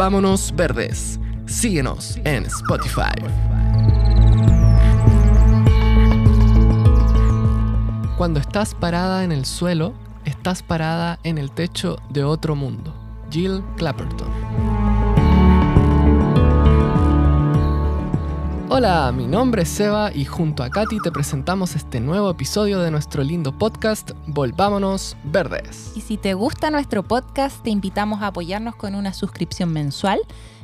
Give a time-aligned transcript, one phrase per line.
[0.00, 1.20] Volvámonos Verdes.
[1.44, 3.12] Síguenos en Spotify.
[8.16, 9.92] Cuando estás parada en el suelo,
[10.24, 12.94] estás parada en el techo de otro mundo.
[13.30, 14.39] Jill Clapperton.
[18.72, 22.92] Hola, mi nombre es Seba y junto a Katy te presentamos este nuevo episodio de
[22.92, 25.90] nuestro lindo podcast Volvámonos Verdes.
[25.96, 30.20] Y si te gusta nuestro podcast, te invitamos a apoyarnos con una suscripción mensual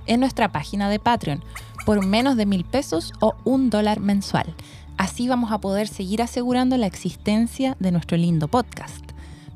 [0.06, 1.42] en nuestra página de Patreon
[1.84, 4.54] por menos de mil pesos o un dólar mensual.
[4.98, 9.04] Así vamos a poder seguir asegurando la existencia de nuestro lindo podcast.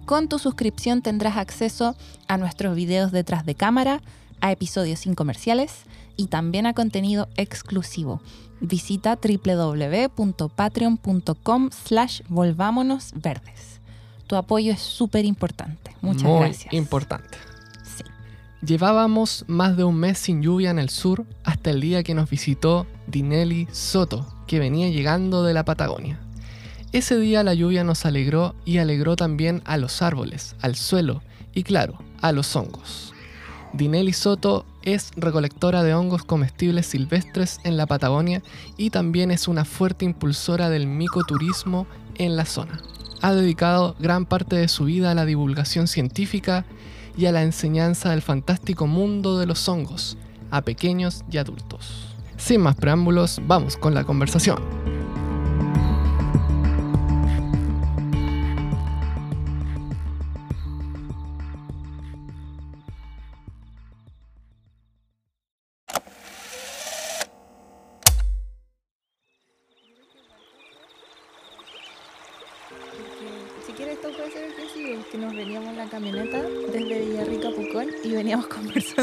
[0.07, 1.95] Con tu suscripción tendrás acceso
[2.27, 4.01] a nuestros videos detrás de cámara,
[4.41, 5.85] a episodios sin comerciales
[6.21, 8.21] y también a contenido exclusivo.
[8.61, 13.81] Visita www.patreon.com slash volvámonos verdes.
[14.27, 15.97] Tu apoyo es súper importante.
[16.03, 16.75] Muchas Muy gracias.
[16.75, 17.39] importante.
[17.83, 18.05] Sí.
[18.61, 22.29] Llevábamos más de un mes sin lluvia en el sur hasta el día que nos
[22.29, 26.21] visitó Dinelli Soto, que venía llegando de la Patagonia.
[26.93, 31.23] Ese día la lluvia nos alegró y alegró también a los árboles, al suelo
[31.55, 33.15] y claro, a los hongos.
[33.73, 38.43] Dinelli Soto es recolectora de hongos comestibles silvestres en la Patagonia
[38.77, 41.87] y también es una fuerte impulsora del micoturismo
[42.17, 42.81] en la zona.
[43.23, 46.65] Ha dedicado gran parte de su vida a la divulgación científica
[47.17, 50.17] y a la enseñanza del fantástico mundo de los hongos,
[50.51, 52.17] a pequeños y adultos.
[52.37, 55.00] Sin más preámbulos, vamos con la conversación.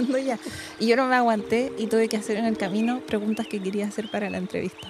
[0.26, 0.40] ya.
[0.80, 3.88] Y yo no me aguanté y tuve que hacer en el camino preguntas que quería
[3.88, 4.88] hacer para la entrevista.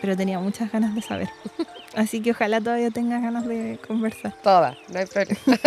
[0.00, 1.28] Pero tenía muchas ganas de saber.
[1.94, 4.34] Así que ojalá todavía tengas ganas de conversar.
[4.42, 5.40] Toda, no hay problema.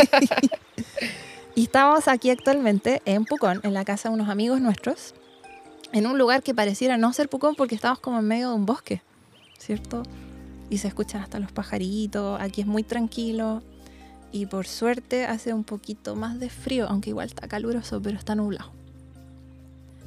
[1.56, 5.14] Y estamos aquí actualmente en Pucón, en la casa de unos amigos nuestros,
[5.92, 8.66] en un lugar que pareciera no ser Pucón porque estamos como en medio de un
[8.66, 9.02] bosque,
[9.58, 10.04] ¿cierto?
[10.70, 13.62] Y se escuchan hasta los pajaritos, aquí es muy tranquilo
[14.32, 18.36] y por suerte hace un poquito más de frío, aunque igual está caluroso, pero está
[18.36, 18.72] nublado.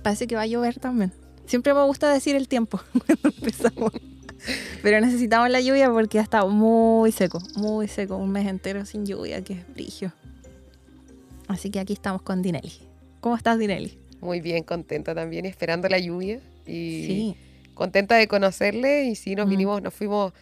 [0.02, 1.12] Parece que va a llover también.
[1.46, 3.92] Siempre me gusta decir el tiempo cuando empezamos.
[4.82, 9.06] Pero necesitamos la lluvia porque ha estado muy seco, muy seco, un mes entero sin
[9.06, 10.12] lluvia, que es brillo.
[11.48, 12.72] Así que aquí estamos con Dinelli.
[13.20, 13.98] ¿Cómo estás, Dinelli?
[14.20, 17.36] Muy bien, contenta también, esperando la lluvia y Sí.
[17.74, 19.04] contenta de conocerle.
[19.04, 19.50] Y sí, nos Mm.
[19.50, 20.32] vinimos, nos fuimos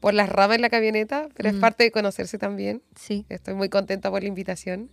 [0.00, 1.60] por las ramas en la camioneta, pero es Mm.
[1.60, 2.82] parte de conocerse también.
[2.96, 4.90] Sí, Estoy muy contenta por la invitación.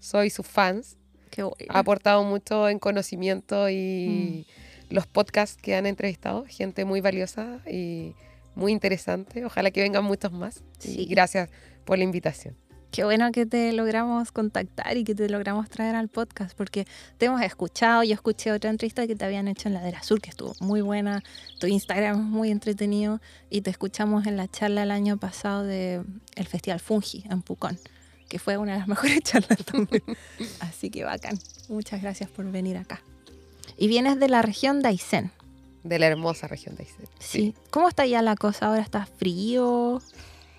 [0.00, 0.96] Soy sus fans.
[1.30, 1.56] qué bueno.
[1.68, 4.46] Ha aportado mucho en conocimiento y
[4.90, 8.14] los podcasts que han entrevistado, gente muy valiosa y
[8.54, 9.44] muy interesante.
[9.44, 10.64] Ojalá que vengan muchos más.
[10.78, 11.00] Sí.
[11.02, 11.50] Y gracias
[11.84, 12.56] por la invitación.
[12.90, 16.86] Qué bueno que te logramos contactar y que te logramos traer al podcast, porque
[17.18, 18.02] te hemos escuchado.
[18.02, 20.80] Yo escuché otra entrevista que te habían hecho en la Ladera Sur, que estuvo muy
[20.80, 21.22] buena.
[21.60, 23.20] Tu Instagram es muy entretenido.
[23.50, 26.04] Y te escuchamos en la charla el año pasado del
[26.34, 27.78] el Festival Fungi en Pucón,
[28.28, 30.02] que fue una de las mejores charlas también.
[30.60, 31.38] Así que bacán.
[31.68, 33.02] Muchas gracias por venir acá.
[33.76, 35.30] Y vienes de la región de Aysén.
[35.84, 37.06] De la hermosa región de Aysén.
[37.18, 37.54] Sí.
[37.70, 38.66] ¿Cómo está ya la cosa?
[38.66, 40.00] ¿Ahora está frío?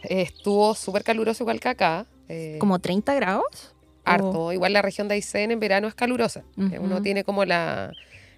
[0.03, 2.05] Estuvo súper caluroso igual que acá.
[2.29, 3.75] Eh, ¿Como 30 grados?
[4.05, 4.51] harto.
[4.53, 6.43] Igual la región de Aysén en verano es calurosa.
[6.57, 7.91] Eh, Uno tiene como la,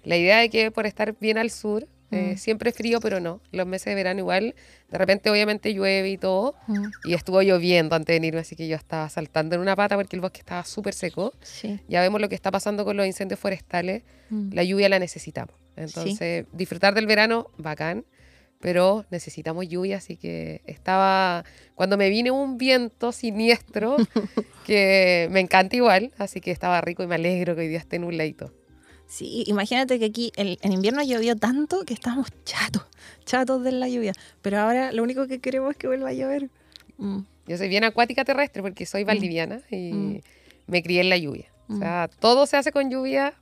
[0.04, 2.36] la idea de que por estar bien al sur, eh, Mm.
[2.36, 3.40] siempre es frío, pero no.
[3.52, 4.54] Los meses de verano igual,
[4.90, 6.54] de repente obviamente llueve y todo.
[6.66, 9.96] Mm, Y estuvo lloviendo antes de venirme, así que yo estaba saltando en una pata
[9.96, 11.32] porque el bosque estaba súper seco.
[11.40, 11.80] Sí.
[11.88, 14.02] Ya vemos lo que está pasando con los incendios forestales.
[14.28, 14.52] Mm.
[14.52, 15.54] La lluvia la necesitamos.
[15.76, 18.04] Entonces, disfrutar del verano, bacán.
[18.62, 21.44] Pero necesitamos lluvia, así que estaba.
[21.74, 23.96] Cuando me vine un viento siniestro,
[24.66, 27.98] que me encanta igual, así que estaba rico y me alegro que hoy día esté
[27.98, 28.54] nubladito.
[29.08, 32.86] Sí, imagínate que aquí el- en invierno llovió tanto que estamos chatos,
[33.26, 34.12] chatos de la lluvia.
[34.40, 36.48] Pero ahora lo único que queremos es que vuelva a llover.
[36.98, 37.18] Mm,
[37.48, 40.20] Yo soy bien acuática terrestre porque soy valdiviana y Mm.
[40.68, 41.52] me crié en la lluvia.
[41.68, 41.78] O Mm.
[41.80, 43.34] sea, todo se hace con lluvia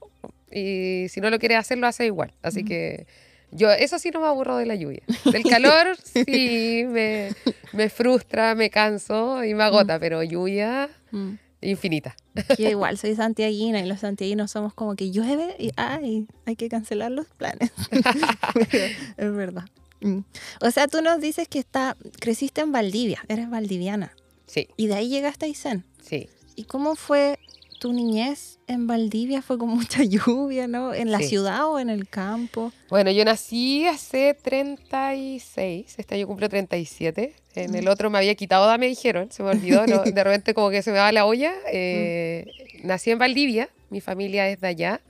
[0.50, 2.32] y si no lo quieres hacer, lo haces igual.
[2.43, 2.67] Así Mm.
[2.67, 3.06] que
[3.52, 5.02] yo, eso sí no me aburro de la lluvia.
[5.31, 7.32] Del calor, sí, me,
[7.73, 11.32] me frustra, me canso y me agota, pero lluvia mm.
[11.62, 12.17] infinita.
[12.58, 16.69] Yo igual soy santiaguina y los santiaguinos somos como que llueve y ay, hay que
[16.69, 17.70] cancelar los planes.
[19.17, 19.64] Es verdad.
[20.00, 20.20] Mm.
[20.62, 24.14] O sea, tú nos dices que está, creciste en Valdivia, eres valdiviana.
[24.46, 25.85] Sí, Y de ahí llegaste a Aysén.
[26.03, 26.29] sí.
[26.56, 27.38] ¿Y cómo fue
[27.81, 30.94] tu niñez en Valdivia fue con mucha lluvia, ¿no?
[30.94, 31.25] ¿En la Sí.
[31.31, 32.73] ciudad o en el campo?
[32.88, 37.35] Bueno, yo nací hace 36, este año cumplo 37.
[37.56, 40.03] En el otro me había quitado, me dijeron, se me olvidó, ¿no?
[40.05, 41.53] de repente como que se me va la olla.
[41.73, 42.47] Eh,
[42.85, 45.00] Nací en Valdivia, mi familia es de allá.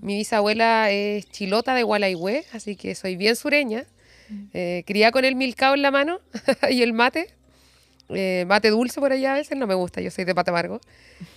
[0.00, 3.84] Mi bisabuela es chilota de Gualaihue, así que soy bien sureña.
[4.54, 6.18] Eh, cría con el milcao en la mano
[6.70, 7.28] y el mate.
[8.08, 10.80] Eh, mate dulce por allá a veces, no me gusta, yo soy de mate amargo.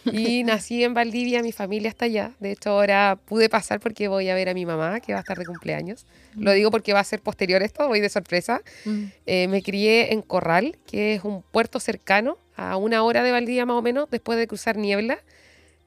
[0.05, 2.33] Y nací en Valdivia, mi familia está allá.
[2.39, 5.21] De hecho, ahora pude pasar porque voy a ver a mi mamá, que va a
[5.21, 6.05] estar de cumpleaños.
[6.35, 8.61] Lo digo porque va a ser posterior esto, voy de sorpresa.
[9.25, 13.65] Eh, me crié en Corral, que es un puerto cercano, a una hora de Valdivia
[13.65, 15.19] más o menos, después de cruzar Niebla.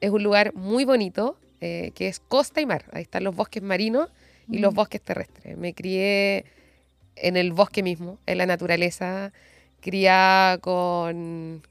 [0.01, 2.85] Es un lugar muy bonito, eh, que es costa y mar.
[2.91, 4.09] Ahí están los bosques marinos
[4.49, 5.57] y los bosques terrestres.
[5.57, 6.45] Me crié
[7.15, 9.31] en el bosque mismo, en la naturaleza,
[9.83, 11.61] criada con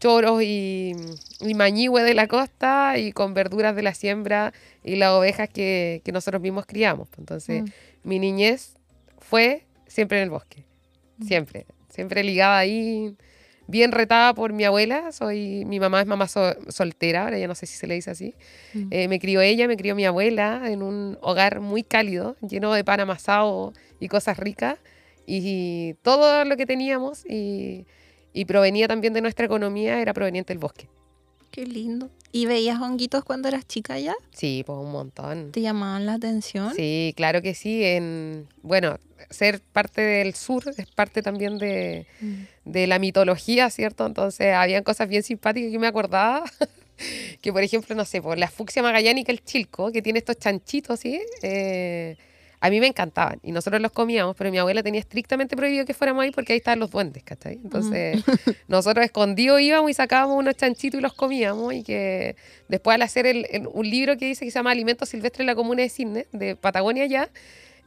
[0.00, 0.92] choros y,
[1.40, 4.52] y mañihue de la costa y con verduras de la siembra
[4.84, 7.08] y las ovejas que, que nosotros mismos criamos.
[7.18, 7.66] Entonces, Mm.
[8.04, 8.76] mi niñez
[9.18, 10.64] fue siempre en el bosque,
[11.26, 13.16] siempre, siempre ligada ahí,
[13.66, 15.10] bien retada por mi abuela.
[15.10, 18.12] Soy, mi mamá es mamá so- soltera, ahora ya no sé si se le dice
[18.12, 18.34] así.
[18.74, 18.86] Mm.
[18.92, 22.84] Eh, me crió ella, me crió mi abuela en un hogar muy cálido, lleno de
[22.84, 24.78] pan amasado y cosas ricas.
[25.30, 27.84] Y todo lo que teníamos y,
[28.32, 30.88] y provenía también de nuestra economía era proveniente del bosque.
[31.50, 32.08] Qué lindo.
[32.32, 34.14] ¿Y veías honguitos cuando eras chica ya?
[34.32, 35.52] Sí, pues un montón.
[35.52, 36.74] ¿Te llamaban la atención?
[36.74, 37.84] Sí, claro que sí.
[37.84, 38.98] En, bueno,
[39.28, 42.34] ser parte del sur es parte también de, Mm.
[42.64, 44.06] de la mitología, ¿cierto?
[44.06, 46.44] Entonces, habían cosas bien simpáticas que me acordaba.
[47.42, 51.00] que, por ejemplo, no sé, por la fucsia magallánica, el chilco, que tiene estos chanchitos,
[51.00, 51.20] ¿sí?
[51.42, 52.16] Eh,
[52.60, 55.94] a mí me encantaban y nosotros los comíamos, pero mi abuela tenía estrictamente prohibido que
[55.94, 57.54] fuéramos ahí porque ahí estaban los duendes, ¿cachai?
[57.62, 58.22] Entonces,
[58.66, 62.34] nosotros escondidos íbamos y sacábamos unos chanchitos y los comíamos y que
[62.68, 65.46] después al hacer el- el- un libro que dice que se llama Alimentos Silvestres en
[65.46, 67.30] la Comuna de Cisne, de Patagonia ya,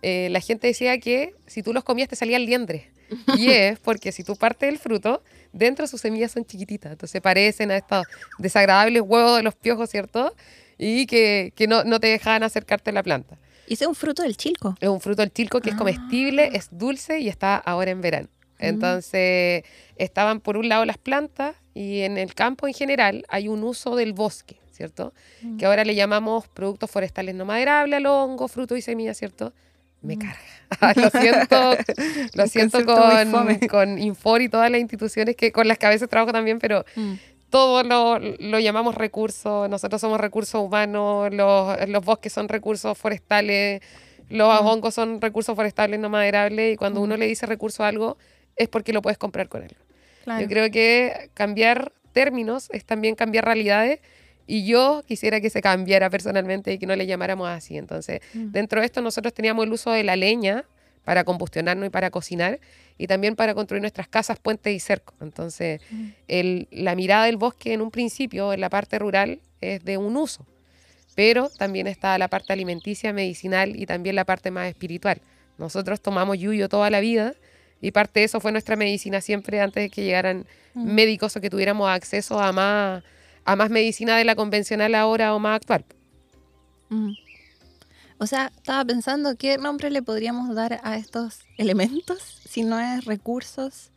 [0.01, 2.83] eh, la gente decía que si tú los comías te salían liendres.
[3.37, 5.21] Y es porque si tú partes el fruto,
[5.51, 8.05] dentro sus semillas son chiquititas, entonces parecen a estos
[8.37, 10.33] desagradables huevos de los piojos, ¿cierto?
[10.77, 13.37] Y que, que no, no te dejaban acercarte a la planta.
[13.71, 14.75] Hice un fruto del chilco.
[14.81, 15.77] Es un fruto del chilco que es Ah.
[15.79, 18.27] comestible, es dulce y está ahora en verano.
[18.59, 18.65] Mm.
[18.65, 19.63] Entonces,
[19.95, 23.95] estaban por un lado las plantas y en el campo en general hay un uso
[23.95, 25.13] del bosque, ¿cierto?
[25.41, 25.57] Mm.
[25.57, 29.53] Que ahora le llamamos productos forestales no maderables al hongo, frutos y semillas, ¿cierto?
[30.01, 30.19] Me Mm.
[30.19, 30.41] carga.
[30.95, 31.77] lo siento,
[32.33, 36.09] lo siento con, con Infor y todas las instituciones que con las que a veces
[36.09, 37.13] trabajo también, pero Mm.
[37.51, 43.81] Todo lo, lo llamamos recursos, nosotros somos recursos humanos, los, los bosques son recursos forestales,
[44.29, 44.65] los Mm.
[44.65, 48.17] hongos son recursos forestales no maderables y cuando uno le dice recurso a algo
[48.55, 49.75] es porque lo puedes comprar con él.
[50.23, 50.41] Claro.
[50.41, 53.99] Yo creo que cambiar términos es también cambiar realidades
[54.47, 57.77] y yo quisiera que se cambiara personalmente y que no le llamáramos así.
[57.77, 58.51] Entonces, Mm.
[58.51, 60.63] dentro de esto nosotros teníamos el uso de la leña
[61.03, 62.59] para combustionarnos y para cocinar
[62.97, 65.15] y también para construir nuestras casas, puentes y cercos.
[65.21, 66.07] Entonces, Mm.
[66.27, 70.15] el- la mirada del bosque en un principio, en la parte rural, es de un
[70.17, 70.45] uso,
[71.15, 75.21] pero también está la parte alimenticia, medicinal y también la parte más espiritual.
[75.57, 77.33] Nosotros tomamos yuyo toda la vida
[77.81, 80.93] y parte de eso fue nuestra medicina siempre antes de que llegaran Mm.
[80.93, 83.03] médicos o que tuviéramos acceso a más,
[83.43, 85.83] a más medicina de la convencional ahora o más actual.
[86.89, 87.11] Mm.
[88.21, 93.03] O sea, estaba pensando qué nombre le podríamos dar a estos elementos si no es
[93.05, 93.89] recursos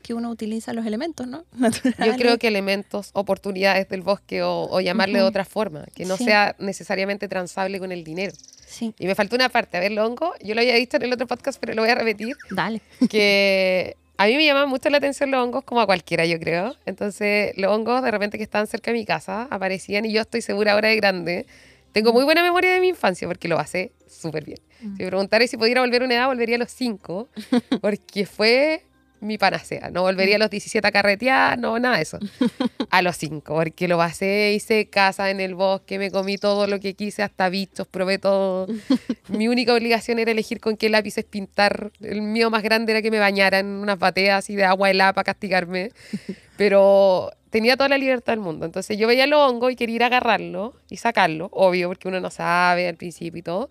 [0.00, 1.38] que uno utiliza los elementos, ¿no?
[1.54, 2.16] Yo Naturales.
[2.18, 5.30] creo que elementos, oportunidades del bosque o, o llamarle de Ujú.
[5.30, 6.24] otra forma, que no Sí.
[6.24, 8.32] sea necesariamente transable con el dinero.
[8.64, 11.12] Sí, Y me faltó una parte, a ver, hongo, yo lo había dicho en el
[11.12, 12.80] otro podcast, pero lo voy a repetir, dale.
[13.08, 16.76] que a mí me llamaban mucho la atención los hongos, como a cualquiera, yo creo.
[16.86, 20.42] Entonces, los hongos, de repente, que estaban cerca de mi casa, aparecían y yo estoy
[20.42, 21.46] segura ahora de grande.
[21.94, 24.58] Tengo muy buena memoria de mi infancia porque lo pasé súper bien.
[24.80, 27.28] Si me preguntara si pudiera volver a una edad, volvería a los 5,
[27.80, 28.84] porque fue
[29.24, 29.90] mi panacea.
[29.90, 32.18] No volvería a los 17 a carretear, no, nada de eso.
[32.90, 36.78] A los 5, porque lo pasé, hice casa en el bosque, me comí todo lo
[36.78, 38.68] que quise, hasta bichos, probé todo.
[39.28, 41.90] Mi única obligación era elegir con qué lápices pintar.
[42.00, 45.24] El mío más grande era que me bañaran unas bateas así de agua helada para
[45.24, 45.90] castigarme.
[46.56, 48.66] Pero tenía toda la libertad del mundo.
[48.66, 52.20] Entonces yo veía el hongo y quería ir a agarrarlo y sacarlo, obvio, porque uno
[52.20, 53.68] no sabe al principio y todo.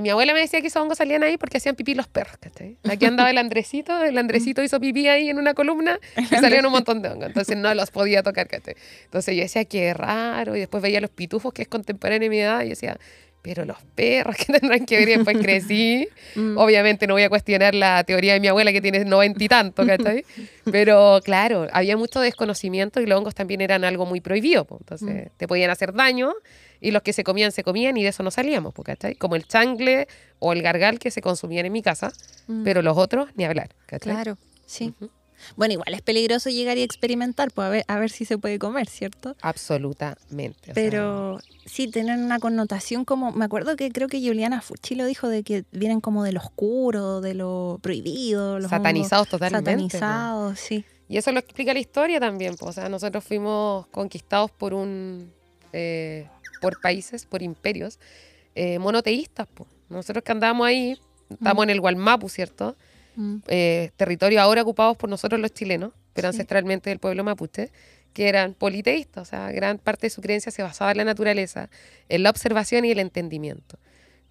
[0.00, 2.76] Mi abuela me decía que esos hongos salían ahí porque hacían pipí los perros, ¿cachai?
[2.88, 6.72] Aquí andaba el Andresito, el Andresito hizo pipí ahí en una columna y salían un
[6.72, 8.74] montón de hongos, entonces no los podía tocar, ¿cachai?
[9.04, 12.38] Entonces yo decía, qué raro, y después veía los pitufos, que es contemporáneo de mi
[12.38, 12.96] edad, y decía,
[13.42, 16.08] pero los perros que tendrán que ver y después crecí.
[16.36, 16.56] Mm.
[16.56, 19.84] Obviamente no voy a cuestionar la teoría de mi abuela que tiene noventa y tanto,
[19.84, 20.24] ¿cachai?
[20.70, 24.64] Pero claro, había mucho desconocimiento y los hongos también eran algo muy prohibido.
[24.64, 24.78] po.
[24.80, 26.32] Entonces te podían hacer daño
[26.82, 29.14] y los que se comían se comían y de eso no salíamos, ¿cachai?
[29.14, 30.08] Como el changle
[30.40, 32.12] o el gargal que se consumían en mi casa,
[32.48, 32.64] Mm.
[32.64, 34.12] pero los otros ni hablar, ¿cachai?
[34.12, 34.36] Claro,
[34.66, 34.92] sí.
[35.56, 38.60] Bueno, igual es peligroso llegar y experimentar, pues a ver, a ver si se puede
[38.60, 39.34] comer, ¿cierto?
[39.42, 40.70] Absolutamente.
[40.70, 44.94] o sea, Pero sí, tienen una connotación como, me acuerdo que creo que Juliana Fucci
[44.94, 49.70] lo dijo, de que vienen como de lo oscuro, de lo prohibido, los satanizados totalmente.
[49.98, 50.84] satanizados, sí.
[51.08, 52.54] Y eso lo explica la historia también.
[52.56, 52.66] po.
[52.66, 55.32] O sea, nosotros fuimos conquistados por un
[55.72, 56.28] eh,
[56.62, 57.98] por países, por imperios
[58.54, 59.46] eh, monoteístas.
[59.48, 59.66] po.
[59.90, 60.98] Nosotros que andábamos ahí,
[61.30, 62.76] estamos en el Gualmapu, ¿cierto?
[63.16, 66.36] Mm, Eh, territorio ahora ocupados por nosotros los chilenos, pero Sí.
[66.36, 67.70] ancestralmente del pueblo mapuche,
[68.12, 69.28] que eran politeístas.
[69.28, 71.68] O sea, gran parte de su creencia se basaba en la naturaleza,
[72.08, 73.78] en la observación y el entendimiento.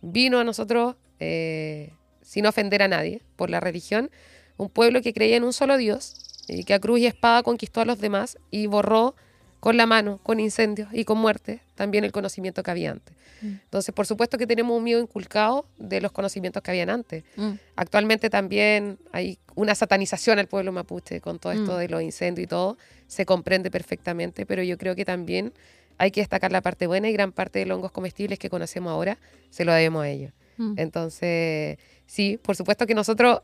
[0.02, 4.10] Vino a nosotros, eh, sin ofender a nadie, por la religión,
[4.58, 6.14] un pueblo que creía en un solo Dios
[6.48, 9.16] y que a cruz y espada conquistó a los demás y borró
[9.62, 13.16] con la mano, con incendios y con muerte, también el conocimiento que había antes.
[13.42, 13.48] Mm.
[13.64, 17.24] Entonces, por supuesto que tenemos un miedo inculcado de los conocimientos que habían antes.
[17.38, 21.80] mm, Actualmente también hay una satanización al pueblo mapuche con todo esto Mm.
[21.80, 22.78] de los incendios y todo.
[23.08, 25.54] Se comprende perfectamente, pero yo creo que también
[25.98, 28.92] hay que destacar la parte buena y gran parte de los hongos comestibles que conocemos
[28.92, 29.18] ahora
[29.52, 30.34] se lo debemos a ellos.
[30.58, 30.74] mm.
[30.78, 31.78] Entonces,
[32.08, 33.42] sí, por supuesto que nosotros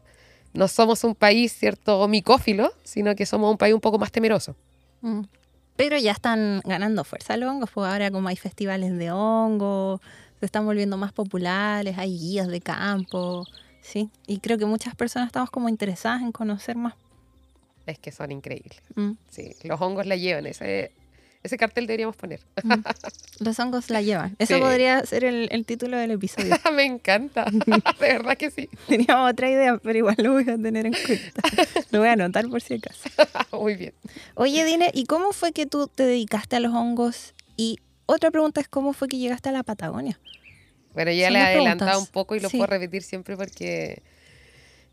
[0.54, 4.56] no somos un país, ¿cierto?, micófilo, sino que somos un país un poco más temeroso.
[5.02, 5.22] Mm.
[5.78, 10.02] Pero ya están ganando fuerza los hongos, pues ahora como hay festivales de hongos,
[10.40, 13.46] se están volviendo más populares, hay guías de campo,
[13.82, 14.10] sí.
[14.26, 16.96] Y creo que muchas personas estamos como interesadas en conocer más.
[17.86, 18.82] Es que son increíbles.
[18.96, 19.12] Mm.
[19.30, 20.46] Sí, los hongos la llevan.
[20.46, 20.92] Ese,
[21.44, 22.42] ese cartel deberíamos poner.
[23.40, 24.36] Los hongos la llevan.
[24.40, 24.60] Eso Sí.
[24.62, 26.56] podría ser el, el título del episodio.
[26.74, 27.46] Me encanta.
[28.00, 28.70] De verdad que sí.
[28.88, 31.42] Teníamos otra idea, pero igual lo voy a tener en cuenta.
[31.92, 33.10] Lo voy a anotar por si acaso.
[33.54, 33.94] Muy bien.
[34.36, 37.34] Oye, Dine, ¿y cómo fue que tú te dedicaste a los hongos?
[37.56, 40.20] Y otra pregunta es, ¿cómo fue que llegaste a la Patagonia?
[40.94, 42.58] Bueno, ya le he adelantado un poco y lo Sí.
[42.58, 44.02] puedo repetir siempre porque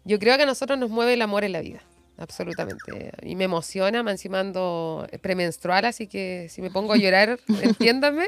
[0.05, 1.81] yo creo que a nosotros nos mueve el amor en la vida.
[2.17, 3.11] Absolutamente.
[3.23, 8.27] Y me emociona, me encima ando premenstrual, así que si me pongo a llorar, entiéndanme.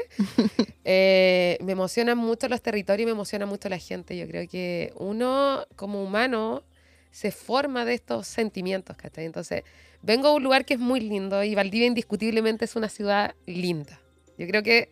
[0.83, 4.17] Eh, me emocionan mucho los territorios me emociona mucho la gente.
[4.17, 6.63] Yo creo que uno, como humano,
[7.11, 9.25] se forma de estos sentimientos, ¿cachai?
[9.25, 9.63] Entonces,
[10.01, 13.99] vengo a un lugar que es muy lindo y Valdivia indiscutiblemente es una ciudad linda.
[14.37, 14.89] Yo creo que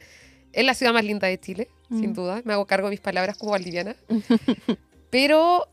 [0.53, 2.13] es la ciudad más linda de Chile, sin Mm.
[2.13, 2.41] duda.
[2.45, 3.95] Me hago cargo de mis palabras como valdiviana.
[5.11, 5.67] Pero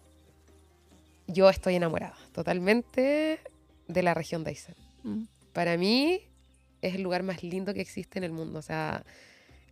[1.26, 3.38] yo estoy enamorada totalmente
[3.88, 4.74] de la región de Aysén.
[5.02, 5.24] Mm.
[5.52, 6.20] Para mí
[6.80, 8.58] es el lugar más lindo que existe en el mundo.
[8.58, 9.04] O sea,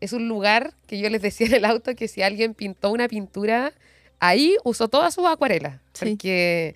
[0.00, 3.08] es un lugar que yo les decía en el auto que si alguien pintó una
[3.08, 3.72] pintura,
[4.18, 5.80] ahí usó todas sus acuarelas.
[5.92, 6.06] Sí.
[6.06, 6.74] Porque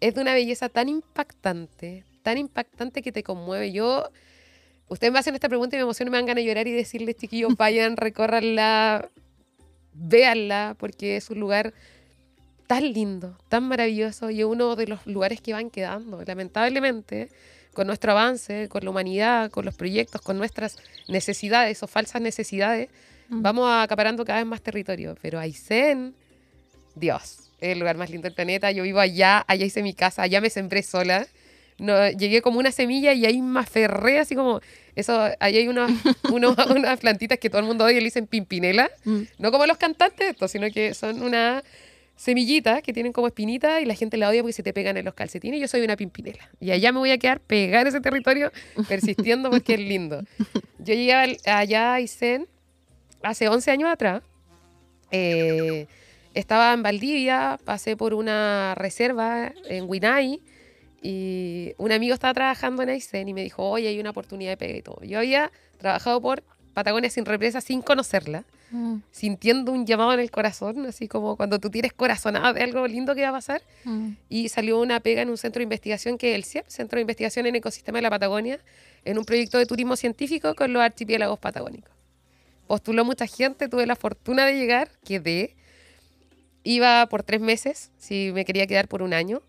[0.00, 3.72] es de una belleza tan impactante, tan impactante que te conmueve.
[3.72, 4.10] Yo,
[4.88, 7.16] ustedes me hacen esta pregunta y me emociono, me dan ganas de llorar y decirles,
[7.16, 9.08] chiquillos, vayan, recórranla,
[9.92, 11.72] véanla, porque es un lugar
[12.68, 16.22] tan lindo, tan maravilloso y es uno de los lugares que van quedando.
[16.24, 17.28] Lamentablemente,
[17.74, 20.76] con nuestro avance, con la humanidad, con los proyectos, con nuestras
[21.08, 22.88] necesidades o falsas necesidades,
[23.30, 23.42] Mm.
[23.42, 25.14] vamos acaparando cada vez más territorio.
[25.20, 26.14] Pero Aysén,
[26.94, 28.70] Dios, es el lugar más lindo del planeta.
[28.70, 31.26] Yo vivo allá, allá hice mi casa, allá me sembré sola.
[31.78, 34.60] No, llegué como una semilla y ahí me aferré así como...
[34.96, 35.92] Eso, ahí hay unos,
[36.32, 38.90] unos- unas plantitas que todo el mundo odia y le dicen pimpinela.
[39.04, 39.20] Mm.
[39.38, 41.62] No como los cantantes, sino que son una
[42.18, 45.04] semillita que tienen como espinita y la gente la odia porque se te pegan en
[45.04, 45.60] los calcetines.
[45.60, 46.50] Yo soy una pimpinela.
[46.60, 48.50] Y allá me voy a quedar pegada en ese territorio
[48.88, 50.22] persistiendo porque es lindo.
[50.78, 52.48] Yo llegué al- allá a Aysén
[53.22, 54.22] hace 11 años atrás.
[55.12, 55.86] Eh,
[56.34, 60.40] estaba en Valdivia, pasé por una reserva en Huinay
[61.00, 64.56] y un amigo estaba trabajando en Aysén y me dijo, oye, hay una oportunidad de
[64.56, 65.02] pega y todo.
[65.04, 66.42] Yo había trabajado por
[66.74, 68.96] Patagonia sin represa sin conocerla Mm.
[69.10, 73.14] sintiendo un llamado en el corazón, así como cuando tú tienes corazonada de algo lindo
[73.14, 73.62] que va a pasar.
[73.84, 74.10] Mm.
[74.28, 77.02] Y salió una pega en un centro de investigación que es el CIEP, Centro de
[77.02, 78.60] Investigación en Ecosistema de la Patagonia,
[79.04, 81.92] en un proyecto de turismo científico con los archipiélagos patagónicos.
[82.66, 85.56] Postuló mucha gente, tuve la fortuna de llegar, quedé.
[86.62, 89.40] Iba por tres meses, si me quería quedar por un año,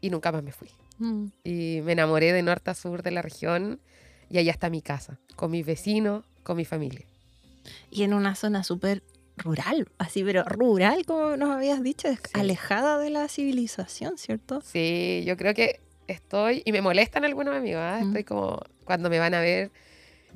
[0.00, 0.68] y nunca más me fui.
[0.98, 1.26] Mm.
[1.44, 3.78] Y me enamoré de norte a sur de la región,
[4.28, 7.06] y allá está mi casa, con mis vecinos, con mi familia.
[7.90, 9.02] Y en una zona súper
[9.36, 12.16] rural, así, pero rural, como nos habías dicho, Sí.
[12.32, 14.62] alejada de la civilización, ¿cierto?
[14.62, 18.00] Sí, yo creo que estoy, y me molestan algunos amigos, ¿ah?
[18.02, 18.08] Mm.
[18.08, 19.70] estoy como, cuando me van a ver,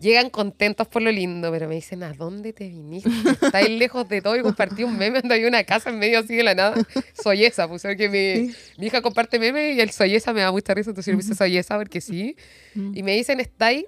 [0.00, 3.10] llegan contentos por lo lindo, pero me dicen, ¿a dónde te viniste?
[3.42, 6.34] Estáis lejos de todo y compartí un meme donde hay una casa en medio así
[6.34, 6.74] de la nada.
[7.22, 10.50] Soy esa, pues que mi, mi, hija comparte meme y el soy esa me da
[10.50, 12.36] mucha risa, entonces yo soy esa porque sí.
[12.74, 13.84] Y me dicen, ¿estáis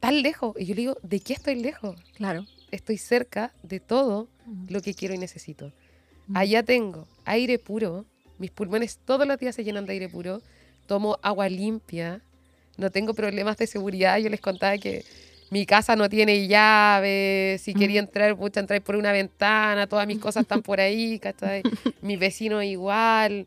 [0.00, 0.56] tan lejos?
[0.58, 1.96] Y yo le digo, ¿de qué estoy lejos?
[2.14, 2.46] Claro.
[2.70, 4.28] Estoy cerca de todo
[4.68, 5.72] lo que quiero y necesito.
[6.34, 8.04] Allá tengo aire puro,
[8.38, 10.40] mis pulmones todos los días se llenan de aire puro,
[10.86, 12.20] tomo agua limpia,
[12.76, 14.18] no tengo problemas de seguridad.
[14.18, 15.04] Yo les contaba que
[15.50, 20.18] mi casa no tiene llave, si quería entrar, pucha, entrar por una ventana, todas mis
[20.18, 21.62] cosas están por ahí, ¿cachai?
[22.02, 23.46] Mi vecino igual.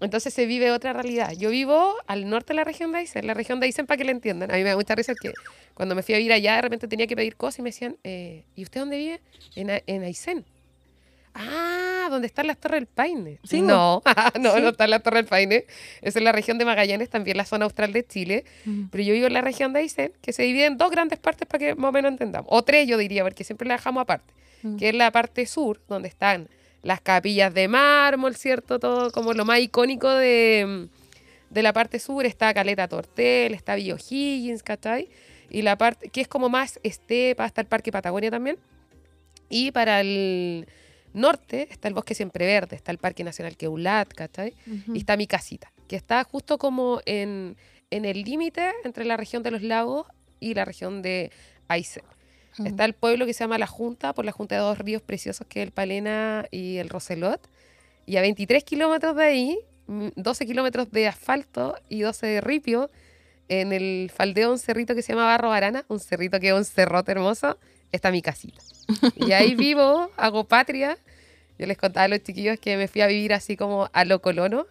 [0.00, 1.32] Entonces se vive otra realidad.
[1.32, 4.04] Yo vivo al norte de la región de Aysén, la región de Aysén para que
[4.04, 4.50] le entiendan.
[4.50, 5.32] A mí me da mucha risa que
[5.74, 7.96] cuando me fui a vivir allá, de repente tenía que pedir cosas y me decían,
[8.04, 9.20] eh, ¿y usted dónde vive?
[9.56, 10.44] En, en Aysén.
[11.34, 13.38] Ah, ¿dónde están las Torres del Paine?
[13.44, 14.02] Sí, no,
[14.40, 15.64] no, no está la Torre del Paine.
[16.02, 18.44] Es en la región de Magallanes, también la zona austral de Chile.
[18.90, 21.46] Pero yo vivo en la región de Aysén, que se divide en dos grandes partes
[21.46, 22.48] para que más o menos entendamos.
[22.50, 24.34] O tres, yo diría, porque siempre la dejamos aparte.
[24.78, 26.48] Que es la parte sur, donde están
[26.82, 28.78] las capillas de mármol, ¿cierto?
[28.78, 30.88] Todo como lo más icónico de,
[31.50, 32.24] de la parte sur.
[32.26, 35.08] Está Caleta Tortel, está Villa Higgins, ¿cachai?
[35.50, 38.56] Y la parte que es como más estepa, está el Parque Patagonia también.
[39.48, 40.66] Y para el
[41.12, 44.54] norte está el bosque siempre verde, está el Parque Nacional Queulat, ¿cachai?
[44.94, 47.56] Y está mi casita, que está justo como en,
[47.90, 50.06] el límite entre la región de los lagos
[50.38, 51.32] y la región de
[51.68, 52.04] Aysén.
[52.64, 55.46] Está el pueblo que se llama La Junta, por la Junta de dos ríos preciosos
[55.46, 57.40] que es el Palena y el Roselot.
[58.06, 62.90] Y a 23 kilómetros de ahí, 12 mm, kilómetros de asfalto y 12 de ripio,
[63.48, 66.64] en el faldeo un cerrito que se llama Barro Arana, un cerrito que es un
[66.64, 67.58] cerrote hermoso,
[67.92, 68.62] está mi casita.
[69.16, 70.96] Y ahí vivo, hago patria.
[71.58, 74.22] Yo les contaba a los chiquillos que me fui a vivir así como a lo
[74.22, 74.66] colono.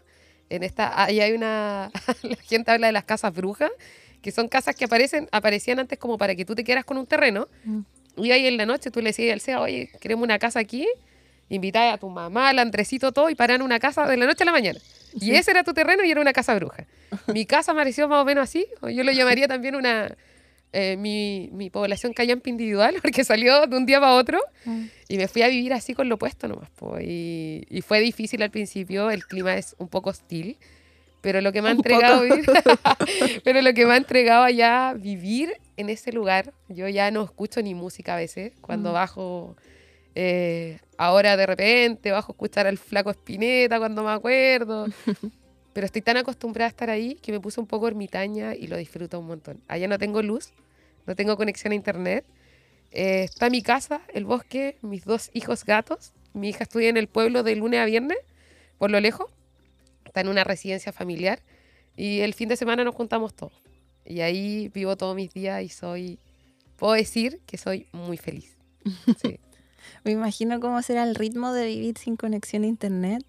[0.50, 1.91] En esta, ahí hay una,
[2.24, 3.72] la gente habla de las casas brujas,
[4.22, 7.06] que son casas que aparecen, aparecían antes como para que tú te quedaras con un
[7.06, 7.48] terreno.
[7.64, 7.80] Mm.
[8.18, 10.88] Y ahí en la noche tú le decías al SEA, oye, queremos una casa aquí,
[11.48, 14.46] invitar a tu mamá, al Andresito, todo, y paran una casa de la noche a
[14.46, 14.80] la mañana.
[15.20, 16.86] Y ese era tu terreno y era una casa bruja.
[17.34, 20.16] Mi casa pareció más o menos así, yo lo llamaría también una,
[20.72, 24.86] eh, mi, mi, población callampa individual, porque salió de un día para otro mm.
[25.08, 26.70] y me fui a vivir así con lo opuesto nomás.
[27.01, 30.58] Y, y, fue difícil al principio, el clima es un poco hostil,
[31.22, 32.24] pero lo que me ha entregado
[33.44, 37.62] pero lo que me ha entregado allá vivir en ese lugar, yo ya no escucho
[37.62, 38.94] ni música a veces, cuando mm.
[38.94, 39.55] bajo,
[40.14, 44.88] eh, ahora de repente bajo a escuchar al flaco Espineta cuando me acuerdo.
[45.74, 48.75] Pero estoy tan acostumbrada a estar ahí que me puse un poco ermitaña y lo
[48.75, 49.62] disfruto un montón.
[49.70, 50.51] Allá no tengo luz,
[51.05, 52.25] no tengo conexión a internet.
[52.92, 56.12] Eh, está mi casa, el bosque, mis dos hijos gatos.
[56.34, 58.18] Mi hija estudia en el pueblo de lunes a viernes,
[58.77, 59.32] por lo lejos.
[60.20, 61.40] Está en una residencia familiar.
[61.96, 63.53] Y el fin de semana nos juntamos todos.
[64.05, 66.20] Y ahí vivo todos mis días y soy,
[66.75, 68.58] puedo decir que soy muy feliz.
[70.03, 73.24] Me imagino cómo será el ritmo de vivir sin conexión a internet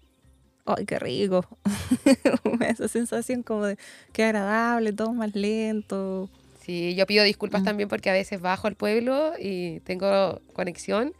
[0.65, 1.45] ¡ay, qué rico!
[2.61, 3.77] Esa sensación como de
[4.13, 6.29] qué agradable, todo más lento.
[6.63, 7.65] Sí, yo pido disculpas mm.
[7.65, 11.13] también porque a veces bajo al pueblo y tengo conexión,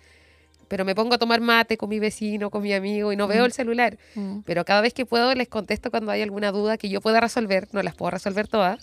[0.72, 3.42] pero me pongo a tomar mate con mi vecino, con mi amigo y no veo
[3.42, 3.46] mm.
[3.46, 3.98] el celular.
[4.16, 4.40] Mm.
[4.46, 7.68] Pero cada vez que puedo les contesto cuando hay alguna duda que yo pueda resolver,
[7.74, 8.82] no las puedo resolver todas,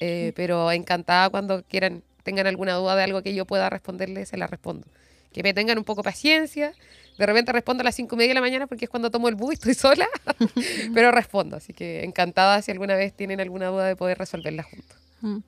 [0.00, 4.38] eh, pero encantada cuando quieran, tengan alguna duda de algo que yo pueda responderles, se
[4.38, 4.86] la respondo.
[5.30, 6.72] Que me tengan un poco paciencia,
[7.18, 9.28] de repente respondo a las cinco y media de la mañana porque es cuando tomo
[9.28, 10.08] el bus y estoy sola,
[10.94, 11.58] pero respondo.
[11.58, 14.96] Así que encantada si alguna vez tienen alguna duda de poder resolverla juntos.
[15.20, 15.38] Mm.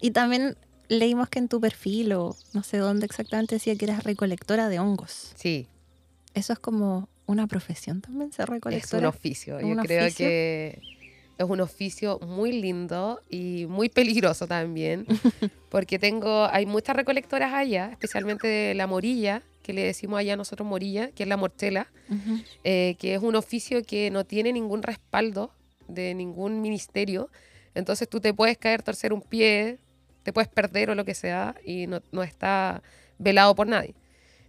[0.00, 0.56] Y también
[0.88, 4.78] leímos que en tu perfil o no sé dónde exactamente decía que eras recolectora de
[4.78, 5.32] hongos.
[5.36, 5.66] Sí.
[6.34, 8.98] Eso es como una profesión también, ser recolectora.
[8.98, 9.60] Es un oficio.
[9.60, 10.80] Yo creo que
[11.36, 15.06] es un oficio muy lindo y muy peligroso también,
[15.70, 20.68] porque tengo, hay muchas recolectoras allá, especialmente de la morilla, que le decimos allá nosotros
[20.68, 21.88] morilla, que es la mortela,
[22.64, 25.50] eh, que es un oficio que no tiene ningún respaldo
[25.88, 27.30] de ningún ministerio.
[27.74, 29.78] Entonces tú te puedes caer, torcer un pie,
[30.24, 32.82] te puedes perder o lo que sea y no, no está
[33.18, 33.94] velado por nadie.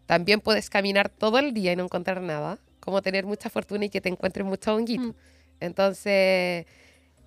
[0.07, 3.89] También puedes caminar todo el día y no encontrar nada, como tener mucha fortuna y
[3.89, 5.09] que te encuentres mucho honguito.
[5.09, 5.15] Mm.
[5.59, 6.65] Entonces,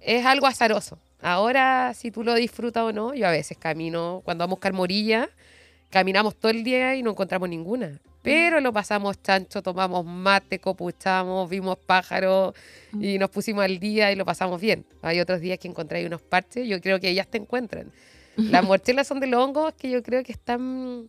[0.00, 0.98] es algo azaroso.
[1.20, 4.72] Ahora, si tú lo disfrutas o no, yo a veces camino, cuando vamos a buscar
[4.72, 5.28] morilla,
[5.90, 7.98] Caminamos todo el día y no encontramos ninguna.
[8.22, 12.54] Pero lo pasamos chancho, tomamos mate, copuchamos, vimos pájaros
[13.00, 14.84] y nos pusimos al día y lo pasamos bien.
[15.00, 17.90] Hay otros días que encontré unos parches, yo creo que ellas te encuentran.
[18.50, 21.08] Las morchelas son de los hongos que yo creo que están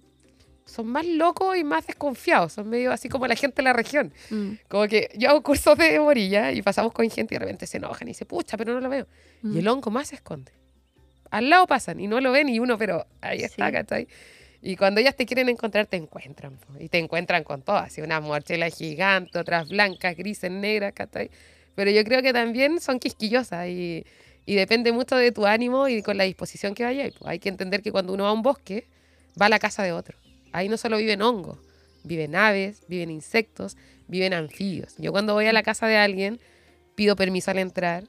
[0.66, 4.14] son más locos y más desconfiados, son medio así como la gente de la región.
[4.30, 4.52] Mm.
[4.68, 7.78] Como que yo hago cursos de morilla y pasamos con gente y de repente se
[7.78, 9.08] enojan y se pucha, pero no lo veo.
[9.44, 9.58] Y mm.
[9.58, 10.52] el hongo más se esconde
[11.32, 13.74] al lado pasan y no lo ven y uno, pero ahí está, Sí.
[13.74, 14.08] ¿cachai?
[14.62, 16.58] Y cuando ellas te quieren encontrar, te encuentran.
[16.58, 21.30] po, Y te encuentran con todas, así unas mochelas gigantes, otras blancas, grises, negras, ¿cachai?
[21.76, 24.06] Pero yo creo que también son quisquillosas y,
[24.50, 27.08] y depende mucho de tu ánimo y con la disposición que vaya.
[27.24, 28.88] Hay que entender que cuando uno va a un bosque,
[29.40, 30.18] va a la casa de otro.
[30.52, 31.60] Ahí no solo viven hongos,
[32.04, 34.96] viven aves, viven insectos, viven anfibios.
[34.98, 36.40] Yo cuando voy a la casa de alguien,
[36.96, 38.06] pido permiso al entrar,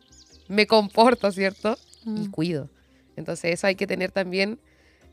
[0.48, 1.78] me comporto, ¿cierto?
[2.06, 2.30] Y Mm.
[2.30, 2.70] cuido.
[3.16, 4.58] Entonces eso hay que tener también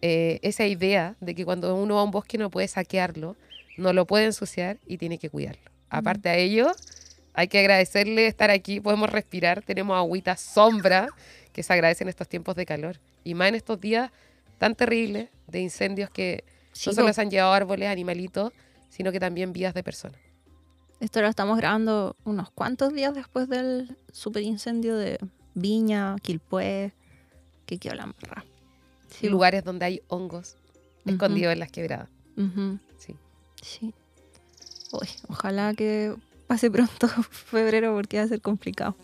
[0.02, 3.36] eh, esa idea de que cuando uno va a un bosque no puede saquearlo,
[3.76, 5.72] no lo puede ensuciar y tiene que cuidarlo.
[5.90, 6.72] Aparte a ello,
[7.38, 11.08] hay que agradecerle estar aquí, podemos respirar, tenemos agüita sombra
[11.54, 13.00] que se agradece en estos tiempos de calor.
[13.24, 14.12] Y más en estos días
[14.58, 18.54] tan terribles de incendios que Sí, no solo se han llevado árboles, animalitos,
[18.90, 20.20] sino que también vidas de personas.
[21.00, 25.20] Esto lo estamos grabando unos cuantos días después del super incendio de
[25.54, 26.92] Viña, Quilpué,
[27.68, 28.46] que quedó la embarrada.
[29.10, 30.58] Sí, Lugares donde hay hongos
[31.06, 32.10] escondidos en las quebradas.
[32.98, 33.16] Sí.
[33.62, 33.94] sí.
[34.92, 36.16] Uy, ojalá que
[36.48, 38.96] pase pronto febrero porque va a ser complicado.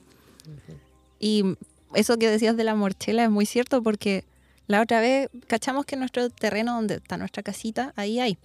[1.20, 1.58] Y
[1.94, 4.26] eso que decías de la morchela es muy cierto porque
[4.68, 8.38] la otra vez cachamos que nuestro terreno donde está nuestra casita, ahí hay.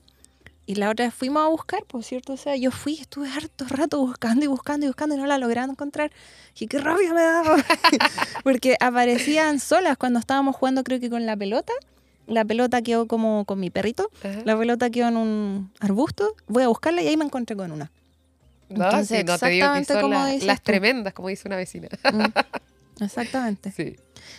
[0.66, 3.64] Y la otra vez fuimos a buscar, por cierto, o sea, yo fui, estuve harto
[3.68, 6.12] rato buscando y buscando y buscando y no la lograron encontrar.
[6.58, 7.56] Y qué rabia me daba.
[8.44, 11.72] porque aparecían solas cuando estábamos jugando, creo que con la pelota.
[12.26, 14.10] La pelota quedó como con mi perrito.
[14.44, 16.34] La pelota quedó en un arbusto.
[16.48, 17.90] Voy a buscarla y ahí me encontré con una.
[18.68, 20.64] No, Entonces, sí, no te digo que exactamente son la- las tú.
[20.64, 21.88] tremendas, como dice una vecina.
[22.12, 22.24] Mm,
[23.00, 23.70] Exactamente.
[23.72, 23.96] Sí.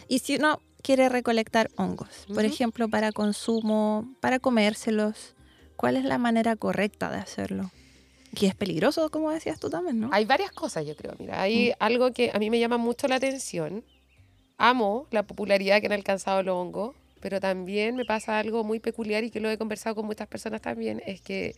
[0.08, 5.36] Y si uno quiere recolectar hongos, por ejemplo, para consumo, para comérselos,
[5.76, 7.72] ¿cuál es la manera correcta de hacerlo?
[8.36, 10.10] Que es peligroso, como decías tú también, ¿no?
[10.12, 11.16] Hay varias cosas, yo creo.
[11.18, 13.84] Mira, hay algo que a mí me llama mucho la atención.
[14.58, 19.24] Amo la popularidad que han alcanzado los hongos, pero también me pasa algo muy peculiar
[19.24, 21.56] y que lo he conversado con muchas personas también, es que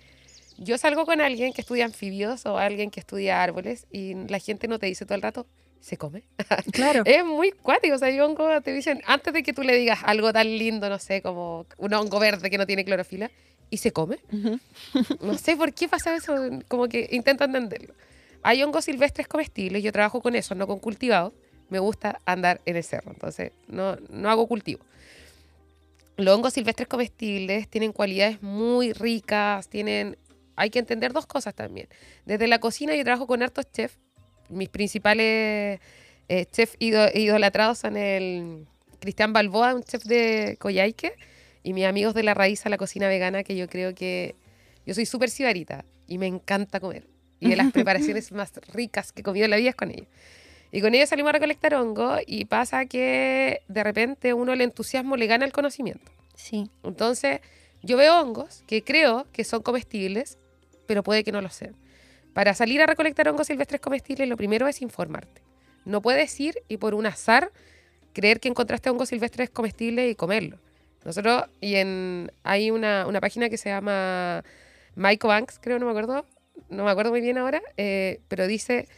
[0.63, 4.67] yo salgo con alguien que estudia anfibios o alguien que estudia árboles y la gente
[4.67, 5.47] no te dice todo el rato,
[5.80, 6.24] ¿se come?
[6.71, 7.02] Claro.
[7.06, 10.00] Es muy cuático, o sea, hay hongos, te dicen, antes de que tú le digas
[10.04, 13.32] algo tan lindo, no sé, como un hongo verde que no tiene clorofila,
[13.71, 14.19] ¿y se come?
[15.21, 16.36] No sé por qué pasa eso,
[16.67, 17.95] como que intento entenderlo.
[18.43, 21.34] Hay hongos silvestres comestibles, yo trabajo con eso, no con cultivados.
[21.69, 24.84] Me gusta andar en el cerro, entonces no, no hago cultivo.
[26.17, 30.17] Los hongos silvestres comestibles tienen cualidades muy ricas, tienen...
[30.56, 31.88] Hay que entender dos cosas también.
[32.26, 33.98] Desde la cocina yo trabajo con hartos chefs.
[34.50, 35.80] Mis principales
[36.30, 38.68] eh, chefs ido- idolatrados son el
[39.00, 41.14] Cristian Balboa, un chef de Coyhaique,
[41.64, 44.36] y mis amigos de la raíz a la cocina vegana, que yo creo que
[44.86, 47.08] yo soy súper sibarita y me encanta comer.
[47.40, 50.08] Y de las preparaciones más ricas que he comido en la vida es con ellos.
[50.72, 55.18] Y con ellos salimos a recolectar hongo y pasa que de repente uno el entusiasmo
[55.18, 56.12] le gana el conocimiento.
[56.36, 56.70] Sí.
[56.84, 57.42] Entonces
[57.84, 60.38] yo veo hongos que creo que son comestibles,
[60.91, 61.73] pero puede que no lo sean.
[62.34, 65.41] Para salir a recolectar hongos silvestres comestibles, lo primero es informarte.
[65.86, 67.49] No puedes ir y por un azar
[68.12, 70.60] creer que encontraste hongos silvestres comestibles y comerlo.
[71.06, 74.43] Nosotros, y en, hay una, una página que se llama
[74.95, 76.25] Mycobanks, creo, no me acuerdo,
[76.69, 78.89] no me acuerdo muy bien ahora, eh, pero dice,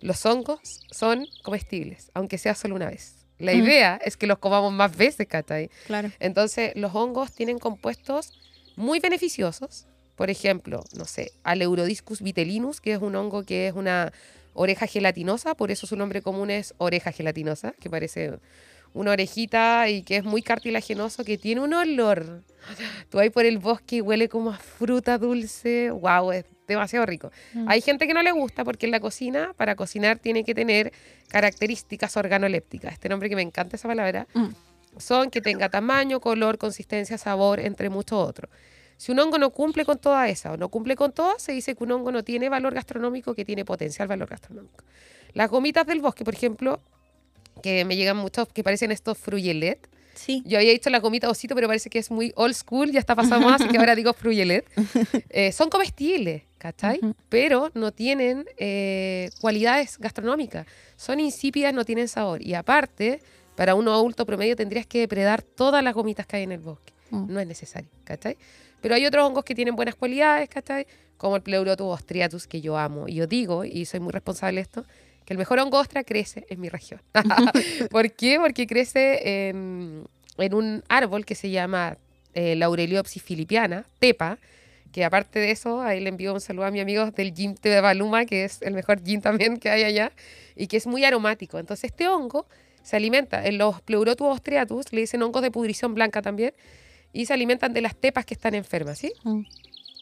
[0.00, 3.26] los hongos son comestibles, aunque sea solo una vez.
[3.38, 3.58] La Mm.
[3.62, 5.68] idea es que los comamos más veces, ¿cachai?
[5.86, 6.10] Claro.
[6.18, 8.32] Entonces, los hongos tienen compuestos
[8.74, 9.86] muy beneficiosos.
[10.16, 14.12] Por ejemplo, no sé, Aleurodiscus vitellinus, que es un hongo que es una
[14.54, 18.38] oreja gelatinosa, por eso su nombre común es oreja gelatinosa, que parece
[18.94, 22.42] una orejita y que es muy cartilaginoso, que tiene un olor.
[23.08, 25.90] Tú vas por el bosque y huele como a fruta dulce.
[25.90, 26.32] ¡Wow!
[26.32, 27.30] Es demasiado rico.
[27.54, 27.68] Mm.
[27.70, 30.92] Hay gente que no le gusta porque en la cocina, para cocinar, tiene que tener
[31.28, 32.92] características organolépticas.
[32.92, 34.48] Este nombre que me encanta esa palabra Mm.
[34.98, 38.50] son que tenga tamaño, color, consistencia, sabor, entre muchos otros.
[39.02, 41.74] Si un hongo no cumple con toda esa o no cumple con todas, se dice
[41.74, 44.84] que un hongo no tiene valor gastronómico, que tiene potencial valor gastronómico.
[45.34, 46.78] Las gomitas del bosque, por ejemplo,
[47.64, 49.88] que me llegan muchos, que parecen estos fruyelet.
[50.14, 50.44] Sí.
[50.46, 53.16] Yo había dicho la gomita osito, pero parece que es muy old school, ya está
[53.16, 54.64] pasado más, así que ahora digo fruyelet.
[55.30, 57.00] Eh, son comestibles, ¿cachai?
[57.28, 60.64] Pero no tienen eh, cualidades gastronómicas.
[60.94, 62.40] Son insípidas, no tienen sabor.
[62.40, 63.20] Y aparte,
[63.56, 66.92] para un adulto promedio tendrías que depredar todas las gomitas que hay en el bosque.
[67.10, 67.32] Mm.
[67.32, 68.36] No es necesario, ¿cachai?
[68.82, 70.86] Pero hay otros hongos que tienen buenas cualidades, ¿cachai?
[71.16, 73.08] Como el Pleurotus striatus, que yo amo.
[73.08, 74.84] Y yo digo, y soy muy responsable de esto,
[75.24, 77.00] que el mejor hongo ostra crece en mi región.
[77.90, 78.38] ¿Por qué?
[78.40, 80.04] Porque crece en,
[80.36, 81.96] un árbol que se llama
[82.34, 84.38] eh, Laureliopsis filipiana, tepa,
[84.90, 87.80] que aparte de eso, ahí le envío un saludo a mi amigo del gym de
[87.80, 90.12] Baluma, que es el mejor gym también que hay allá,
[90.56, 91.60] y que es muy aromático.
[91.60, 92.46] Entonces este hongo
[92.82, 93.46] se alimenta.
[93.46, 96.52] En los Pleurotus striatus le dicen hongos de pudrición blanca también
[97.12, 99.12] y se alimentan de las tepas que están enfermas, ¿sí?
[99.24, 99.40] Mm.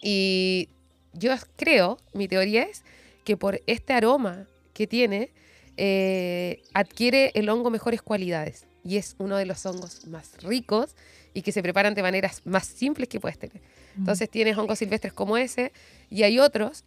[0.03, 0.69] Y
[1.13, 2.85] yo creo, mi teoría es
[3.25, 5.31] que por este aroma que tiene,
[5.77, 10.95] eh, adquiere el hongo mejores cualidades y es uno de los hongos más ricos
[11.35, 13.61] y que se preparan de maneras más simples que puedes tener.
[13.97, 15.73] Entonces tienes hongos silvestres como ese
[16.09, 16.85] y hay otros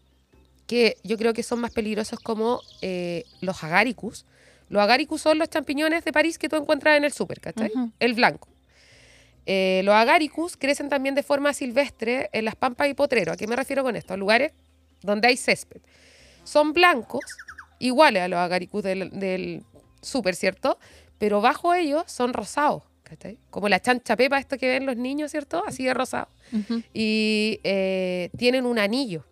[0.68, 4.26] que yo creo que son más peligrosos como eh, los agaricus.
[4.70, 7.72] Los agaricus son los champiñones de París que tú encuentras en el súper, ¿cachai?
[8.00, 8.48] El blanco.
[9.45, 13.34] Eh, los agaricus crecen también de forma silvestre en las pampas y potreros.
[13.34, 14.13] ¿A qué me refiero con esto?
[14.13, 14.53] A lugares
[15.01, 15.82] donde hay césped.
[16.43, 17.23] Son blancos,
[17.79, 19.63] iguales a los agaricus del, del
[20.01, 20.77] súper, ¿cierto?
[21.17, 23.38] Pero bajo ellos son rosados, ¿cachai?
[23.49, 25.63] Como la chancha pepa, esto que ven los niños, ¿cierto?
[25.65, 26.27] Así de rosado.
[26.93, 29.25] Y eh, tienen un anillo.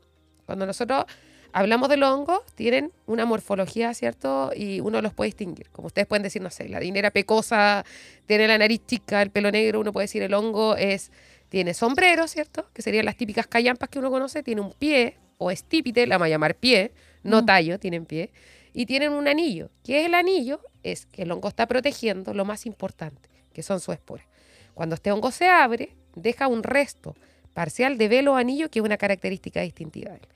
[0.45, 1.05] Cuando nosotros
[1.53, 4.51] hablamos de los hongos, tienen una morfología, ¿cierto?
[4.55, 5.69] Y uno los puede distinguir.
[5.71, 7.85] Como ustedes pueden decir, no sé, la dinera pecosa
[8.25, 11.11] tiene la nariz chica, el pelo negro, uno puede decir el hongo es,
[11.49, 12.69] tiene sombrero, ¿cierto?
[12.73, 16.27] Que serían las típicas callampas que uno conoce, tiene un pie o estípite, la vamos
[16.27, 16.91] a llamar pie,
[17.23, 17.45] no Mm.
[17.45, 18.31] tallo, tienen pie,
[18.73, 19.69] y tienen un anillo.
[19.83, 20.61] ¿Qué es el anillo?
[20.83, 24.25] Es que el hongo está protegiendo lo más importante, que son sus esporas.
[24.73, 27.15] Cuando este hongo se abre, deja un resto
[27.53, 30.27] parcial de velo o anillo, que es una característica distintiva de él.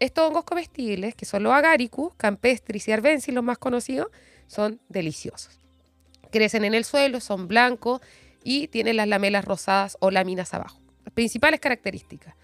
[0.00, 4.08] Estos hongos comestibles, que son los agaricus, campestris y arbensis, los más conocidos,
[4.46, 5.58] son deliciosos.
[6.30, 8.00] Crecen en el suelo, son blancos
[8.42, 10.80] y tienen las lamelas rosadas o láminas abajo.
[11.04, 12.34] Las principales características.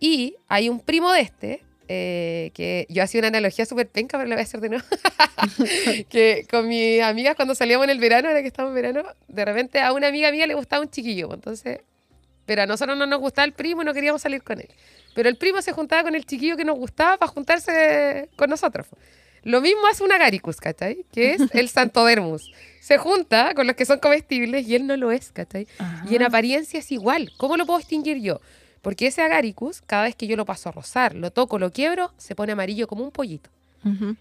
[0.00, 4.28] Y hay un primo de este, eh, que yo hacía una analogía súper penca, pero
[4.28, 4.84] la voy a hacer de nuevo.
[6.10, 9.44] que con mis amigas cuando salíamos en el verano, ahora que estamos en verano, de
[9.44, 11.28] repente a una amiga mía le gustaba un chiquillo.
[11.28, 11.80] pues, Entonces,
[12.48, 14.68] pero a nosotros no nos gustaba el primo y no queríamos salir con él.
[15.14, 18.86] Pero el primo se juntaba con el chiquillo que nos gustaba para juntarse con nosotros.
[19.42, 21.04] Lo mismo hace un agaricus, ¿cachai?
[21.12, 22.50] Que es el santodermus.
[22.80, 25.68] Se junta con los que son comestibles y él no lo es, ¿cachai?
[26.08, 27.30] Y en apariencia es igual.
[27.36, 28.40] ¿Cómo lo puedo distinguir yo?
[28.80, 32.14] Porque ese agaricus, cada vez que yo lo paso a rozar, lo toco, lo quiebro,
[32.16, 33.50] se pone amarillo como un pollito.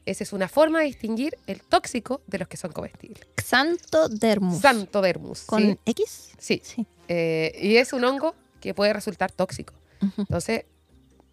[0.06, 3.28] Esa es una forma de distinguir el tóxico de los que son comestibles.
[3.44, 4.62] Xanthodermus.
[4.62, 5.42] Santodermus.
[5.42, 5.80] ¿Con sí.
[5.86, 6.32] X?
[6.38, 6.62] Sí.
[6.64, 6.86] Sí.
[7.08, 9.74] Eh, y es un hongo que puede resultar tóxico.
[10.02, 10.22] Ujú.
[10.22, 10.66] Entonces,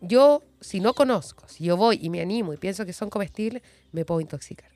[0.00, 3.62] yo, si no conozco, si yo voy y me animo y pienso que son comestibles,
[3.92, 4.70] me puedo intoxicar.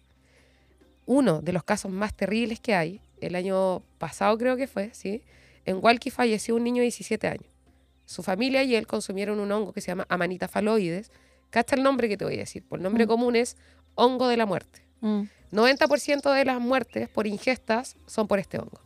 [1.07, 5.23] Uno de los casos más terribles que hay, el año pasado creo que fue, ¿sí?
[5.65, 7.47] En Walkie falleció un niño de 17 años.
[8.07, 11.11] Su familia y él consumieron un hongo que se llama Amanita faloides.
[11.51, 12.63] Cacha el nombre que te voy a decir.
[12.67, 13.09] Por nombre Mm.
[13.09, 13.57] común es
[13.95, 14.83] hongo de la muerte.
[15.01, 15.23] Mm.
[15.51, 18.81] 90% de las muertes por ingestas son por este hongo.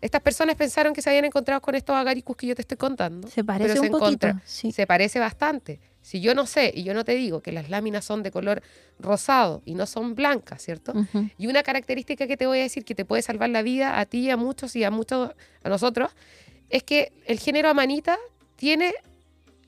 [0.00, 3.28] Estas personas pensaron que se habían encontrado con estos agaricus que yo te estoy contando.
[3.28, 4.26] Se parece pero un poquito.
[4.28, 4.72] encontra- Sí.
[4.72, 5.78] Se parece bastante.
[6.00, 8.62] Si yo no sé y yo no te digo que las láminas son de color
[8.98, 10.94] rosado y no son blancas, ¿cierto?
[11.36, 14.06] Y una característica que te voy a decir que te puede salvar la vida a
[14.06, 15.32] ti, y a muchos y a muchos,
[15.62, 16.10] a nosotros,
[16.70, 18.16] es que el género amanita
[18.56, 18.94] tiene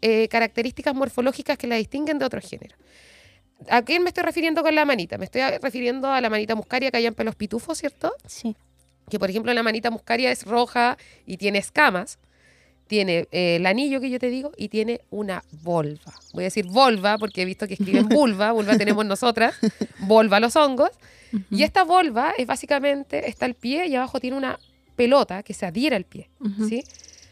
[0.03, 2.77] eh, características morfológicas que la distinguen de otros géneros.
[3.71, 5.17] ¿A quién me estoy refiriendo con la manita?
[5.17, 8.13] Me estoy refiriendo a la manita muscaria que hay en pelos pitufos, ¿cierto?
[8.27, 8.57] Sí.
[9.09, 12.19] que por ejemplo la manita muscaria es roja y tiene escamas,
[12.87, 16.13] tiene eh, el anillo que yo te digo y tiene una volva.
[16.33, 19.55] Voy a decir volva porque he visto que escriben vulva, vulva tenemos nosotras,
[20.01, 20.91] volva los hongos.
[21.51, 24.59] Y esta volva es básicamente, está el pie y abajo tiene una
[24.97, 26.29] pelota que se adhiere al pie.
[26.69, 26.85] ¿sí?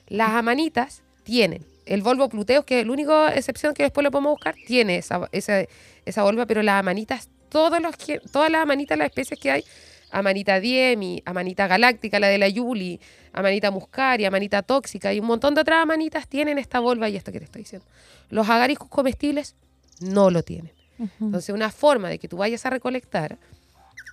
[0.09, 4.33] Las amanitas tienen el volvo pluteus, que es la única excepción que después lo podemos
[4.33, 5.64] buscar, tiene esa, esa,
[6.07, 9.64] esa volva, pero las amanitas, todos los, que- todas las amanitas, las especies que hay,
[10.12, 13.00] amanita diemi, amanita galáctica, la de la Yuli,
[13.33, 17.31] amanita muscaria, amanita tóxica y un montón de otras amanitas tienen esta volva y esto
[17.33, 17.87] que te estoy diciendo.
[18.29, 19.55] Los agaricus comestibles
[20.00, 20.72] no lo tienen.
[21.20, 23.38] Entonces, una forma de que tú vayas a recolectar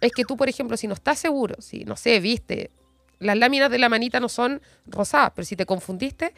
[0.02, 2.72] es que tú, por ejemplo, si no estás seguro, si, no sé, viste,
[3.20, 6.34] las láminas de la manita no son rosadas, pero si te confundiste,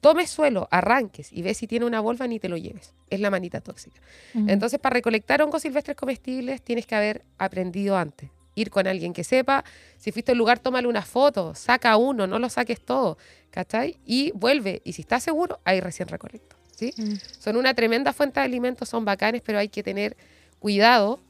[0.00, 2.92] tomes suelo, arranques y ves si tiene una volva ni te lo lleves.
[3.10, 4.00] Es la manita tóxica.
[4.34, 8.30] Entonces, para recolectar hongos silvestres comestibles, tienes que haber aprendido antes.
[8.54, 9.64] Ir con alguien que sepa.
[9.98, 13.16] Si fuiste al lugar, tómale una foto, saca uno, no lo saques todo,
[13.50, 13.98] ¿cachai?
[14.04, 14.82] Y vuelve.
[14.84, 16.56] Y si estás seguro, ahí recién recolecto.
[16.74, 16.92] ¿sí?
[16.96, 17.14] Mm.
[17.38, 20.16] Son una tremenda fuente de alimentos, son bacanes, pero hay que tener
[20.58, 21.20] cuidado,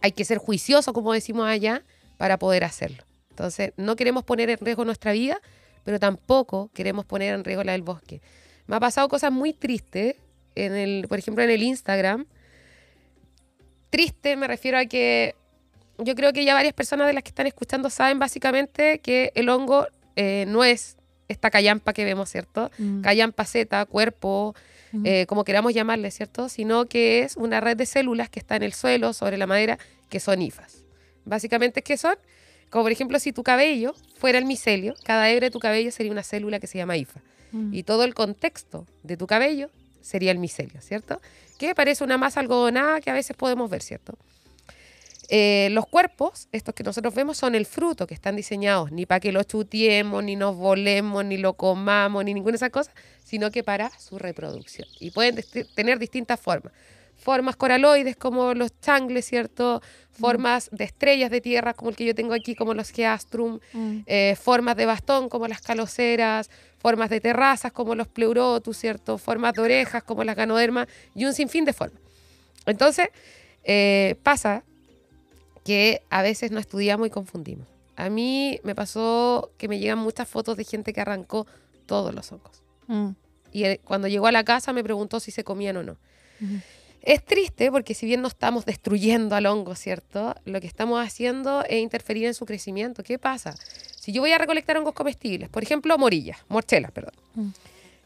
[0.00, 1.84] hay que ser juicioso, como decimos allá,
[2.18, 3.04] para poder hacerlo.
[3.30, 5.40] Entonces, no queremos poner en riesgo nuestra vida,
[5.84, 8.20] pero tampoco queremos poner en riesgo la del bosque.
[8.66, 10.16] Me ha pasado cosas muy tristes,
[10.54, 12.26] en el, por ejemplo, en el Instagram.
[13.90, 15.34] Triste me refiero a que
[15.98, 19.48] yo creo que ya varias personas de las que están escuchando saben básicamente que el
[19.48, 20.96] hongo eh, no es
[21.28, 22.70] esta callampa que vemos, ¿cierto?
[22.78, 23.02] Mm.
[23.02, 24.54] Callampa Z, cuerpo,
[24.92, 25.06] Mm.
[25.06, 26.48] eh, como queramos llamarle, ¿cierto?
[26.50, 29.78] Sino que es una red de células que está en el suelo, sobre la madera,
[30.10, 30.84] que son hifas.
[31.24, 32.16] Básicamente, ¿qué son?
[32.72, 36.10] Como por ejemplo, si tu cabello fuera el micelio, cada hebra de tu cabello sería
[36.10, 37.20] una célula que se llama IFA.
[37.52, 37.74] Mm.
[37.74, 39.68] Y todo el contexto de tu cabello
[40.00, 41.20] sería el micelio, ¿cierto?
[41.58, 44.16] Que parece una masa algodonada que a veces podemos ver, ¿cierto?
[45.28, 49.20] Eh, los cuerpos, estos que nosotros vemos, son el fruto que están diseñados ni para
[49.20, 53.50] que lo chutiemos, ni nos volemos, ni lo comamos, ni ninguna de esas cosas, sino
[53.50, 54.88] que para su reproducción.
[54.98, 55.38] Y pueden
[55.74, 56.72] tener distintas formas.
[57.22, 59.80] Formas coraloides como los changles, ¿cierto?
[60.10, 63.60] Formas de estrellas de tierra como el que yo tengo aquí, como los geastrum.
[63.72, 63.98] Mm.
[64.06, 69.18] eh, formas de bastón como las caloceras, formas de terrazas como los pleurotus, ¿cierto?
[69.18, 72.00] Formas de orejas como las ganodermas y un sinfín de formas.
[72.66, 73.08] Entonces,
[73.62, 74.64] eh, pasa
[75.64, 77.68] que a veces no estudiamos y confundimos.
[77.94, 81.46] A mí me pasó que me llegan muchas fotos de gente que arrancó
[81.86, 82.62] todos los hongos.
[82.88, 83.10] Mm.
[83.52, 85.96] Y eh, cuando llegó a la casa me preguntó si se comían o no.
[87.02, 90.34] Es triste porque si bien no estamos destruyendo al hongo, ¿cierto?
[90.44, 93.02] Lo que estamos haciendo es interferir en su crecimiento.
[93.02, 93.54] ¿Qué pasa?
[93.96, 97.14] Si yo voy a recolectar hongos comestibles, por ejemplo, morillas, morchelas, perdón.
[97.34, 97.48] Mm.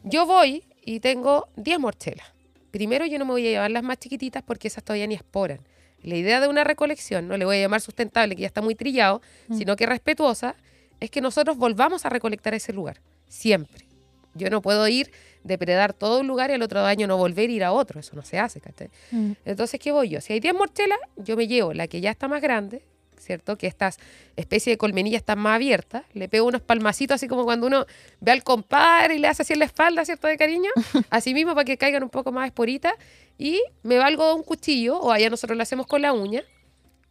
[0.03, 2.27] Yo voy y tengo 10 morchelas.
[2.71, 5.59] Primero yo no me voy a llevar las más chiquititas porque esas todavía ni esporan.
[6.01, 8.75] La idea de una recolección, no le voy a llamar sustentable, que ya está muy
[8.75, 9.57] trillado, Mm.
[9.57, 10.55] sino que respetuosa,
[10.99, 13.85] es que nosotros volvamos a recolectar ese lugar, siempre.
[14.33, 15.11] Yo no puedo ir,
[15.47, 18.15] depredar todo un lugar y el otro año no volver a ir a otro, eso
[18.15, 18.89] no se hace, ¿cachai?
[19.11, 19.31] Mm.
[19.45, 20.21] Entonces, ¿qué voy yo?
[20.21, 22.83] Si hay 10 morchelas, yo me llevo la que ya está más grande,
[23.17, 23.57] ¿cierto?
[23.57, 23.97] Que estas
[24.35, 27.85] especies de colmenillas están más abiertas, le pego unos palmacitos así como cuando uno
[28.19, 30.27] ve al compadre y le hace así en la espalda, ¿cierto?
[30.27, 30.69] De cariño,
[31.09, 32.93] así mismo para que caigan un poco más esporitas
[33.37, 36.43] y me valgo de un cuchillo, o allá nosotros lo hacemos con la uña,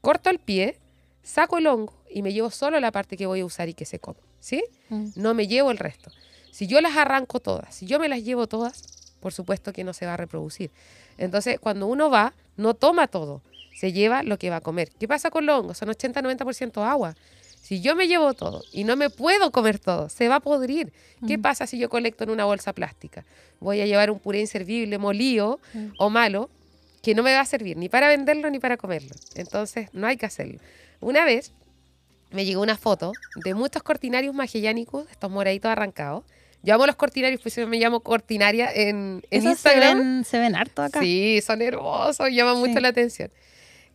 [0.01, 0.79] corto el pie,
[1.22, 3.85] saco el hongo y me llevo solo la parte que voy a usar y que
[3.85, 4.64] se come, ¿sí?
[4.88, 5.07] Mm.
[5.16, 6.11] no me llevo el resto.
[6.57, 8.83] Si yo las arranco todas, si yo me las llevo todas,
[9.21, 10.71] por supuesto que no se va a reproducir.
[11.19, 13.42] Entonces, cuando uno va, no toma todo,
[13.79, 14.90] se lleva lo que va a comer.
[14.99, 15.77] ¿Qué pasa con los hongos?
[15.77, 17.14] Son 80-90% agua.
[17.61, 20.95] Si yo me llevo todo y no me puedo comer todo, se va a podrir.
[21.27, 21.42] ¿Qué Mm.
[21.42, 23.27] pasa si yo colecto en una bolsa plástica?
[23.61, 25.88] Voy a llevar un puré inservible, molido Mm.
[25.99, 26.49] o malo,
[27.03, 29.14] que no me va a servir ni para venderlo ni para comerlo.
[29.35, 30.59] Entonces, no hay que hacerlo.
[31.01, 31.53] Una vez
[32.31, 36.25] me llegó una foto de muchos cortinarios magellanicus, estos moraditos arrancados.
[36.67, 39.99] Yo amo los cortinarios, pues yo me llamo cortinaria en, en Esos se Instagram.
[39.99, 41.01] ven, se ven harto acá.
[41.01, 42.81] Sí, son hermosos, llaman mucho Sí.
[42.81, 43.31] la atención.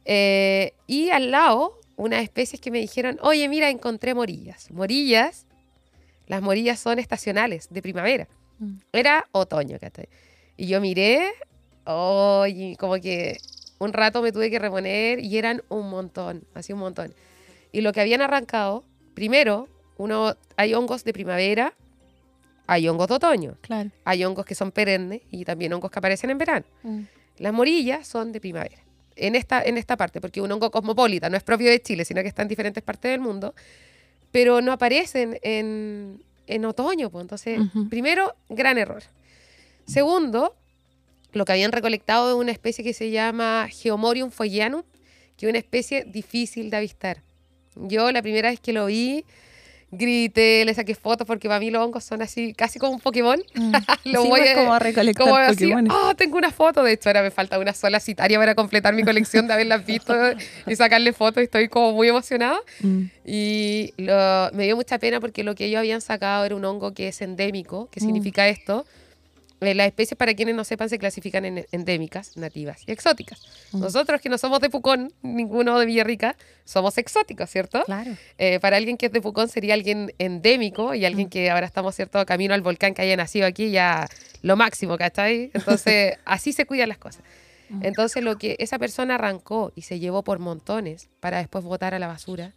[0.06, 4.72] Eh, y al lado, unas especies que me dijeron, oye, mira, encontré morillas.
[4.72, 5.46] Morillas,
[6.28, 8.28] las morillas son estacionales, de primavera.
[8.60, 8.78] Mm.
[8.94, 10.08] Era otoño, ¿cachai?
[10.56, 11.30] Y yo miré,
[11.86, 13.38] oye, como que
[13.80, 17.14] un rato me tuve que reponer y eran un montón, así un montón.
[17.72, 21.74] Y lo que habían arrancado, primero, uno, hay hongos de primavera,
[22.74, 23.90] hay hongos de otoño, Claro.
[24.06, 26.66] hay hongos que son perennes y también hongos que aparecen en verano.
[26.84, 27.02] Mm.
[27.40, 28.78] Las morillas son de primavera.
[29.18, 32.22] En esta, en esta parte, porque un hongo cosmopolita no es propio de Chile, sino
[32.22, 33.54] que está en diferentes partes del mundo,
[34.32, 37.10] pero no aparecen en, en otoño.
[37.10, 37.24] Pues.
[37.24, 39.04] Entonces, primero, gran error.
[39.86, 40.56] Segundo,
[41.34, 44.84] lo que habían recolectado es una especie que se llama Geomorium foyianum,
[45.36, 47.22] que es una especie difícil de avistar.
[47.76, 49.26] Yo la primera vez que lo vi,
[49.92, 53.40] grité, le saqué fotos porque para mí los hongos son así, casi como un Pokémon.
[53.56, 53.72] Mm.
[54.06, 56.84] Lo Sí, voy a- como recolectar Como así, ah, tengo una foto.
[56.84, 60.14] De hecho, ahora me falta una sola citaria para completar mi colección de haberlas visto
[60.66, 61.44] y sacarle fotos.
[61.44, 62.60] Estoy como muy emocionada.
[62.82, 63.02] Mm.
[63.26, 66.94] Y lo- me dio mucha pena porque lo que ellos habían sacado era un hongo
[66.94, 67.90] que es endémico.
[67.92, 68.04] ¿Qué Mm.
[68.04, 68.86] significa esto?
[69.62, 73.46] Eh, las especies, para quienes no sepan, se clasifican en endémicas, nativas y exóticas.
[73.72, 73.80] Mm.
[73.82, 77.84] Nosotros que no somos de Pucón, ninguno de Villarrica, somos exóticos, ¿cierto?
[77.86, 78.12] Claro.
[78.40, 81.30] Eh, para alguien que es de Pucón sería alguien endémico y alguien Mm.
[81.30, 84.08] que ahora estamos, ¿cierto?, camino al volcán que haya nacido aquí, ya
[84.42, 85.52] lo máximo, ¿cachai?
[85.54, 87.22] Entonces, así se cuidan las cosas.
[87.70, 87.86] Mm.
[87.86, 92.00] Entonces, lo que esa persona arrancó y se llevó por montones para después botar a
[92.00, 92.54] la basura,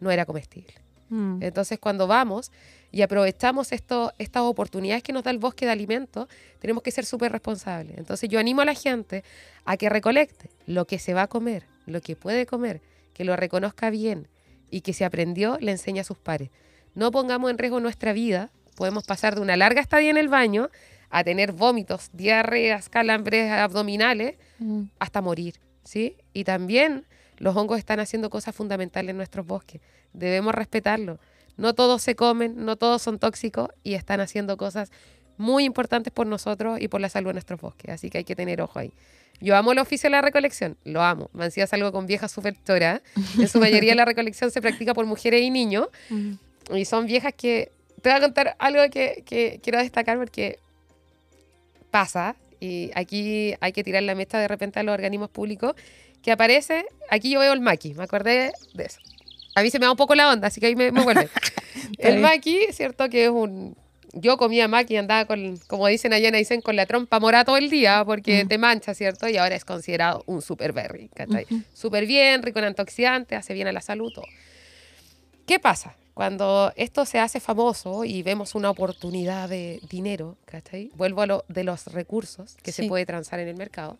[0.00, 0.72] no era comestible.
[1.10, 1.42] Mm.
[1.42, 2.50] Entonces, cuando vamos
[2.92, 6.28] y aprovechamos esto, estas oportunidades que nos da el bosque de alimentos,
[6.60, 7.98] tenemos que ser súper responsables.
[7.98, 9.24] Entonces, yo animo a la gente
[9.64, 12.80] a que recolecte lo que se va a comer, lo que puede comer,
[13.12, 14.28] que lo reconozca bien
[14.70, 16.50] y que si aprendió, le enseñe a sus pares.
[16.94, 18.50] No pongamos en riesgo nuestra vida.
[18.76, 20.70] Podemos pasar de una larga estadía en el baño
[21.10, 24.84] a tener vómitos, diarreas, calambres abdominales, Mm.
[24.98, 26.16] hasta morir, ¿sí?
[26.32, 27.04] Y también
[27.36, 29.80] los hongos están haciendo cosas fundamentales en nuestros bosques.
[30.14, 31.18] Debemos respetarlo.
[31.56, 34.90] No todos se comen, no todos son tóxicos y están haciendo cosas
[35.38, 37.90] muy importantes por nosotros y por la salud de nuestros bosques.
[37.90, 38.92] Así que hay que tener ojo ahí.
[39.40, 41.30] Yo amo el oficio de la recolección, lo amo.
[41.34, 42.56] Me es algo con viejas súper.
[43.38, 45.88] En su mayoría la recolección se practica por mujeres y niños
[46.74, 47.72] y son viejas que...
[48.02, 50.60] Te voy a contar algo que, que quiero destacar porque
[51.90, 55.74] pasa, y aquí hay que tirar la mecha de repente a los organismos públicos,
[56.22, 59.00] que aparece, aquí yo veo el maqui, me acordé de eso.
[59.56, 61.28] A mí se me da un poco la onda, así que ahí me, me vuelve.
[61.98, 63.08] el maqui, ¿cierto?
[63.08, 63.74] Que es un...
[64.12, 67.44] Yo comía maqui y andaba con, como dicen allá en Aysén, con la trompa morada
[67.46, 68.48] todo el día porque Mm.
[68.48, 69.28] te mancha, ¿cierto?
[69.28, 71.44] Y ahora es considerado un super berry, ¿cachai?
[71.50, 71.62] Ujú.
[71.74, 74.24] Súper bien, rico en antioxidantes, hace bien a la salud, todo.
[75.46, 75.96] ¿Qué pasa?
[76.14, 80.90] Cuando esto se hace famoso y vemos una oportunidad de dinero, ¿cachai?
[80.94, 82.88] Vuelvo a lo de los recursos que se Sí.
[82.88, 83.98] puede transar en el mercado.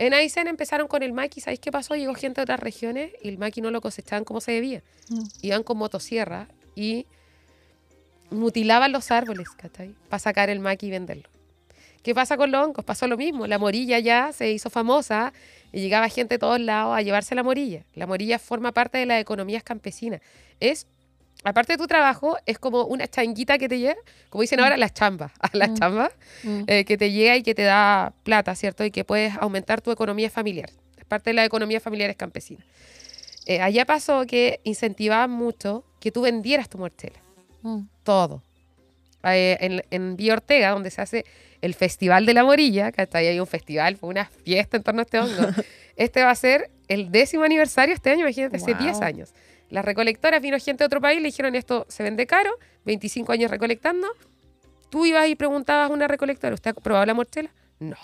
[0.00, 1.94] En Aysén empezaron con el maqui, ¿sabéis qué pasó?
[1.94, 4.82] Llegó gente de otras regiones y el maqui no lo cosechaban como se debía.
[5.10, 5.24] Mm.
[5.42, 7.04] Iban con motosierra y
[8.30, 9.94] mutilaban los árboles, ¿cachai?
[10.08, 11.28] Para sacar el maqui y venderlo.
[12.02, 12.82] ¿Qué pasa con los hongos?
[12.82, 13.46] Pasó lo mismo.
[13.46, 15.34] La morilla ya se hizo famosa
[15.70, 17.84] y llegaba gente de todos lados a llevarse la morilla.
[17.92, 20.22] La morilla forma parte de las economías campesinas.
[20.60, 20.86] Es,
[21.44, 23.96] aparte de tu trabajo, es como una changuita que te llega,
[24.28, 25.32] como dicen ahora, las chambas.
[25.52, 25.74] Las Mm.
[25.74, 26.12] chambas
[26.44, 26.62] Mm.
[26.66, 28.84] eh, que te llega y que te da plata, ¿cierto?
[28.84, 30.70] Y que puedes aumentar tu economía familiar.
[30.98, 32.64] Es parte de las economías familiares campesinas.
[33.46, 37.18] Eh, allá pasó que incentivaban mucho que tú vendieras tu mortela
[37.62, 37.80] Mm.
[38.04, 38.42] todo.
[39.24, 41.24] Eh, en, en Villa Ortega, donde se hace
[41.60, 44.82] el Festival de la Morilla, que hasta ahí hay un festival, fue una fiesta en
[44.82, 45.36] torno a este hongo.
[45.96, 49.02] Este va a ser el décimo aniversario este año, imagínate, hace 10 Guau.
[49.06, 49.34] años.
[49.70, 52.50] Las recolectoras, vino gente de otro país, le dijeron esto se vende caro,
[52.84, 54.08] 25 años recolectando.
[54.90, 57.50] Tú ibas y preguntabas a una recolectora, ¿usted ha probado la mortela?
[57.78, 57.96] No.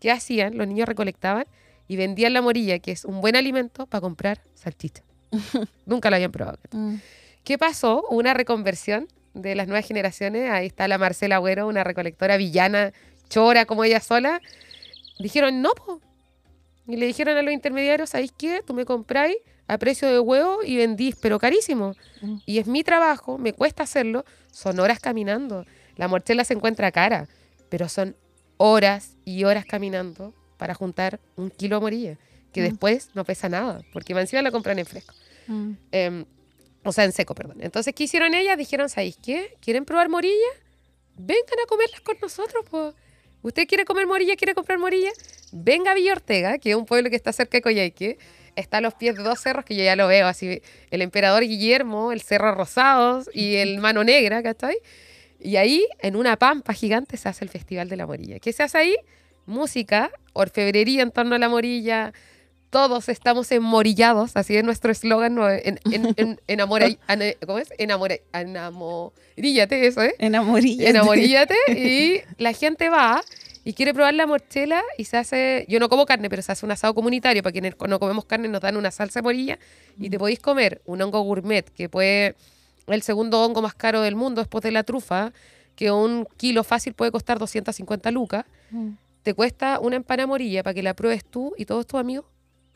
[0.00, 0.56] ¿Qué hacían?
[0.56, 1.46] Los niños recolectaban
[1.88, 5.02] y vendían la morilla, que es un buen alimento, para comprar salchicha.
[5.86, 6.58] Nunca la habían probado.
[6.70, 6.96] Mm.
[7.42, 8.04] ¿Qué pasó?
[8.08, 10.50] Hubo Una reconversión de las nuevas generaciones.
[10.50, 12.92] Ahí está la Marcela Agüero, una recolectora villana,
[13.28, 14.40] chora como ella sola.
[15.18, 16.00] Dijeron, no, po.
[16.86, 18.62] Y le dijeron a los intermediarios, ¿sabéis qué?
[18.64, 19.36] Tú me compráis
[19.66, 21.94] a precio de huevo y vendís, pero carísimo.
[22.20, 22.36] Mm.
[22.46, 24.24] Y es mi trabajo, me cuesta hacerlo.
[24.50, 25.64] Son horas caminando.
[25.96, 27.28] La mortela se encuentra cara,
[27.70, 28.16] pero son
[28.56, 32.18] horas y horas caminando para juntar un kilo de morilla,
[32.52, 32.64] que Mm.
[32.64, 35.14] después no pesa nada, porque encima la compran en fresco.
[35.46, 35.72] Mm.
[35.92, 36.24] Em,
[36.84, 37.56] o sea, en seco, perdón.
[37.60, 38.56] Entonces, ¿qué hicieron ellas?
[38.58, 39.56] Dijeron, ¿sabéis qué?
[39.60, 40.34] ¿Quieren probar morilla?
[41.16, 42.94] Vengan a comerlas con nosotros, pues.
[43.42, 44.36] ¿Usted quiere comer morilla?
[44.36, 45.10] ¿Quiere comprar morilla?
[45.52, 48.18] Venga a Villa Ortega, que es un pueblo que está cerca de Coyhaique.
[48.56, 50.60] Está a los pies de dos cerros que yo ya lo veo, así.
[50.90, 54.76] El Emperador Guillermo, el Cerro Rosados y el Mano Negra, ¿cachai?
[55.40, 58.38] Y ahí, en una pampa gigante, se hace el Festival de la Morilla.
[58.38, 58.96] ¿Qué se hace ahí?
[59.46, 62.14] Música, orfebrería en torno a la morilla,
[62.70, 65.50] todos estamos enmorillados, así es nuestro eslogan, ¿no?
[65.50, 67.68] en, en, en- enamora- ane- ¿cómo es?
[67.76, 70.14] Enamora, enamoríllate, eso, ¿eh?
[70.18, 70.88] Enamorilla.
[70.88, 73.22] Enamoríllate y la gente va
[73.64, 76.66] y quiere probar la morchela y se hace, yo no como carne, pero se hace
[76.66, 79.58] un asado comunitario, para quienes no comemos carne nos dan una salsa de morilla
[79.98, 82.36] y te podéis comer un hongo gourmet, que puede,
[82.86, 85.32] el segundo hongo más caro del mundo después de la trufa,
[85.76, 88.90] que un kilo fácil puede costar 250 lucas, Mm.
[89.22, 92.26] te cuesta una empanada morilla para que la pruebes tú y todos tus amigos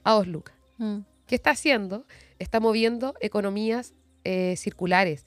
[0.05, 0.55] a dos lucas.
[0.79, 0.99] Mm.
[1.27, 2.07] ¿Qué está haciendo?
[2.39, 3.93] Está moviendo economías
[4.25, 5.27] eh, circulares.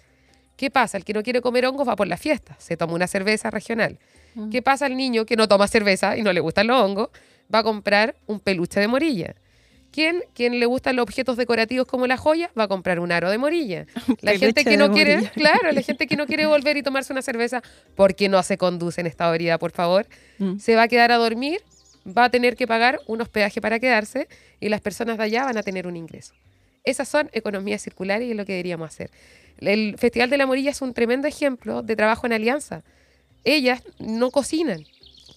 [0.58, 0.98] ¿Qué pasa?
[0.98, 4.00] El que no quiere comer hongos va por la fiesta, se toma una cerveza regional.
[4.36, 4.50] Mm.
[4.50, 7.10] ¿Qué pasa al niño que no toma cerveza y no le gustan los hongos?
[7.54, 9.36] Va a comprar un peluche de morilla.
[9.92, 13.30] ¿Quién, quien le gustan los objetos decorativos como la joya va a comprar un aro
[13.30, 13.86] de morilla.
[14.22, 15.32] La gente que no quiere, morilla.
[15.34, 17.62] claro, la gente que no quiere volver y tomarse una cerveza
[17.96, 20.06] porque no se conduce en esta orilla, por favor,
[20.40, 20.60] Mm.
[20.60, 21.60] se va a quedar a dormir,
[22.08, 24.30] va a tener que pagar un hospedaje para quedarse
[24.62, 26.34] y las personas de allá van a tener un ingreso.
[26.86, 29.12] Esas son economías circulares y es lo que deberíamos hacer.
[29.60, 32.82] El Festival de la Morilla es un tremendo ejemplo de trabajo en alianza.
[33.44, 34.86] Ellas no cocinan,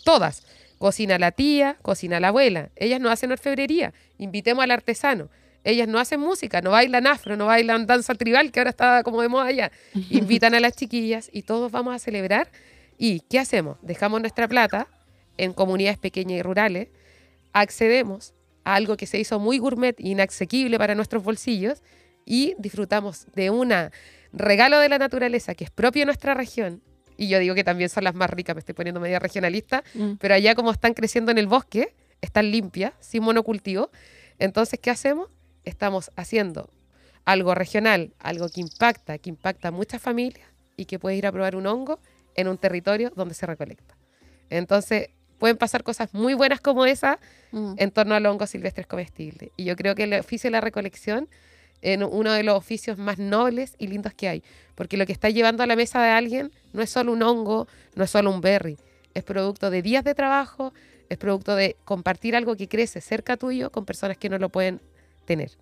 [0.05, 0.43] todas.
[0.79, 2.71] Cocina la tía, cocina la abuela.
[2.77, 3.95] Ellas no hacen orfebrería.
[4.19, 5.31] Invitemos al artesano.
[5.63, 9.23] Ellas no hacen música, no bailan afro, no bailan danza tribal, que ahora está como
[9.23, 9.73] de moda allá.
[10.11, 12.51] Invitan a las chiquillas y todos vamos a celebrar.
[12.99, 13.79] ¿Y qué hacemos?
[13.81, 14.89] Dejamos nuestra plata
[15.37, 16.89] en comunidades pequeñas y rurales,
[17.53, 18.35] accedemos
[18.65, 21.83] a algo que se hizo muy gourmet e inasequible para nuestros bolsillos
[22.25, 23.73] y disfrutamos de un
[24.33, 26.83] regalo de la naturaleza que es propio de nuestra región.
[27.17, 30.13] Y yo digo que también son las más ricas, me estoy poniendo media regionalista, Mm.
[30.19, 33.91] pero allá como están creciendo en el bosque, están limpias, sin monocultivo.
[34.39, 35.29] Entonces, ¿qué hacemos?
[35.65, 36.71] Estamos haciendo
[37.25, 40.47] algo regional, algo que impacta, que impacta a muchas familias
[40.77, 42.01] y que puede ir a probar un hongo
[42.35, 43.97] en un territorio donde se recolecta.
[44.51, 45.09] Entonces,
[45.39, 47.19] pueden pasar cosas muy buenas como esa
[47.53, 47.75] Mm.
[47.79, 49.53] en torno al hongo silvestres comestible.
[49.57, 51.29] Y yo creo que el oficio de la recolección
[51.93, 54.43] es uno de los oficios más nobles y lindos que hay,
[54.75, 57.69] porque lo que está llevando a la mesa de alguien no es solo un hongo,
[57.95, 58.77] no es solo un berry,
[59.13, 60.73] es producto de días de trabajo,
[61.09, 64.81] es producto de compartir algo que crece cerca tuyo con personas que no lo pueden
[65.27, 65.53] tener.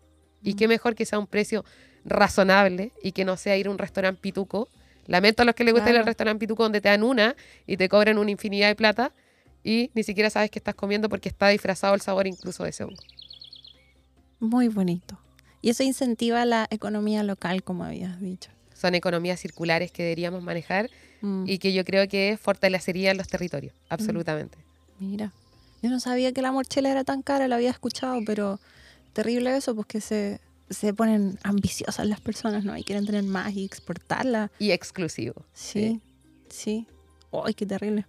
[0.43, 1.65] Y qué mejor que sea un precio
[2.05, 4.69] razonable y que no sea ir a un restaurante pituco.
[5.07, 6.07] Lamento a los que les gusta ir al Claro.
[6.11, 7.35] restaurante pituco donde te dan una
[7.67, 9.13] y te cobran una infinidad de plata
[9.65, 12.85] y ni siquiera sabes que estás comiendo porque está disfrazado el sabor incluso de ese
[12.85, 13.03] hongo.
[14.41, 15.19] Muy bonito.
[15.63, 18.51] Y eso incentiva la economía local, como habías dicho.
[18.75, 20.91] Son economías circulares que deberíamos manejar
[21.23, 24.59] Mm, y que yo creo que fortalecerían los territorios, absolutamente.
[24.99, 25.33] Mira,
[25.81, 28.61] yo no sabía que la morchela era tan cara, la había escuchado, pero
[29.13, 32.77] terrible eso, porque se, se ponen ambiciosas las personas, ¿no?
[32.77, 34.51] Y quieren tener más y exportarla.
[34.59, 35.45] Y exclusivo.
[35.55, 36.01] Sí,
[36.49, 36.87] sí.
[37.33, 38.05] ¡Ay, qué terrible!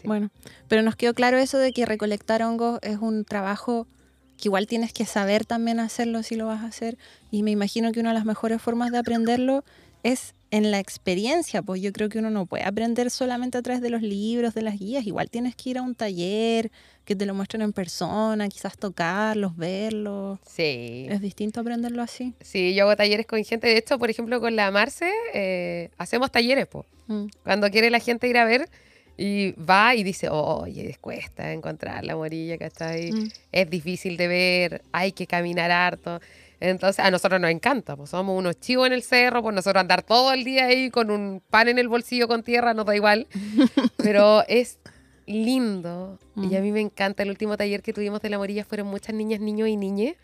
[0.00, 0.06] Sí.
[0.06, 0.30] Bueno,
[0.68, 3.88] pero nos quedó claro eso de que recolectar hongos es un trabajo
[4.36, 6.98] que igual tienes que saber también hacerlo si lo vas a hacer.
[7.30, 9.64] Y me imagino que una de las mejores formas de aprenderlo
[10.02, 13.82] es en la experiencia, pues yo creo que uno no puede aprender solamente a través
[13.82, 16.70] de los libros, de las guías, igual tienes que ir a un taller,
[17.04, 20.38] que te lo muestren en persona, quizás tocarlos, verlos.
[20.46, 21.06] Sí.
[21.08, 22.34] Es distinto aprenderlo así.
[22.40, 23.66] Sí, yo hago talleres con gente.
[23.66, 26.68] De hecho, por ejemplo, con la Marce, eh, hacemos talleres.
[27.08, 28.68] Mm, Cuando quiere la gente ir a ver
[29.16, 33.12] y va y dice, oye, cuesta encontrar la morilla, ¿cachai?
[33.12, 36.20] mm, Es difícil de ver, hay que caminar harto.
[36.60, 40.02] Entonces, a nosotros nos encanta, pues somos unos chivos en el cerro, pues nosotros andar
[40.02, 43.26] todo el día ahí con un pan en el bolsillo con tierra, nos da igual.
[43.98, 44.78] Pero es
[45.26, 47.22] lindo y a mí me encanta.
[47.22, 50.14] El último taller que tuvimos de la morilla fueron muchas niñas, niños y niñas.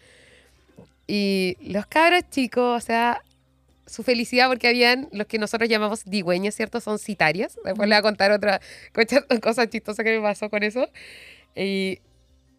[1.07, 3.23] Y los cabros chicos, o sea,
[3.91, 6.81] su felicidad porque habían los que nosotros llamamos digüeños, ¿cierto?
[6.81, 7.59] Son citarias.
[7.65, 8.61] Después le voy a contar otra
[8.93, 10.89] cosa, cosa chistosa que me pasó con eso.
[11.57, 11.99] Y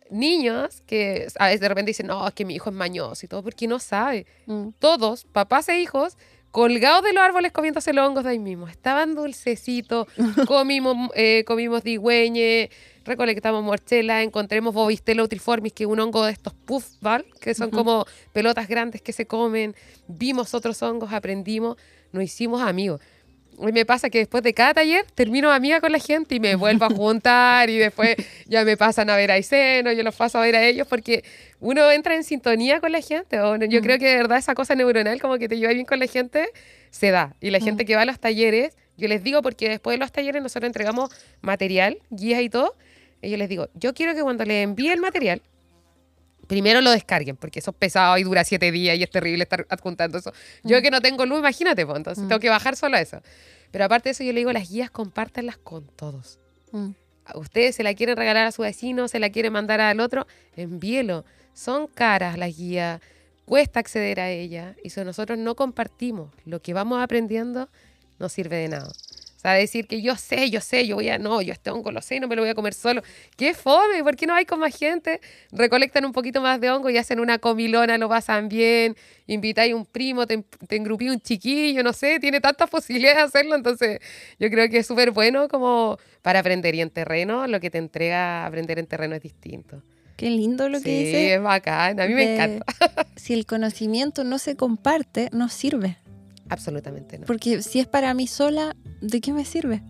[0.10, 3.30] niños que a veces de repente dicen, no, es que mi hijo es mañoso y
[3.30, 4.26] todo, porque no sabe.
[4.46, 4.70] mm.
[4.80, 6.18] Todos, papás e hijos,
[6.52, 8.68] colgados de los árboles comiéndose los hongos de ahí mismo.
[8.68, 10.08] Estaban dulcecitos,
[10.48, 12.70] comimos, eh, comimos digüeñe,
[13.06, 18.06] recolectamos morchela, encontremos bobistela utriformis, que es un hongo de estos puffball, que son como
[18.34, 19.76] pelotas grandes que se comen.
[20.08, 21.78] Vimos otros hongos, aprendimos,
[22.12, 23.02] nos hicimos amigos.
[23.62, 26.86] Me pasa que después de cada taller termino amiga con la gente y me vuelvo
[26.86, 28.16] a juntar y después
[28.48, 31.24] ya me pasan a ver a Iseno, yo los paso a ver a ellos porque
[31.60, 33.40] uno entra en sintonía con la gente.
[33.40, 33.84] o no- yo Mm.
[33.84, 36.50] creo que de verdad esa cosa neuronal como que te lleva bien con la gente
[36.90, 37.36] se da.
[37.40, 37.64] Y la Mm.
[37.64, 40.68] gente que va a los talleres, yo les digo porque después de los talleres nosotros
[40.68, 41.10] entregamos
[41.42, 42.76] material, guías y todo.
[43.22, 45.42] Y yo les digo, yo quiero que cuando les envíe el material,
[46.52, 49.66] primero lo descarguen, porque eso es pesado y dura siete días y es terrible estar
[49.70, 50.34] adjuntando eso.
[50.66, 50.82] Yo Mm.
[50.82, 52.28] que no tengo luz, imagínate, pues, entonces Mm.
[52.28, 53.22] tengo que bajar solo a eso.
[53.72, 56.40] Pero aparte de eso, yo le digo, las guías compártanlas con todos.
[56.74, 56.90] Mm.
[57.36, 60.28] Ustedes se la quieren regalar a su vecino, se la quieren mandar al otro,
[60.58, 61.24] envíelo.
[61.54, 63.00] Son caras las guías,
[63.46, 64.76] cuesta acceder a ellas.
[64.84, 67.70] Y si nosotros no compartimos lo que vamos aprendiendo,
[68.20, 68.92] no sirve de nada.
[69.42, 71.92] O sea, decir que yo sé, yo sé, yo voy a, no, yo este hongo
[71.92, 73.02] lo sé, no me lo voy a comer solo.
[73.36, 74.04] ¡Qué fome!
[74.04, 75.20] ¿Por qué no hay con más gente?
[75.52, 79.88] Recolectan un poquito más de hongo y hacen una comilona, lo pasan bien, invitáis un
[79.88, 84.00] primo, te, te engrupí un chiquillo, no sé, tiene tantas posibilidades de hacerlo, entonces
[84.40, 87.80] yo creo que es súper bueno como para aprender y en terreno, lo que te
[87.80, 89.82] entrega aprender en terreno es distinto.
[90.18, 91.34] Qué lindo lo que sí, dice.
[91.34, 92.64] es bacán, a mí me encanta.
[93.16, 95.98] Si el conocimiento no se comparte, no sirve.
[96.52, 97.26] Absolutamente no.
[97.26, 99.82] Porque si es para mí sola, ¿de qué me sirve?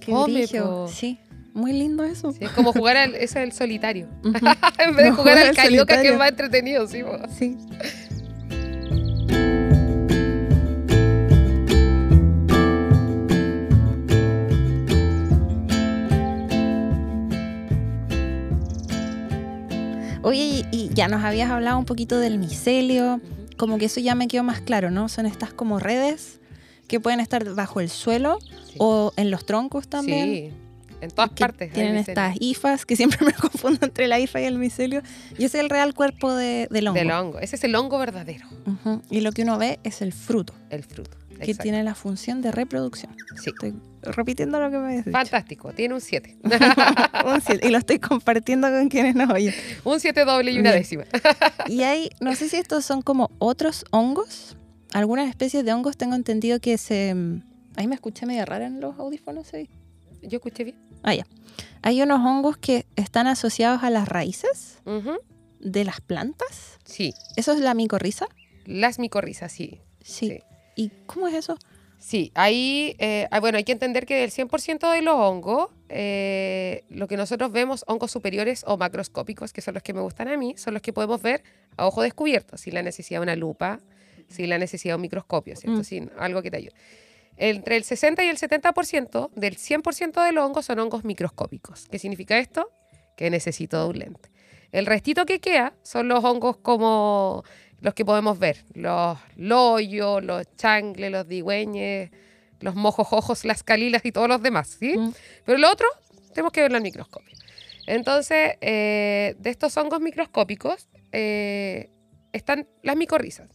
[0.00, 0.88] Qué po.
[0.88, 1.18] Sí,
[1.52, 2.32] muy lindo eso.
[2.32, 4.08] Sí, es como jugar al, eso es el solitario.
[4.78, 7.02] En vez de No, jugar jugar al carioca, que es más entretenido, sí.
[7.02, 7.18] po.
[7.38, 7.58] Sí.
[20.22, 23.20] Oye, y, y ya nos habías hablado un poquito del micelio,
[23.56, 25.08] como que eso ya me quedó más claro, ¿no?
[25.08, 26.40] Son estas como redes
[26.88, 28.74] que pueden estar bajo el suelo Sí.
[28.78, 30.24] o en los troncos también.
[30.28, 30.52] Sí,
[31.00, 31.72] en todas que partes.
[31.72, 35.02] Tienen estas hifas, que siempre me confundo entre la hifa y el micelio.
[35.32, 36.98] Y ese es el real cuerpo de, del hongo.
[36.98, 37.38] Del hongo.
[37.40, 38.46] Ese es el hongo verdadero.
[39.10, 41.16] Y lo que uno ve es el fruto, el fruto.
[41.38, 41.62] Que Exacto.
[41.62, 43.14] tiene la función de reproducción.
[43.42, 43.50] Sí.
[43.50, 45.10] Estoy repitiendo lo que me dicho.
[45.10, 46.38] Fantástico, tiene un 7.
[47.26, 49.52] Un siete, y lo estoy compartiendo con quienes nos oyen.
[49.84, 50.82] un 7 doble y una Bien.
[50.82, 51.04] décima.
[51.66, 54.56] Y hay, no sé si estos son como otros hongos.
[54.92, 57.12] Algunas especies de hongos tengo entendido que se...
[57.14, 57.42] mm,
[57.76, 59.48] Ahí me escuché media rara en los audífonos.
[59.48, 59.68] ¿sí?
[60.22, 60.76] Yo escuché bien.
[61.02, 61.26] Ah, ya.
[61.82, 64.78] Hay unos hongos que están asociados a las raíces
[65.60, 66.78] de las plantas.
[66.84, 68.26] Sí, ¿Eso es la micorriza?
[68.64, 69.80] las micorrizas, sí.
[70.02, 70.28] Sí.
[70.28, 70.38] Sí.
[70.76, 71.58] ¿Y cómo es eso?
[71.98, 76.84] Sí, ahí, eh, ah, bueno, hay que entender que del 100% de los hongos, eh,
[76.90, 80.36] lo que nosotros vemos, hongos superiores o macroscópicos, que son los que me gustan a
[80.36, 81.42] mí, son los que podemos ver
[81.76, 83.80] a ojo descubierto, sin la necesidad de una lupa,
[84.28, 85.80] sin la necesidad de un microscopio, ¿cierto?
[85.80, 85.84] Mm.
[85.84, 86.74] Sin algo que te ayude.
[87.38, 91.86] Entre el 60 y el 70% del 100% de los hongos son hongos microscópicos.
[91.90, 92.70] ¿Qué significa esto?
[93.16, 94.30] Que necesito de un lente.
[94.72, 97.44] El restito que queda son los hongos como
[97.80, 102.10] los que podemos ver, los loyos, los changles, los digüeñes,
[102.60, 104.96] los mojojojos, las calilas y todos los demás, ¿sí?
[104.96, 105.12] Mm.
[105.44, 105.86] Pero lo otro
[106.32, 107.36] tenemos que verlo al microscopio.
[107.86, 111.90] Entonces, eh, de estos hongos microscópicos, eh,
[112.32, 113.48] están las micorrizas.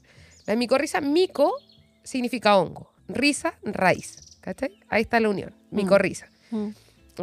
[0.47, 1.53] La micorriza, mico
[2.03, 4.39] significa hongo, risa, raíz.
[4.41, 4.79] ¿Cachai?
[4.89, 6.27] Ahí está la unión, micorriza.
[6.49, 6.69] Mm.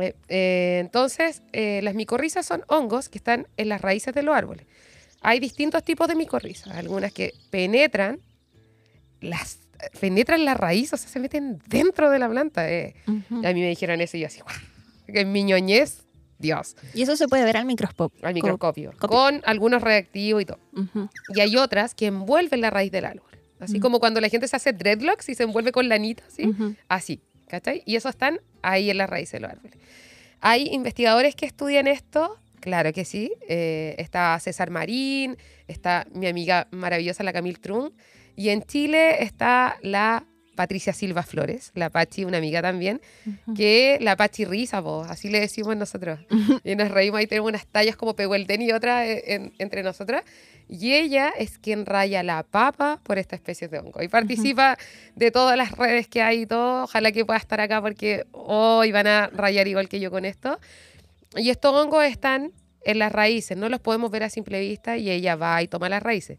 [0.00, 4.66] Eh, eh, entonces, las micorrizas son hongos que están en las raíces de los árboles.
[5.20, 8.20] Hay distintos tipos de micorrizas, algunas que penetran
[9.20, 9.58] las
[10.00, 12.68] penetran la raíz, o sea, se meten dentro de la planta.
[12.70, 12.94] eh.
[13.06, 13.42] Ujú.
[13.42, 14.40] Y a mí me dijeron eso y yo así,
[15.06, 16.04] que en mi ñoñez,
[16.40, 18.26] Dios, Y eso se puede ver al microscopio.
[18.26, 19.08] al microscopio, copio.
[19.08, 20.60] con algunos reactivos y todo.
[20.72, 21.08] Ujú.
[21.34, 23.28] Y hay otras que envuelven la raíz del árbol.
[23.60, 26.48] Así como cuando la gente se hace dreadlocks y se envuelve con lanita, ¿sí?
[26.86, 27.82] Así, ¿cachai?
[27.86, 29.76] Y eso están ahí en la raíz de los árboles.
[30.40, 32.38] ¿Hay investigadores que estudian esto?
[32.60, 33.32] Claro que sí.
[33.48, 35.36] Eh, está César Marín,
[35.66, 37.92] está mi amiga maravillosa, la Camille Trun.
[38.36, 43.00] Y en Chile está la Patricia Silva Flores, la Pachi, una amiga también,
[43.56, 46.18] que la Pachi Risa, po, así le decimos nosotros.
[46.64, 50.24] Y nos reímos, ahí tenemos unas tallas como Pehuelten y otra eh, en- entre nosotras.
[50.68, 54.02] Y ella es quien raya la papa por esta especie de hongo.
[54.02, 54.76] Y participa
[55.14, 56.84] de todas las redes que hay y todo.
[56.84, 60.58] Ojalá que pueda estar acá porque hoy van a rayar igual que yo con esto.
[61.36, 62.52] Y estos hongos están
[62.82, 65.88] en las raíces, no los podemos ver a simple vista y ella va y toma
[65.88, 66.38] las raíces.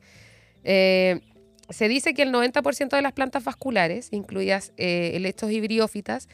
[0.63, 1.21] Eh,
[1.69, 6.27] se dice que el 90% de las plantas vasculares, incluidas eh, briófitas,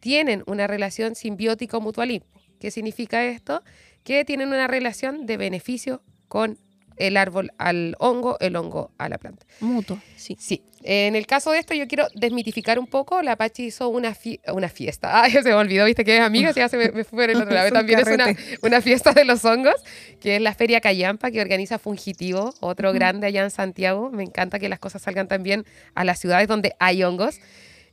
[0.00, 2.26] tienen una relación simbiótica o mutualismo.
[2.58, 3.62] ¿Qué significa esto?
[4.04, 6.58] Que tienen una relación de beneficio con
[7.00, 9.44] el árbol al hongo, el hongo a la planta.
[9.60, 10.36] Mutuo, sí.
[10.38, 13.22] Sí, en el caso de esto yo quiero desmitificar un poco.
[13.22, 15.22] La Pachi hizo una, fie- una fiesta.
[15.22, 17.36] Ay, se me olvidó, viste que es amiga, ya se me, me fue por el
[17.42, 17.70] otro lado.
[17.72, 19.74] También es una, una fiesta de los hongos,
[20.20, 24.10] que es la Feria Cayampa, que organiza Fungitivo, otro grande allá en Santiago.
[24.10, 27.40] Me encanta que las cosas salgan también a las ciudades donde hay hongos.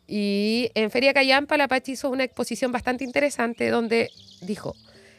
[0.09, 4.09] Y en Feria Cayampa la Pachi hizo una exposición bastante interesante donde
[4.41, 4.73] dijo,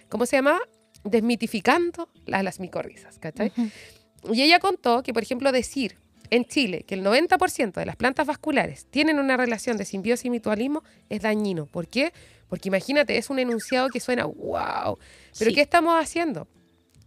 [0.08, 0.58] ¿cómo se llama?
[1.04, 3.52] Desmitificando la- las micorrizas, ¿cachai?
[3.56, 4.34] Ujú.
[4.34, 5.96] Y ella contó que, por ejemplo, decir
[6.30, 10.30] en Chile que el 90% de las plantas vasculares tienen una relación de simbiosis y
[10.30, 11.66] mutualismo es dañino.
[11.66, 12.12] ¿Por qué?
[12.48, 14.98] Porque imagínate, es un enunciado que suena wow.
[15.38, 15.54] Pero Sí.
[15.54, 16.46] ¿qué estamos haciendo?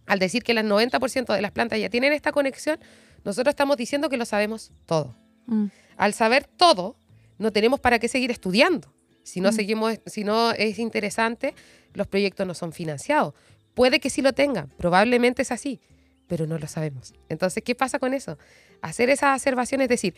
[0.06, 2.78] Al decir que el 90% de las plantas ya tienen esta conexión,
[3.24, 5.14] nosotros estamos diciendo que lo sabemos todo.
[5.46, 5.66] Mm.
[5.96, 6.96] Al saber todo,
[7.38, 8.92] no tenemos para qué seguir estudiando.
[9.22, 9.52] Si no, Mm.
[9.52, 11.54] seguimos, si no es interesante,
[11.94, 13.34] los proyectos no son financiados.
[13.74, 15.80] Puede que sí lo tengan, probablemente es así,
[16.28, 17.14] pero no lo sabemos.
[17.28, 18.38] Entonces, ¿qué pasa con eso?
[18.82, 20.14] Hacer esa observación es decir,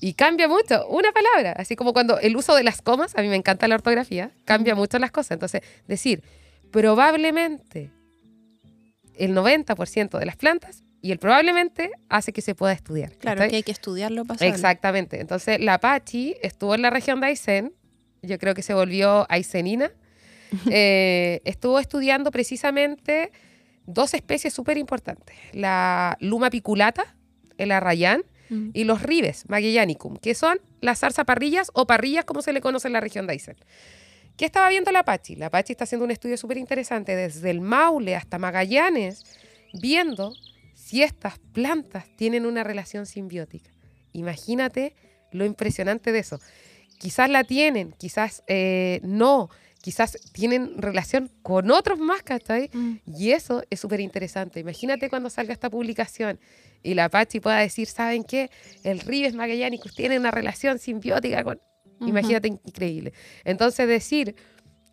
[0.00, 3.28] y cambia mucho una palabra, así como cuando el uso de las comas, a mí
[3.28, 5.32] me encanta la ortografía, cambia mucho las cosas.
[5.32, 6.22] Entonces, decir,
[6.70, 7.90] probablemente
[9.14, 13.12] el 90% de las plantas y el probablemente hace que se pueda estudiar.
[13.12, 14.46] Claro que hay que estudiarlo saberlo.
[14.46, 15.20] Exactamente.
[15.20, 17.72] Entonces, la Apache estuvo en la región de Aysén,
[18.22, 19.90] yo creo que se volvió aysenina.
[20.70, 23.30] Eh, estuvo estudiando precisamente
[23.86, 27.16] dos especies súper importantes: la Luma piculata,
[27.58, 28.70] el arrayán, Mm.
[28.74, 32.92] y los ribes magellanicum, que son las zarzaparrillas o parrillas, como se le conoce en
[32.92, 33.56] la región de Aysén.
[34.36, 35.34] ¿Qué estaba viendo la Apache?
[35.34, 39.24] La Apache está haciendo un estudio súper interesante desde el Maule hasta Magallanes,
[39.72, 40.32] viendo
[40.74, 43.72] si estas plantas tienen una relación simbiótica.
[44.12, 44.94] Imagínate
[45.32, 46.38] lo impresionante de eso.
[46.98, 49.50] Quizás la tienen, quizás eh, no,
[49.86, 52.70] quizás tienen relación con otros más, ¿cachai?
[52.72, 52.94] Mm.
[53.06, 54.58] Y eso es súper interesante.
[54.58, 56.40] Imagínate cuando salga esta publicación
[56.82, 58.50] y la Apache pueda decir, ¿saben qué?
[58.82, 61.60] El Ribes Magellanicus tiene una relación simbiótica con...
[62.00, 63.12] Imagínate, increíble.
[63.44, 64.34] Entonces decir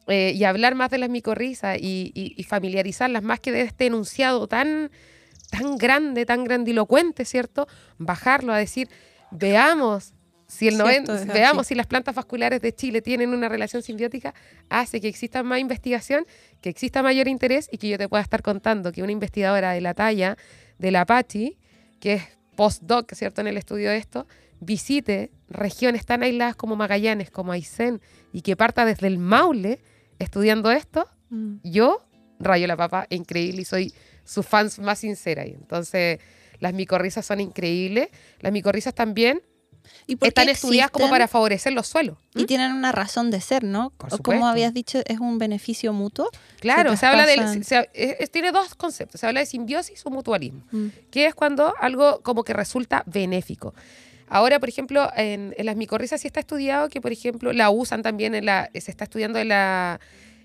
[0.06, 3.88] eh, y hablar más de las micorrizas y, y- y familiarizarlas más que de este
[3.88, 4.92] enunciado tan,
[5.50, 7.68] tan grande, tan grandilocuente, ¿cierto?
[7.98, 8.90] Bajarlo a decir,
[9.32, 10.14] veamos
[10.54, 13.50] si el Si 90 esto es veamos si las plantas vasculares de Chile tienen una
[13.50, 14.34] relación simbiótica,
[14.70, 16.26] hace que exista más investigación,
[16.62, 19.82] que exista mayor interés y que yo te pueda estar contando que una investigadora de
[19.82, 20.38] la talla
[20.78, 21.58] de la Apache,
[22.00, 22.24] que es
[22.56, 24.28] postdoc, ¿cierto?, en el estudio de esto,
[24.60, 28.02] visite regiones tan aisladas como Magallanes, como Aysén,
[28.32, 29.80] y que parta desde el Maule
[30.20, 31.56] estudiando esto, Mm.
[31.64, 32.06] yo
[32.40, 33.94] rayo la papa increíble y soy
[34.24, 35.48] su fans más sincera.
[35.48, 36.20] Y entonces,
[36.60, 38.10] las micorrizas son increíbles.
[38.40, 39.42] Las micorrizas también
[40.08, 42.18] ¿Y por qué están estudiadas como para favorecer los suelos.
[42.36, 43.92] Y tienen una razón de ser, ¿no?
[43.92, 46.30] Por O como habías dicho, es un beneficio mutuo.
[46.60, 47.64] Claro, se se, habla de...
[47.64, 49.22] se- es- tiene dos conceptos.
[49.22, 50.62] Se habla de simbiosis o mutualismo.
[50.72, 50.88] Mm.
[51.12, 53.74] que es cuando algo como que resulta benéfico.
[54.30, 58.02] Ahora, por ejemplo, en, en las micorrizas sí está estudiado que, por ejemplo, la usan
[58.02, 60.00] también en la, se está estudiando en la,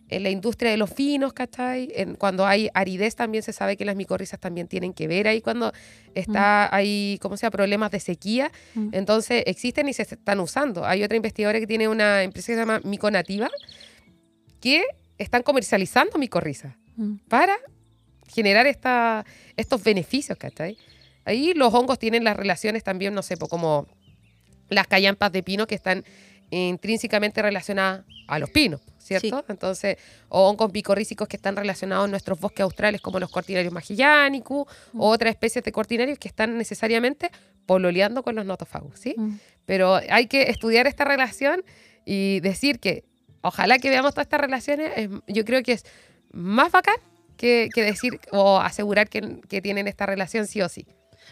[0.09, 1.91] en la industria de los vinos, ¿cachai?
[1.95, 5.41] En, cuando hay aridez también se sabe que las micorrizas también tienen que ver ahí
[5.41, 5.73] cuando
[6.15, 8.51] está, hay, ¿cómo se llama?, problemas de sequía.
[8.75, 8.89] Mm.
[8.93, 10.85] Entonces existen y se están usando.
[10.85, 13.51] Hay otra investigadora que tiene una empresa que se llama Miconativa
[14.61, 14.83] que
[15.19, 17.19] están comercializando micorrizas Mm.
[17.29, 17.57] para
[18.27, 19.25] generar esta,
[19.57, 20.77] estos beneficios, ¿cachai?
[21.25, 23.87] Ahí los hongos tienen las relaciones también, no sé, como
[24.69, 26.05] las callampas de pino que están
[26.51, 29.45] intrínsecamente relacionadas a los pinos, ¿cierto?
[29.49, 29.97] Entonces,
[30.29, 35.01] o hongos micorrícicos que están relacionados a nuestros bosques australes como los cortinarios magellanicus, Mm.
[35.01, 37.31] o otras especies de cortinarios que están necesariamente
[37.67, 39.15] pololeando con los notofagus, ¿sí?
[39.17, 39.39] Mm.
[39.67, 41.63] Pero hay que estudiar esta relación
[42.05, 43.05] y decir que
[43.43, 45.85] ojalá que veamos todas estas relaciones, es- yo creo que es
[46.33, 46.97] más bacán
[47.37, 50.87] que, que decir o asegurar que, que tienen esta relación sí o sí.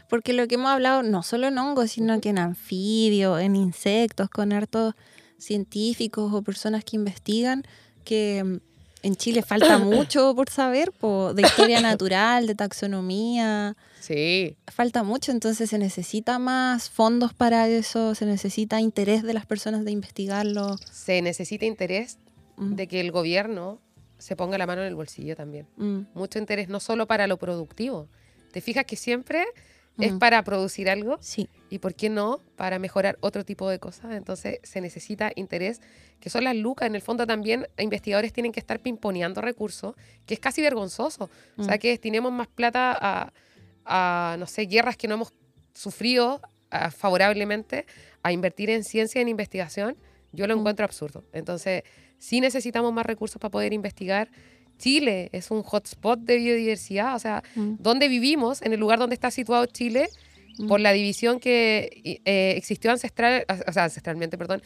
[0.08, 4.28] Porque lo que hemos hablado, no solo en hongos, sino que en anfibios, en insectos,
[4.30, 4.94] con hartos
[5.38, 7.62] científicos o personas que investigan,
[8.04, 8.56] que mm,
[9.02, 15.32] en Chile falta mucho por saber, po, de historia natural, de taxonomía, Sí, falta mucho,
[15.32, 20.76] entonces se necesita más fondos para eso, se necesita interés de las personas de investigarlo.
[20.90, 22.18] se necesita interés
[22.58, 23.80] Mm, de que el gobierno
[24.16, 25.66] se ponga la mano en el bolsillo también.
[25.76, 28.08] mm, Mucho interés, no solo para lo productivo.
[28.50, 29.44] ¿Te fijas que siempre
[29.98, 34.12] es para producir algo sí, y, por qué no, para mejorar otro tipo de cosas?
[34.14, 35.80] Entonces se necesita interés,
[36.20, 36.86] que son las lucas.
[36.86, 39.94] En el fondo también investigadores tienen que estar pimponeando recursos,
[40.26, 41.30] que es casi vergonzoso.
[41.56, 41.78] O sea, Mm.
[41.78, 43.32] que destinemos más plata a,
[43.84, 45.32] a, no sé, guerras que no hemos
[45.74, 46.40] sufrido
[46.70, 47.86] ah, favorablemente,
[48.24, 49.96] a invertir en ciencia y en investigación,
[50.32, 50.58] yo lo Mm.
[50.60, 51.24] encuentro absurdo.
[51.32, 51.84] Entonces,
[52.18, 54.28] sí necesitamos más recursos para poder investigar.
[54.78, 59.14] Chile es un hotspot de biodiversidad, o sea, mm, donde vivimos, en el lugar donde
[59.14, 60.08] está situado Chile,
[60.58, 64.62] mm, por la división que eh, existió ancestral, o sea, ancestralmente, perdón,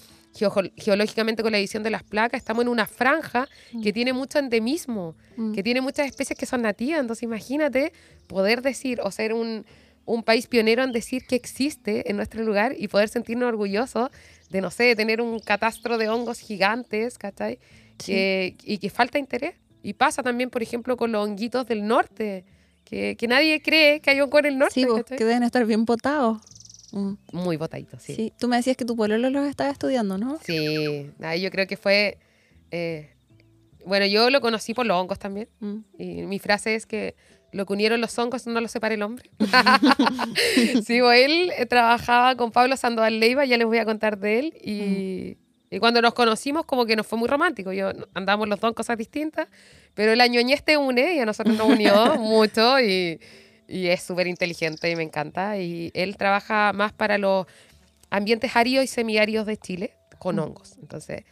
[0.76, 3.48] geológicamente con la división de las placas, estamos en una franja
[3.82, 3.94] que Mm.
[3.94, 5.52] tiene mucho endemismo, mm.
[5.52, 7.00] que tiene muchas especies que son nativas.
[7.00, 7.92] Entonces, imagínate
[8.26, 9.64] poder decir o ser un,
[10.06, 14.10] un país pionero en decir que existe en nuestro lugar y poder sentirnos orgullosos
[14.50, 17.58] de, no sé, de tener un catastro de hongos gigantes, ¿cachai?
[17.98, 18.12] Sí.
[18.12, 19.54] Que- y que falta interés.
[19.82, 22.44] Y pasa también, por ejemplo, con los honguitos del norte,
[22.84, 24.74] que, que nadie cree que hay hongo en el norte.
[24.74, 25.18] Sí, vos, ¿cachai?
[25.18, 26.38] que deben estar bien potados.
[26.92, 28.14] Mm, Muy botaditos, sí.
[28.14, 28.32] sí.
[28.38, 30.38] Tú me decías que tu pololo los estaba estudiando, ¿no?
[30.44, 32.18] Sí, ahí yo creo que fue...
[32.70, 33.10] eh,
[33.86, 35.48] bueno, yo lo conocí por los hongos también.
[35.60, 35.78] Mm.
[35.98, 37.14] Y mi frase es que
[37.52, 39.30] lo que unieron los hongos no lo separa el hombre.
[40.84, 44.38] sí, pues él eh, trabajaba con Pablo Sandoval Leiva, ya les voy a contar de
[44.38, 44.54] él.
[44.62, 45.36] Y,
[45.70, 47.72] y cuando nos conocimos, como que nos fue muy romántico.
[47.72, 49.48] Yo andábamos los dos en cosas distintas,
[49.94, 53.20] pero la ñoñez te une y a nosotros nos unió mucho y,
[53.68, 55.58] y es súper inteligente y me encanta.
[55.58, 57.46] Y él trabaja más para los
[58.10, 60.40] ambientes áridos y semiáridos de Chile con Mm.
[60.40, 60.76] hongos.
[60.82, 61.24] Entonces,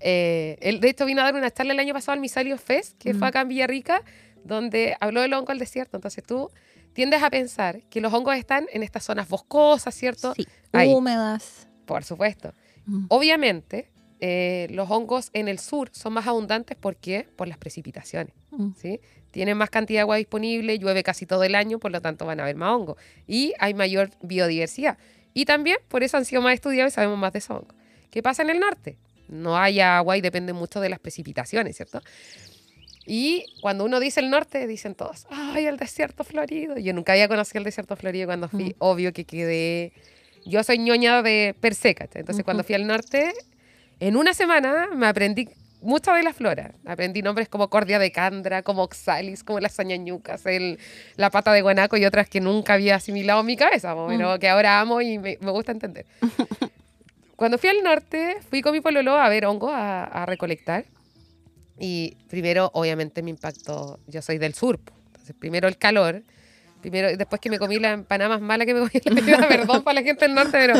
[0.00, 2.98] eh, él de hecho vino a dar una charla el año pasado al Misalio Fest,
[2.98, 3.30] que fue Mm.
[3.30, 4.02] acá en Villarrica,
[4.42, 5.96] donde habló del hongo al desierto.
[5.96, 6.50] Entonces tú
[6.94, 10.34] tiendes a pensar que los hongos están en estas zonas boscosas, ¿cierto?
[10.34, 10.92] Sí, Ahí.
[10.92, 11.68] húmedas.
[11.86, 12.52] Por supuesto.
[12.86, 13.06] Mm.
[13.08, 17.26] Obviamente, eh, los hongos en el sur son más abundantes ¿por qué?
[17.36, 18.34] por las precipitaciones.
[18.50, 18.70] Mm.
[18.76, 19.00] ¿sí?
[19.30, 22.40] Tienen más cantidad de agua disponible, llueve casi todo el año, por lo tanto van
[22.40, 22.96] a haber más hongos.
[23.26, 24.96] Y hay mayor biodiversidad.
[25.32, 27.74] Y también por eso han sido más estudiados y sabemos más de esos hongos.
[28.10, 28.96] ¿Qué pasa en el norte?
[29.28, 32.00] No hay agua y depende mucho de las precipitaciones, ¿cierto?
[33.06, 36.78] Y cuando uno dice el norte, dicen todos, ¡ay, el desierto florido!
[36.78, 38.74] Yo nunca había conocido el desierto florido cuando fui, Mm.
[38.78, 39.92] obvio que quedé...
[40.44, 42.20] Yo soy ñoña de per se, ¿cachai?
[42.20, 43.32] Entonces cuando fui al norte,
[44.00, 45.48] en una semana me aprendí
[45.80, 46.72] mucho de la flora.
[46.86, 50.78] Aprendí nombres como Cordia de Candra, como Oxalis, como las sañañucas, el,
[51.16, 54.48] la pata de guanaco y otras que nunca había asimilado en mi cabeza, pero que
[54.48, 56.06] ahora amo y me, me gusta entender.
[57.36, 60.84] Cuando fui al norte, fui con mi pololo a ver hongos, a, a recolectar.
[61.78, 63.98] Y primero, obviamente, me impactó.
[64.06, 66.22] Yo soy del sur, entonces primero el calor.
[66.84, 69.48] Primero, después que me comí la empanada más mala que me comí en la vida,
[69.48, 70.74] perdón para la gente del norte, pero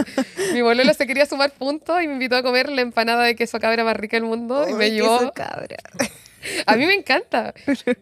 [0.52, 3.58] mi pololo se quería sumar puntos y me invitó a comer la empanada de queso
[3.58, 5.18] cabra más rica del mundo y me llevó.
[5.18, 5.76] queso cabra.
[6.66, 7.54] A mí me encanta,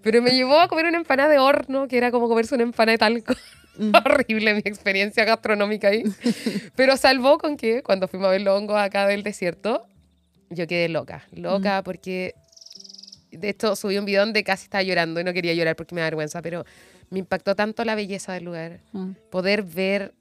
[0.02, 2.94] pero me llevó a comer una empanada de horno, que era como comerse una empanada
[2.94, 3.34] de talco.
[3.76, 3.92] Mm.
[4.04, 6.02] Horrible mi experiencia gastronómica ahí.
[6.74, 9.86] Pero salvó con que cuando fuimos a ver los hongos acá del desierto,
[10.50, 11.24] yo quedé loca.
[11.30, 11.84] Loca Mm.
[11.84, 12.34] porque,
[13.30, 16.00] de hecho, subí un video donde casi estaba llorando y no quería llorar porque me
[16.00, 16.64] da vergüenza, pero
[17.12, 18.80] me impactó tanto la belleza del lugar.
[18.92, 19.10] Mm.
[19.30, 20.14] Poder ver,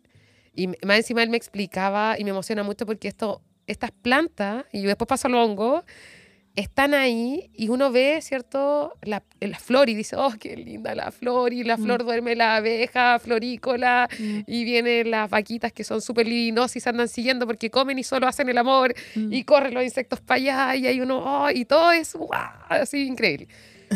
[0.53, 4.83] y más encima él me explicaba y me emociona mucho porque esto, estas plantas, y
[4.83, 5.83] después paso al hongo,
[6.53, 8.93] están ahí y uno ve, ¿cierto?
[9.03, 11.83] La, la flor y dice, oh, qué linda la flor, y la Mm.
[11.83, 14.39] flor duerme la abeja florícola, Mm.
[14.47, 18.03] y vienen las vaquitas que son súper libidinosas y se andan siguiendo porque comen y
[18.03, 19.31] solo hacen el amor, Mm.
[19.31, 22.49] y corren los insectos para allá, y hay uno, oh, y todo es ¡guau!
[22.67, 23.47] así increíble.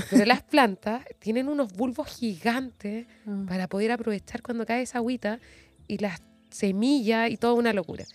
[0.09, 3.45] Pero las plantas tienen unos bulbos gigantes Mm.
[3.47, 5.39] para poder aprovechar cuando cae esa agüita
[5.87, 8.05] y las semillas y toda una locura.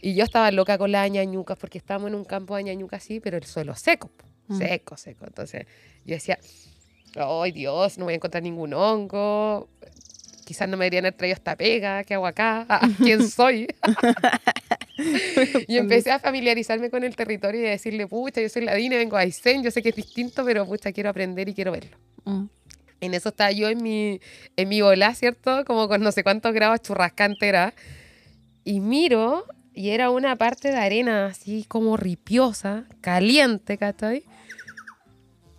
[0.00, 3.20] Y yo estaba loca con las añañucas porque estábamos en un campo de añañucas así,
[3.20, 4.10] pero el suelo seco,
[4.48, 4.58] Mm.
[4.58, 5.24] seco, seco.
[5.26, 5.66] Entonces
[6.04, 6.38] yo decía,
[7.16, 9.68] ay Dios, no voy a encontrar ningún hongo.
[10.44, 12.66] Quizás no me deberían haber traído esta pega, ¿qué hago acá?
[12.68, 13.66] Ah, ¿Quién soy?
[15.68, 19.16] y empecé a familiarizarme con el territorio y a decirle, pucha, yo soy ladina, vengo
[19.16, 21.96] a Aysén, yo sé que es distinto, pero pucha, quiero aprender y quiero verlo.
[22.24, 22.44] Mm.
[23.00, 24.20] En eso estaba yo en mi,
[24.56, 25.64] en mi bola, ¿cierto?
[25.64, 27.74] Como con no sé cuántos grados churrascante era.
[28.64, 34.24] Y miro, y era una parte de arena así como ripiosa, caliente, ¿cachai?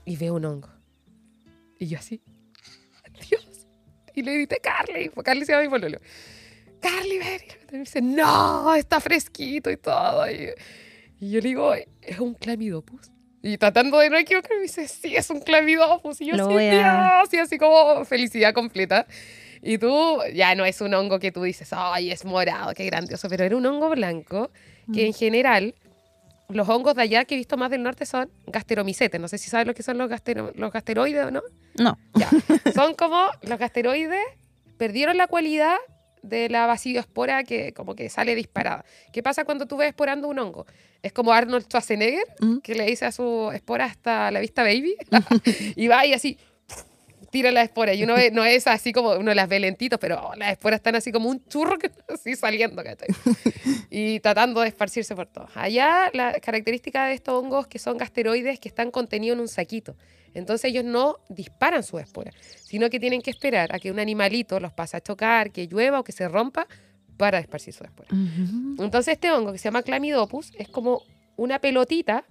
[0.05, 0.69] Y veo un hongo.
[1.79, 2.21] Y yo así.
[4.15, 5.99] Y le grité, Carly, porque Carly se llama mi pololo.
[6.81, 7.41] Carly, ven.
[7.69, 10.29] Y me dice, no, está fresquito y todo.
[10.29, 10.49] Y,
[11.19, 13.09] y yo le digo, es un clamidopus.
[13.41, 16.21] Y tratando de no equivocarme, me dice, sí, es un clamidopus.
[16.21, 19.05] Y yo Lo a- Dios, y así como felicidad completa.
[19.61, 23.29] Y tú, ya no es un hongo que tú dices, ay, es morado, qué grandioso,
[23.29, 24.51] pero era un hongo blanco
[24.93, 25.73] que en general,
[26.49, 29.19] los hongos de allá que he visto más del norte son gasteromicetes.
[29.19, 31.41] No sé si sabes lo que son los, gastero- los gasteroides o no.
[31.75, 31.97] No.
[32.15, 32.29] Ya.
[32.73, 34.23] Son como los gasteroides
[34.77, 35.77] perdieron la cualidad
[36.21, 38.85] de la basidiospora que como que sale disparada.
[39.11, 40.65] ¿Qué pasa cuando tú ves esporando un hongo?
[41.01, 42.59] Es como Arnold Schwarzenegger, Mm.
[42.59, 44.95] que le dice a su espora hasta la vista baby,
[45.75, 46.37] y va y así
[47.33, 47.95] tira la espora.
[47.95, 50.77] Y uno ve, no es así como uno las ve lentitos, pero oh, las esporas
[50.77, 53.09] están así como un churro que así saliendo, ¿cachai?
[53.89, 55.47] y tratando de esparcirse por todo.
[55.55, 59.97] Allá la característica de estos hongos que son gasteroides que están contenidos en un saquito.
[60.35, 64.59] Entonces ellos no disparan sus esporas, sino que tienen que esperar a que un animalito
[64.59, 66.67] los pase a chocar, que llueva o que se rompa
[67.17, 68.11] para esparcir sus esporas.
[68.77, 71.01] Entonces este hongo que se llama Clamidopus es como
[71.35, 72.25] una pelotita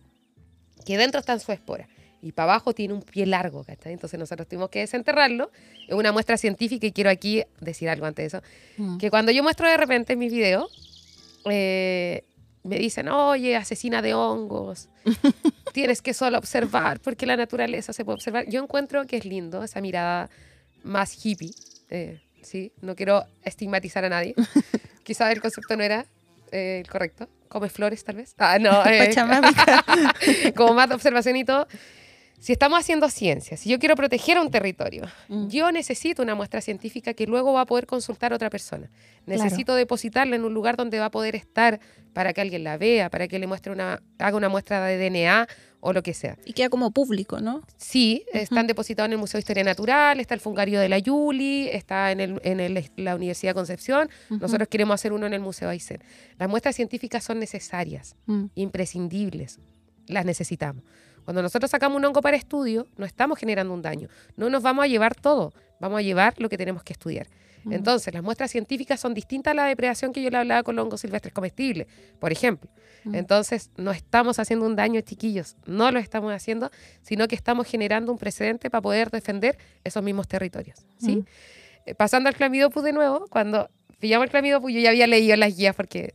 [0.87, 1.89] que dentro están sus esporas
[2.23, 3.93] y para abajo tiene un pie largo, ¿cachai?
[3.93, 5.51] Entonces nosotros tuvimos que desenterrarlo.
[5.89, 8.47] Es una muestra científica y quiero aquí decir algo antes de eso.
[8.79, 8.99] Mm.
[8.99, 10.73] Que cuando yo muestro de repente mis videos,
[11.51, 12.25] eh,
[12.62, 14.89] me dicen, oye, asesina de hongos,
[15.73, 18.49] tienes que solo observar porque la naturaleza se puede observar.
[18.49, 20.31] Yo encuentro que es lindo esa mirada
[20.85, 21.51] más hippie,
[21.91, 22.73] eh, ¿sí?
[22.81, 24.35] No quiero estigmatizar a nadie.
[25.03, 26.07] Quizás el concepto no era
[26.53, 27.29] eh, el correcto.
[27.49, 28.35] Come flores, tal vez.
[28.39, 28.85] Ah, no.
[28.87, 29.12] eh,
[30.55, 31.66] como más de observación y todo.
[32.43, 35.47] Si estamos haciendo ciencia, si yo quiero proteger un territorio, Mm.
[35.49, 38.90] yo necesito una muestra científica que luego va a poder consultar a otra persona.
[39.24, 39.45] Claro.
[39.45, 41.78] Necesito depositarla en un lugar donde va a poder estar
[42.12, 45.47] para que alguien la vea, para que le muestre una, haga una muestra de DNA
[45.80, 46.36] o lo que sea.
[46.45, 47.62] Y queda como público, ¿no?
[47.76, 51.68] Sí, están depositados en el Museo de Historia Natural, está el Fungario de la Yuli,
[51.68, 54.09] está en, el- en el- la Universidad de Concepción.
[54.30, 56.03] Nosotros queremos hacer uno en el Museo Aysén.
[56.40, 58.47] Las muestras científicas son necesarias Mm.
[58.57, 59.61] imprescindibles.
[60.09, 60.82] Las necesitamos.
[61.25, 64.09] Cuando nosotros sacamos un hongo para estudio, no estamos generando un daño.
[64.37, 67.27] No nos vamos a llevar todo, vamos a llevar lo que tenemos que estudiar.
[67.70, 70.85] Entonces, las muestras científicas son distintas a la depredación que yo le hablaba con los
[70.85, 71.87] hongos silvestres comestibles,
[72.18, 72.70] por ejemplo.
[73.12, 75.57] Entonces, no estamos haciendo un daño, chiquillos.
[75.66, 76.70] No lo estamos haciendo,
[77.03, 80.79] sino que estamos generando un precedente para poder defender esos mismos territorios.
[80.99, 81.25] ¿sí?
[81.87, 85.57] Eh, Pasando al clamidopus de nuevo, cuando pillamos el clamidopus, yo ya había leído las
[85.57, 86.14] guías porque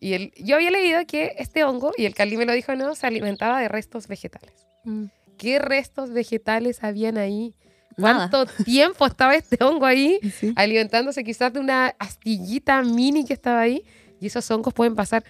[0.00, 2.94] y el, yo había leído que este hongo, y el Cali me lo dijo, no,
[2.94, 4.66] se alimentaba de restos vegetales.
[4.84, 5.04] Mm.
[5.36, 7.54] ¿Qué restos vegetales habían ahí?
[7.96, 8.28] Nada.
[8.30, 10.52] ¿Cuánto tiempo estaba este hongo ahí Sí.
[10.56, 13.84] alimentándose quizás de una astillita mini que estaba ahí?
[14.20, 15.22] Y esos hongos pueden pasar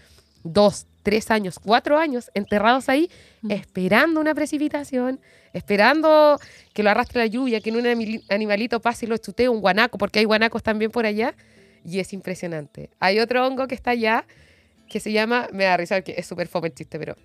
[0.44, 3.10] dos, tres años, cuatro años enterrados ahí,
[3.42, 3.50] Mm.
[3.52, 5.20] esperando una precipitación,
[5.52, 6.38] esperando
[6.74, 9.96] que lo arrastre la lluvia, que en un animalito pase y lo chutee un guanaco,
[9.98, 11.34] porque hay guanacos también por allá,
[11.84, 12.90] y es impresionante.
[13.00, 14.26] Hay otro hongo que está allá,
[14.90, 17.16] que se llama, me da risa que es súper fome el chiste, pero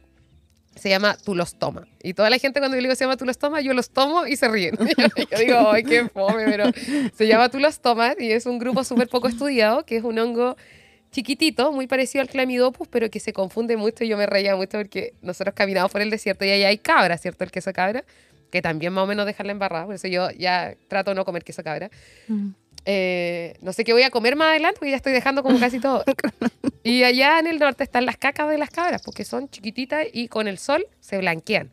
[0.75, 1.87] se llama tulostoma.
[2.03, 4.47] Y toda la gente cuando yo digo se llama tulostoma, yo los tomo y se
[4.47, 4.77] ríen.
[5.31, 6.65] yo digo, ay, qué fome, pero
[7.13, 10.55] se llama tulostoma y es un grupo súper poco estudiado, que es un hongo
[11.11, 14.77] chiquitito, muy parecido al clamidopus, pero que se confunde mucho y yo me reía mucho
[14.77, 17.45] porque nosotros caminamos por el desierto y allá hay cabra, ¿cierto?
[17.45, 18.03] El queso cabra,
[18.51, 21.43] que también más o menos dejarla embarrada, por eso yo ya trato de no comer
[21.43, 21.89] queso cabra.
[22.27, 22.49] Mm.
[22.85, 25.79] Eh, no sé qué voy a comer más adelante, porque ya estoy dejando como casi
[25.79, 26.03] todo.
[26.83, 30.27] y allá en el norte están las cacas de las cabras, porque son chiquititas y
[30.27, 31.69] con el sol se blanquean.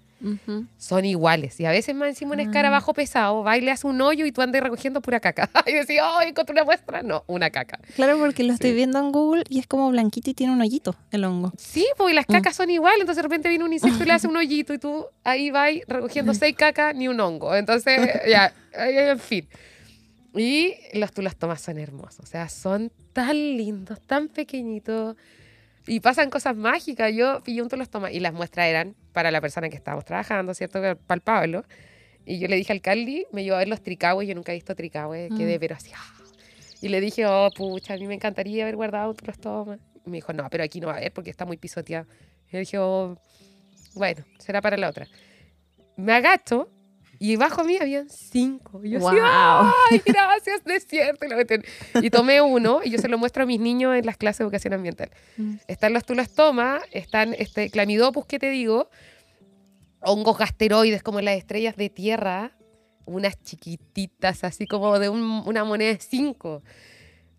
[0.78, 1.58] Son iguales.
[1.58, 2.44] Y a veces más encima un Ah.
[2.44, 5.50] escarabajo pesado, va y le hace un hoyo y tú andas recogiendo pura caca.
[5.66, 7.02] y decís, oh, encontré una muestra.
[7.02, 7.80] No, una caca.
[7.96, 10.94] Claro, porque lo estoy viendo en Google y es como blanquito y tiene un hoyito
[11.10, 11.52] el hongo.
[11.58, 12.32] Sí, y las Mm.
[12.34, 13.00] cacas son iguales.
[13.00, 15.72] Entonces de repente viene un insecto y le hace un hoyito y tú ahí vas
[15.88, 17.56] recogiendo seis cacas ni un hongo.
[17.56, 19.48] Entonces, ya, en fin.
[20.34, 22.20] Y los tulostomas son hermosos.
[22.20, 25.16] O sea, son tan lindos, tan pequeñitos.
[25.86, 27.12] Y pasan cosas mágicas.
[27.14, 30.80] Yo pillé un tulostoma y las muestras eran para la persona que estábamos trabajando, ¿cierto?
[30.80, 31.64] Para el Pablo.
[32.24, 34.28] Y yo le dije al Carly, me llevó a ver los tricahues.
[34.28, 35.30] Yo nunca he visto tricahues.
[35.30, 35.36] Mm.
[35.36, 35.90] Quedé, pero así.
[35.94, 36.22] ¡ah!
[36.80, 39.78] Y le dije, oh, pucha, a mí me encantaría haber guardado un tulostoma.
[40.04, 42.06] Y me dijo, no, pero aquí no va a haber porque está muy pisoteado.
[42.48, 43.16] Y le dije, oh,
[43.94, 45.06] bueno, será para la otra.
[45.96, 46.70] Me agacho
[47.24, 48.80] Y bajo mí habían cinco.
[48.84, 49.10] Y yo Wow.
[49.10, 49.24] decía,
[49.92, 51.24] ¡ay, gracias, desierto!
[51.24, 51.36] Y, lo
[52.02, 54.44] y tomé uno y yo se lo muestro a mis niños en las clases de
[54.46, 55.08] educación ambiental.
[55.36, 55.54] Mm.
[55.68, 56.04] Están las
[56.34, 58.90] tomas, están este clamidopus que te digo,
[60.00, 62.56] hongos gasteroides como las estrellas de tierra,
[63.04, 66.62] unas chiquititas así como de un- una moneda de cinco.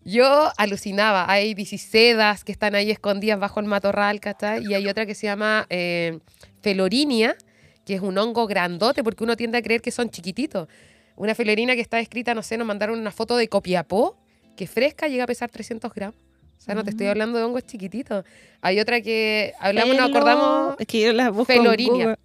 [0.02, 4.62] Yo alucinaba, hay bicisedas que están ahí escondidas bajo el matorral, ¿cachai?
[4.66, 6.20] Y hay otra que se llama eh,
[6.62, 7.36] felorinia,
[7.84, 10.68] que es un hongo grandote, porque uno tiende a creer que son chiquititos.
[11.16, 14.16] Una felorina que está escrita, no sé, nos mandaron una foto de Copiapó,
[14.56, 16.16] que fresca llega a pesar 300 gramos.
[16.58, 17.10] O sea, no te estoy Mm.
[17.10, 18.24] hablando de hongos chiquititos.
[18.62, 21.46] Hay otra que hablamos, nos Pelo- acordamos, Es que yo las busco.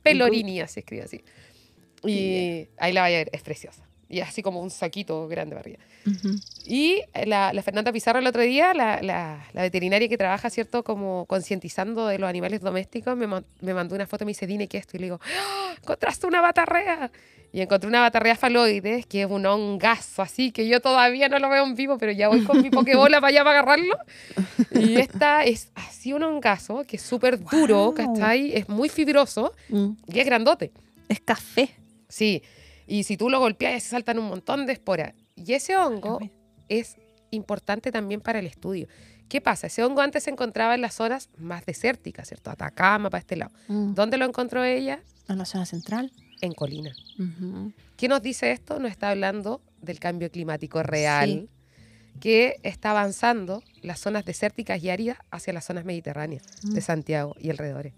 [0.01, 1.22] Pelorinia se escribe así.
[2.05, 3.84] Y ahí la vaya a ver, es preciosa.
[4.12, 5.80] Y así como un saquito grande para arriba.
[6.66, 10.84] Y la, la Fernanda Pizarro el otro día, la, la- la veterinaria que trabaja, ¿cierto?
[10.84, 14.47] Como concientizando de los animales domésticos, me, man- me mandó una foto y me dice,
[14.47, 14.97] Dine, ¿qué es esto?
[14.97, 15.74] Y le digo, ¡Ah!
[15.80, 17.12] encontraste una batarrea.
[17.51, 21.49] Y encontré una batarrea faloides, que es un hongazo así, que yo todavía no lo
[21.49, 23.95] veo en vivo, pero ya voy con mi pokebola para allá para agarrarlo.
[24.72, 27.93] Y esta es así un hongazo, que es súper duro, Guau.
[27.93, 28.55] ¿cachai?
[28.55, 29.89] Es muy fibroso Mm.
[30.07, 30.72] y es grandote.
[31.07, 31.70] Es café.
[32.07, 32.43] Sí,
[32.90, 35.14] y si tú lo golpeas, se saltan un montón de esporas.
[35.36, 36.20] Y ese hongo
[36.68, 36.98] es
[37.32, 38.88] importante también para el estudio.
[39.30, 39.68] ¿Qué pasa?
[39.68, 42.50] Ese hongo antes se encontraba en las zonas más desérticas, ¿cierto?
[42.50, 43.52] Atacama, para este lado.
[43.68, 43.94] Mm.
[43.94, 45.02] ¿Dónde lo encontró ella?
[45.28, 46.12] En la zona central.
[46.42, 46.92] En Colina.
[47.20, 47.72] Ujú.
[47.96, 48.80] ¿Qué nos dice esto?
[48.80, 51.48] Nos está hablando del cambio climático real
[52.20, 56.84] que está avanzando las zonas desérticas y áridas hacia las zonas mediterráneas de Mm.
[56.84, 57.94] Santiago y alrededores.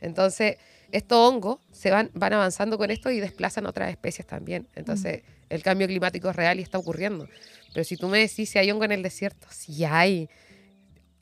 [0.00, 0.56] Entonces,
[0.92, 4.68] estos hongos se van, van avanzando con esto y desplazan otras especies también.
[4.74, 7.28] Entonces, el cambio climático es real y está ocurriendo.
[7.72, 10.28] Pero si tú me decís si hay hongo en el desierto, sí hay.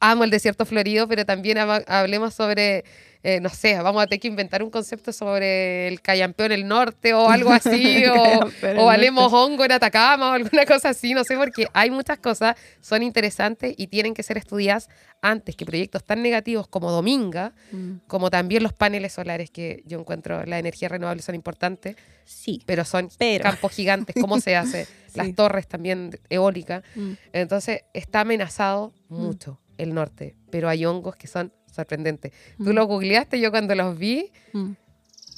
[0.01, 2.85] Amo el desierto florido, pero también hablemos sobre,
[3.23, 6.69] eh, no sé, vamos a tener que inventar un concepto sobre el callampeo en el
[6.69, 11.25] norte o algo así, o, o valemos hongo en Atacama o alguna cosa así, no
[11.25, 14.89] sé, porque hay muchas cosas, son interesantes y tienen que ser estudiadas
[15.21, 17.97] antes que proyectos tan negativos como Dominga, Mm.
[18.07, 22.62] como también los paneles solares, que yo encuentro la energía renovable son importantes, Sí.
[22.66, 23.43] pero son Pero.
[23.43, 24.87] campos gigantes, ¿cómo se hace?
[25.14, 26.85] Las torres también eólicas.
[26.95, 27.12] Mm.
[27.33, 31.53] Entonces está amenazado mucho el norte, pero hay hongos que son
[31.83, 32.33] sorprendentes.
[32.59, 32.74] Tú Mm.
[32.74, 34.72] lo googleaste, yo cuando los vi, Mm.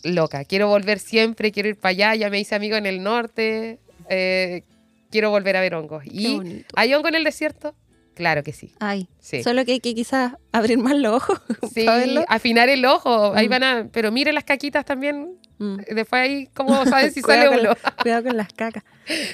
[0.04, 3.78] loca, quiero volver siempre, quiero ir para allá, ya me hice amigo en el norte,
[4.08, 4.62] eh,
[5.10, 6.02] quiero volver a ver hongos.
[6.04, 6.74] Qué ¿Y bonito.
[6.76, 7.74] hay hongo en el desierto?
[8.14, 8.72] Claro que sí.
[8.80, 9.42] Ay, Sí.
[9.42, 11.40] solo que hay que quizás abrir más los ojos
[11.74, 11.86] Sí,
[12.28, 13.50] afinar el ojo, ahí Mm.
[13.50, 15.76] van a, pero mire las caquitas también, Mm.
[15.94, 17.74] después ahí cómo saben si sale con uno.
[18.02, 18.82] Cuidado con las cacas.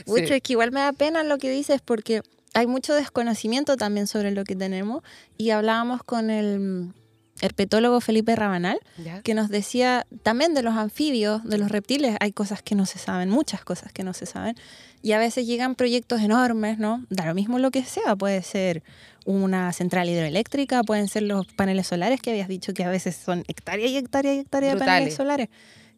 [0.06, 0.34] Mucho, Sí.
[0.34, 2.22] es que igual me da pena lo que dices porque
[2.56, 5.02] hay mucho desconocimiento también sobre lo que tenemos
[5.36, 6.94] y hablábamos con el mm,
[7.42, 9.20] herpetólogo Felipe Rabanal Ya.
[9.20, 12.98] que nos decía también de los anfibios, de los reptiles, hay cosas que no se
[12.98, 14.56] saben, muchas cosas que no se saben
[15.02, 17.04] y a veces llegan proyectos enormes, ¿no?
[17.10, 18.82] Da lo mismo lo que sea, puede ser
[19.26, 23.44] una central hidroeléctrica, pueden ser los paneles solares que habías dicho que a veces son
[23.48, 25.14] hectáreas y hectáreas y hectáreas de paneles Brutales.
[25.16, 25.48] solares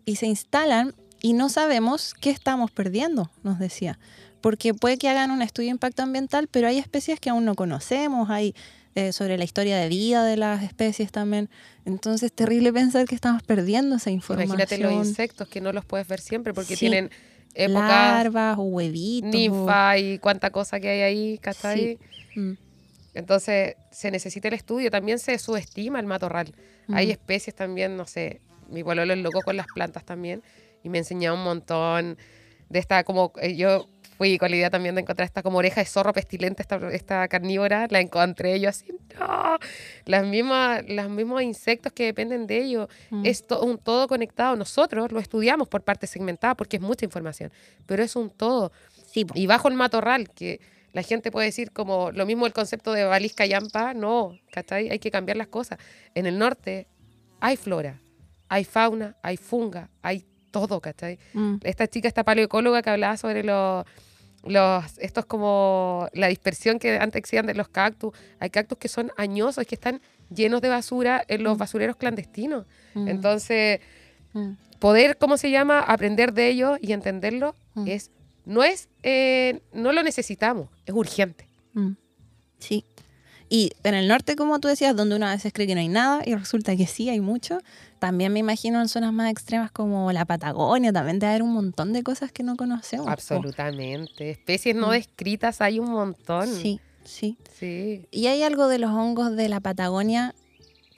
[0.05, 0.93] y se instalan
[1.23, 3.99] y no sabemos qué estamos perdiendo, nos decía.
[4.41, 7.55] Porque puede que hagan un estudio de impacto ambiental, pero hay especies que aún no
[7.55, 8.55] conocemos, hay
[8.95, 11.49] eh, sobre la historia de vida de las especies también.
[11.84, 14.59] Entonces, terrible pensar que estamos perdiendo esa información.
[14.59, 16.80] Imagínate los insectos que no los puedes ver siempre porque Sí.
[16.80, 17.11] tienen
[17.55, 19.28] épocas, Larvas o huevitos.
[19.28, 21.99] o- ninfa y cuánta cosa que hay ahí, ¿cachai?
[22.34, 22.53] Mm,
[23.14, 26.55] Entonces se necesita el estudio, también se subestima el matorral.
[26.89, 27.11] Hay mm.
[27.11, 30.43] especies también, no sé, mi pueblo es loco con las plantas también
[30.84, 32.16] y me enseñaba un montón
[32.68, 33.89] de esta, como eh, yo
[34.19, 37.27] fui con la idea también de encontrar esta como oreja de zorro pestilente, esta, esta
[37.29, 38.87] carnívora, la encontré yo así,
[39.19, 39.57] no,
[40.05, 43.25] las mismas, los mismos insectos que dependen de ellos, Mm.
[43.25, 44.57] es to- un todo conectado.
[44.57, 47.51] Nosotros lo estudiamos por parte segmentada porque es mucha información,
[47.87, 48.73] pero es un todo.
[49.07, 49.25] Sí.
[49.35, 50.61] Y bajo el matorral, que
[50.93, 54.91] la gente puede decir como lo mismo el concepto de balisca yampa, no, ¿cachai?
[54.91, 55.79] Hay que cambiar las cosas.
[56.14, 56.89] En el norte
[57.41, 58.01] hay flora,
[58.49, 61.19] hay fauna, hay funga, hay todo, ¿cachai?
[61.35, 63.85] Mm, Esta chica, esta paleoecóloga que hablaba sobre los,
[64.45, 69.11] los, estos como la dispersión que antes existían de los cactus, hay cactus que son
[69.16, 70.01] añosos, que están
[70.34, 71.59] llenos de basura en los Mm.
[71.59, 72.66] basureros clandestinos.
[72.95, 73.80] mm, Entonces,
[74.34, 75.80] mm, poder, ¿cómo se llama?
[75.80, 77.55] Aprender de ellos y entenderlo
[77.86, 78.11] es,
[78.45, 81.49] no es, eh, no lo necesitamos, es urgente.
[82.59, 82.84] Sí.
[83.51, 85.89] Y en el norte, como tú decías, donde uno a veces cree que no hay
[85.89, 87.59] nada y resulta que sí hay mucho,
[87.99, 91.93] también me imagino en zonas más extremas como la Patagonia, también debe haber un montón
[91.93, 93.09] de cosas que no conocemos.
[93.09, 94.31] Absolutamente.
[94.31, 94.93] Especies no Mm.
[94.93, 96.47] descritas hay un montón.
[96.47, 97.39] Sí, sí.
[97.59, 98.07] Sí.
[98.11, 100.35] Y hay algo de los hongos de la Patagonia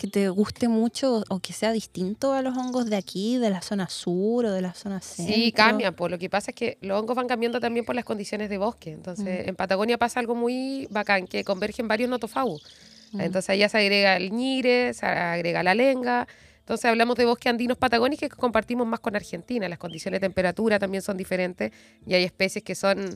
[0.01, 3.61] que te guste mucho o que sea distinto a los hongos de aquí, de la
[3.61, 5.35] zona sur o de la zona centro?
[5.35, 5.95] Sí, cambian.
[5.95, 8.57] Pues lo que pasa es que los hongos van cambiando también por las condiciones de
[8.57, 8.93] bosque.
[8.93, 12.65] Entonces, en Patagonia pasa algo muy bacán, que convergen varios notofagos.
[13.13, 16.27] Entonces, allá se agrega el ñire, se agrega la lenga.
[16.61, 19.69] Entonces, hablamos de bosques andinos patagónicos que compartimos más con Argentina.
[19.69, 21.73] Las condiciones de temperatura también son diferentes
[22.07, 23.13] y hay especies que son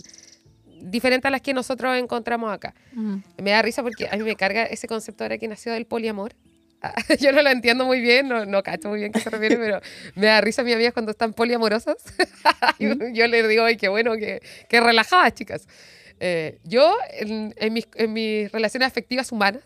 [0.83, 2.75] diferentes a las que nosotros encontramos acá.
[3.39, 6.35] Me da risa porque a mí me carga ese concepto ahora que nació del poliamor.
[7.21, 9.81] Yo no lo entiendo muy bien, no, no cacho muy bien qué se refiere, pero
[10.15, 11.97] me da risa a mis amigas cuando están poliamorosas.
[12.79, 15.69] yo les digo, ay, qué bueno, qué, qué relajadas, chicas.
[16.21, 19.63] Eh, yo, en, mis, en mis relaciones afectivas humanas,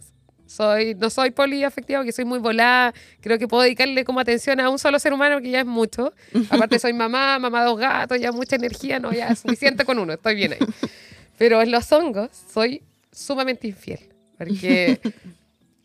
[0.47, 2.95] soy, no soy poliafectiva porque soy muy volada.
[3.21, 6.13] Creo que puedo dedicarle como atención a un solo ser humano, que ya es mucho.
[6.49, 10.15] Aparte soy mamá, mamá dos gatos, ya mucha energía, no, ya es suficiente con uno,
[10.15, 10.59] estoy bien ahí.
[11.37, 14.01] Pero en los hongos soy sumamente infiel.
[14.39, 15.01] Porque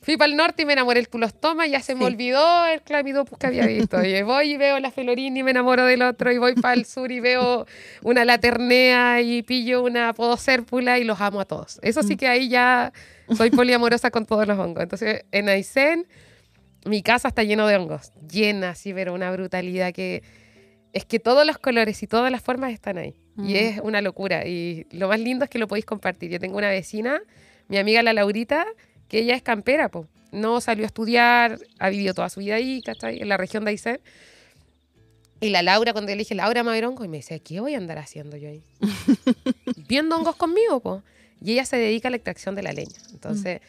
[0.04, 3.39] fui para el norte y me enamoré del tulostoma, ya se me olvidó el clamidopus
[3.39, 4.04] que había visto.
[4.04, 6.32] Y voy y veo la felorina y me enamoro del otro.
[6.32, 7.66] Y voy para el sur y veo
[8.04, 11.80] una laternea y pillo una podocérpula y los amo a todos.
[11.82, 12.18] Eso sí mm.
[12.18, 12.91] que ahí ya
[13.36, 14.84] soy poliamorosa con todos los hongos.
[14.84, 16.06] Entonces, en Aysén,
[16.86, 18.12] mi casa está lleno de hongos.
[18.30, 20.22] Llena, sí, pero una brutalidad que
[20.91, 23.16] es que todos los colores y todas las formas están ahí.
[23.38, 23.56] Y mm.
[23.56, 24.45] es una locura.
[24.45, 26.30] Y lo más lindo es que lo podéis compartir.
[26.30, 27.22] Yo tengo una vecina,
[27.70, 28.66] mi amiga la Laurita,
[29.14, 30.07] que ella es campera, po.
[30.32, 33.22] No salió a estudiar, ha vivido toda su vida ahí, ¿cachai?
[33.22, 33.99] En la región de Aysén.
[35.39, 37.76] Y la Laura, cuando le dije, Laura, me ver hongos, y me dice, ¿qué voy
[37.76, 38.64] a andar haciendo yo ahí?
[39.88, 41.03] Viendo hongos conmigo, po.
[41.39, 42.97] Y ella se dedica a la extracción de la leña.
[43.11, 43.61] Entonces,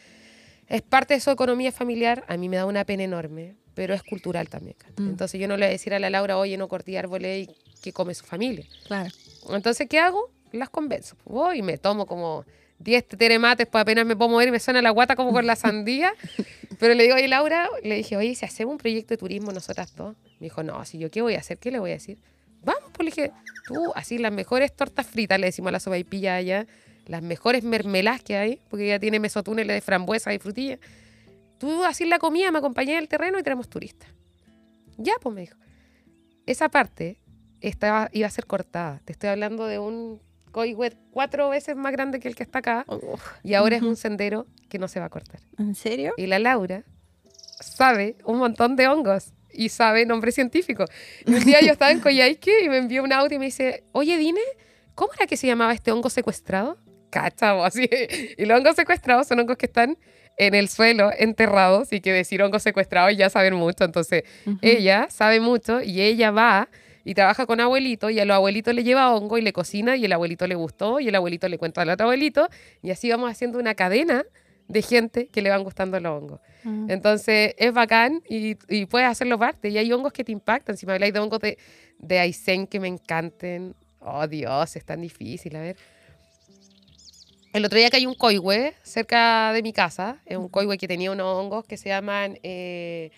[0.66, 2.24] es parte de su economía familiar.
[2.26, 4.78] A mí me da una pena enorme, pero es cultural también.
[4.96, 5.10] Mm.
[5.10, 7.80] Entonces, yo no le voy a decir a la Laura, oye, no corté árboles y
[7.82, 8.64] que come su familia.
[8.86, 9.10] Claro.
[9.50, 10.30] Entonces, ¿qué hago?
[10.52, 11.16] Las convenzo.
[11.26, 12.46] Voy y me tomo como
[12.84, 15.56] 10 teremates, pues apenas me puedo mover y me suena la guata como con la
[15.56, 16.14] sandía.
[16.78, 19.96] Pero le digo, oye, Laura, le dije, oye, si hacemos un proyecto de turismo nosotras
[19.96, 20.14] dos.
[20.38, 22.18] Me dijo, no, si yo qué voy a hacer, ¿qué le voy a decir?
[22.62, 23.32] Vamos, pues le dije,
[23.66, 26.66] tú, así las mejores tortas fritas, le decimos a la sopa y pilla allá
[27.06, 30.78] las mejores mermeladas que hay, porque ya tiene mesotúneles de frambuesa y frutilla.
[31.58, 34.08] Tú así la comida, me acompañé el terreno y tenemos turistas.
[34.96, 35.56] Ya, pues me dijo.
[36.46, 37.18] Esa parte
[37.60, 39.00] estaba, iba a ser cortada.
[39.04, 40.20] Te estoy hablando de un
[40.54, 42.86] coihuet cuatro veces más grande que el que está acá.
[43.42, 45.40] Y ahora es un sendero que no se va a cortar.
[45.58, 46.14] ¿En serio?
[46.16, 46.84] Y la Laura
[47.60, 50.84] sabe un montón de hongos y sabe nombre científico.
[51.26, 54.16] un día yo estaba en Coyhaique y me envió un audio y me dice, oye,
[54.16, 54.40] dime,
[54.94, 56.78] ¿cómo era que se llamaba este hongo secuestrado?
[57.10, 57.88] cachavo, así.
[58.38, 59.98] Y los hongos secuestrados son hongos que están
[60.36, 63.84] en el suelo enterrados y que decir hongos secuestrados ya saben mucho.
[63.84, 64.24] Entonces,
[64.62, 66.68] ella sabe mucho y ella va
[67.04, 70.04] y trabaja con abuelito y a los abuelitos le lleva hongo y le cocina y
[70.04, 72.48] el abuelito le gustó y el abuelito le cuenta al otro abuelito
[72.82, 74.24] y así vamos haciendo una cadena
[74.68, 76.40] de gente que le van gustando los hongos.
[76.88, 79.68] Entonces es bacán y, y, puedes hacerlo parte.
[79.68, 80.78] Y hay hongos que te impactan.
[80.78, 81.58] Si me habláis de hongos de,
[81.98, 85.54] de Aysén que me encanten, oh Dios, es tan difícil.
[85.56, 85.76] A ver,
[87.52, 90.88] el otro día que hay un coihue cerca de mi casa, es un coihue que
[90.88, 93.10] tenía unos hongos que se llaman eh,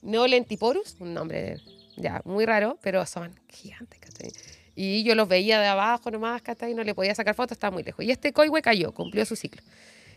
[0.00, 1.56] Neolentiporus, un nombre
[1.96, 4.32] ya muy raro, pero son gigantes, ¿cachai?
[4.74, 6.74] Y yo los veía de abajo nomás, ¿cachai?
[6.74, 8.04] No le podía sacar fotos, estaba muy lejos.
[8.04, 9.62] Y este coihue cayó, cumplió su ciclo.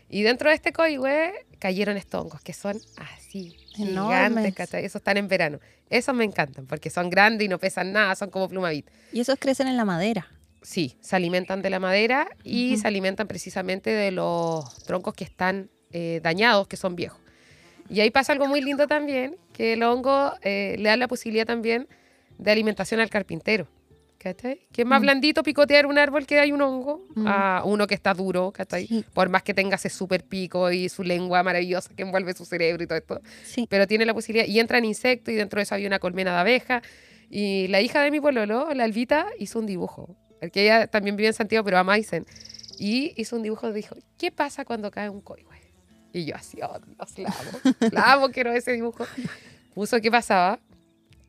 [0.08, 4.84] Y dentro de este coihue cayeron estos hongos, que son así, gigantes, ¿cachai?
[4.84, 5.58] Esos están en verano.
[5.90, 8.88] Esos me encantan, porque son grandes y no pesan nada, son como plumavit.
[9.12, 10.28] Y esos crecen en la madera.
[10.62, 15.70] Sí, se alimentan de la madera y se alimentan precisamente de los troncos que están
[15.92, 17.20] eh, dañados, que son viejos.
[17.88, 21.46] Y ahí pasa algo muy lindo también, que el hongo eh, le da la posibilidad
[21.46, 21.88] también
[22.38, 23.68] de alimentación al carpintero.
[24.18, 24.66] ¿Cachai?
[24.72, 25.02] Que es más mm.
[25.02, 27.26] blandito picotear un árbol que hay un hongo mm.
[27.28, 29.04] a uno que está duro, ¿cachai?
[29.12, 32.82] Por más que tenga ese super pico y su lengua maravillosa que envuelve su cerebro
[32.82, 33.20] y todo esto.
[33.68, 34.46] Pero tiene la posibilidad.
[34.46, 36.82] Y entran insectos y dentro de eso había una colmena de abeja.
[37.30, 40.16] Y la hija de mi pololo, la Albita, hizo un dibujo
[40.50, 42.26] que ella también vive en Santiago, pero a Maisen.
[42.78, 45.55] Y hizo un dibujo y dijo, ¿qué pasa cuando cae un coihue?
[46.12, 49.06] Y yo así, oh Dios, la amo, la amo, quiero ese dibujo.
[49.74, 50.60] Puso qué pasaba,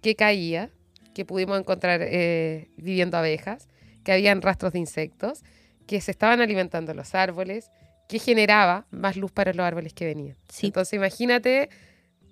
[0.01, 0.69] qué caía,
[1.13, 3.67] que pudimos encontrar eh, viviendo abejas,
[4.03, 5.43] que habían rastros de insectos,
[5.85, 7.71] que se estaban alimentando los árboles,
[8.07, 10.37] que generaba más luz para los árboles que venían.
[10.61, 11.69] Entonces imagínate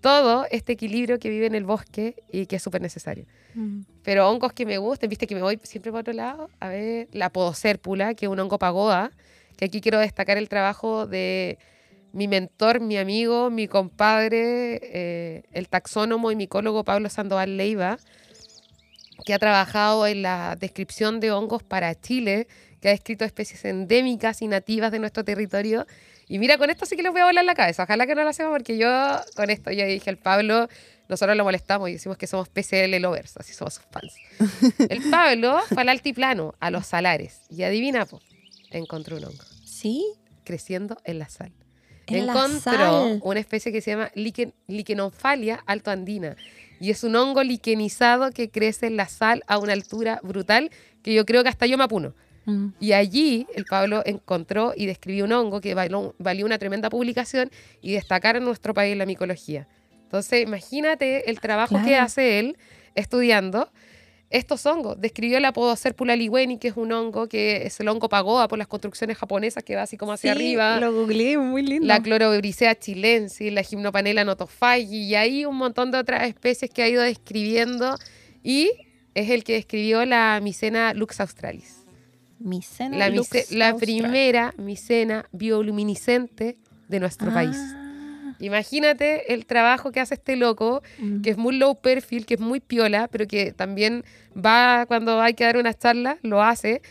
[0.02, 3.26] todo este equilibrio que vive en el bosque y que es súper necesario.
[3.56, 3.82] Mm.
[4.04, 7.08] Pero hongos que me gusten, viste que me voy siempre por otro lado, a ver,
[7.12, 9.12] la podocérpula, que es un hongo pagoda,
[9.58, 11.58] que aquí quiero destacar el trabajo de
[12.16, 17.98] mi mentor, mi amigo, mi compadre, eh, el taxónomo y micólogo Pablo Sandoval Leiva,
[19.26, 22.48] que ha trabajado en la descripción de hongos para Chile,
[22.80, 25.86] que ha descrito especies endémicas y nativas de nuestro territorio
[26.30, 27.84] Y mira, con esto sí que les voy a volar la cabeza.
[27.84, 28.88] Ojalá que no lo hacemos porque yo
[29.36, 30.70] con esto ya dije al Pablo,
[31.10, 34.14] nosotros lo molestamos y decimos que somos PCL lovers, así somos sus fans.
[34.90, 37.42] El Pablo fue al altiplano, a los salares.
[37.50, 38.22] Y adivina, po,
[38.72, 39.44] encontró un hongo.
[39.66, 40.06] ¿Sí?
[40.46, 41.52] Creciendo en la sal.
[42.08, 46.36] En encontró una especie que se llama liquen, liquenophalia altoandina.
[46.80, 50.70] Y es un hongo liquenizado que crece en la sal a una altura brutal
[51.02, 52.14] que yo creo que hasta yo me apuno.
[52.46, 52.68] Mm.
[52.80, 57.50] Y allí el Pablo encontró y describió un hongo que valió, valió una tremenda publicación
[57.82, 59.68] y destacar en nuestro país la micología.
[60.04, 62.58] Entonces, imagínate el trabajo que hace él
[62.94, 63.70] estudiando
[64.30, 65.00] estos hongos.
[65.00, 68.58] Describió el apodo Serpula ligüeni, que es un hongo que es el hongo pagoa por
[68.58, 70.80] las construcciones japonesas que va así como hacia Sí, arriba.
[70.80, 71.88] Lo googleé, muy lindo.
[71.88, 76.90] La clorobricea chilensis, la gimnopanela notofagi y hay un montón de otras especies que ha
[76.90, 77.96] ido describiendo
[78.44, 78.72] y
[79.14, 81.78] es el que describió la micena lux australis.
[82.40, 86.58] Micena La, Lux mice- la primera micena bioluminiscente
[86.90, 87.56] de nuestro país.
[88.40, 91.22] Imagínate el trabajo que hace este loco, mm.
[91.22, 94.04] que es muy low perfil, que es muy piola, pero que también
[94.36, 96.82] va cuando hay que dar una charla, lo hace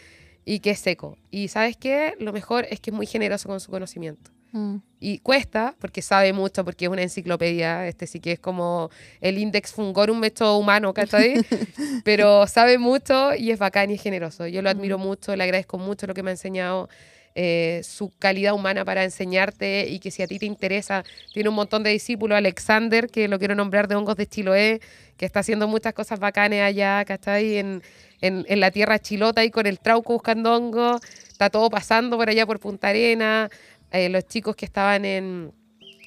[0.44, 1.16] y que es seco.
[1.30, 4.30] Y sabes qué, lo mejor es que es muy generoso con su conocimiento.
[4.54, 4.76] Mm.
[5.00, 8.88] Y cuesta, porque sabe mucho, porque es una enciclopedia, este sí que es como
[9.20, 11.34] el Index Fungorum hecho humano, ¿cachai?
[12.04, 14.46] Pero sabe mucho y es bacán y es generoso.
[14.46, 16.88] Yo lo admiro mucho, le agradezco mucho lo que me ha enseñado,
[17.34, 21.54] eh, su calidad humana para enseñarte y que si a ti te interesa, tiene un
[21.56, 24.80] montón de discípulos, Alexander, que lo quiero nombrar de Hongos de Chiloé,
[25.16, 27.58] que está haciendo muchas cosas bacanes allá, ¿cachai?
[27.58, 27.82] En,
[28.20, 32.28] en, en la tierra chilota y con el trauco buscando hongos, está todo pasando por
[32.28, 33.50] allá por Punta Arena,
[33.90, 35.52] eh, los chicos que estaban en,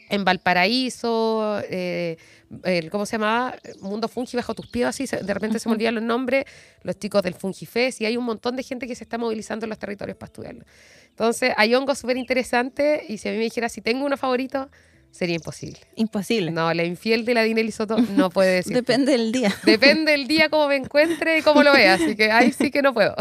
[0.10, 2.18] en Valparaíso, eh,
[2.64, 3.56] el- ¿cómo se llamaba?
[3.82, 6.46] Mundo Fungi bajo tus pies, así, de repente se me olvidan los nombres,
[6.84, 9.70] los chicos del Fungifest, y hay un montón de gente que se está movilizando en
[9.70, 10.66] los territorios para estudiarlo.
[11.10, 14.70] Entonces, hay hongos súper interesantes, y si a mí me dijera si tengo uno favorito,
[15.12, 15.80] sería imposible.
[15.96, 16.52] Imposible.
[16.52, 18.74] No, la infiel de la Dinelli Soto no puede decir.
[18.74, 19.54] Depende del día.
[19.64, 22.82] Depende del día cómo me encuentre y cómo lo vea, así que ahí sí que
[22.82, 23.16] no puedo,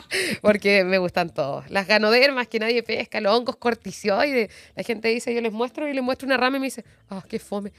[0.42, 1.70] porque me gustan todos.
[1.70, 5.94] Las ganodermas que nadie pesca, los hongos corticioides, la gente dice, yo les muestro y
[5.94, 7.72] les muestro una rama y me dice, ah, qué fome.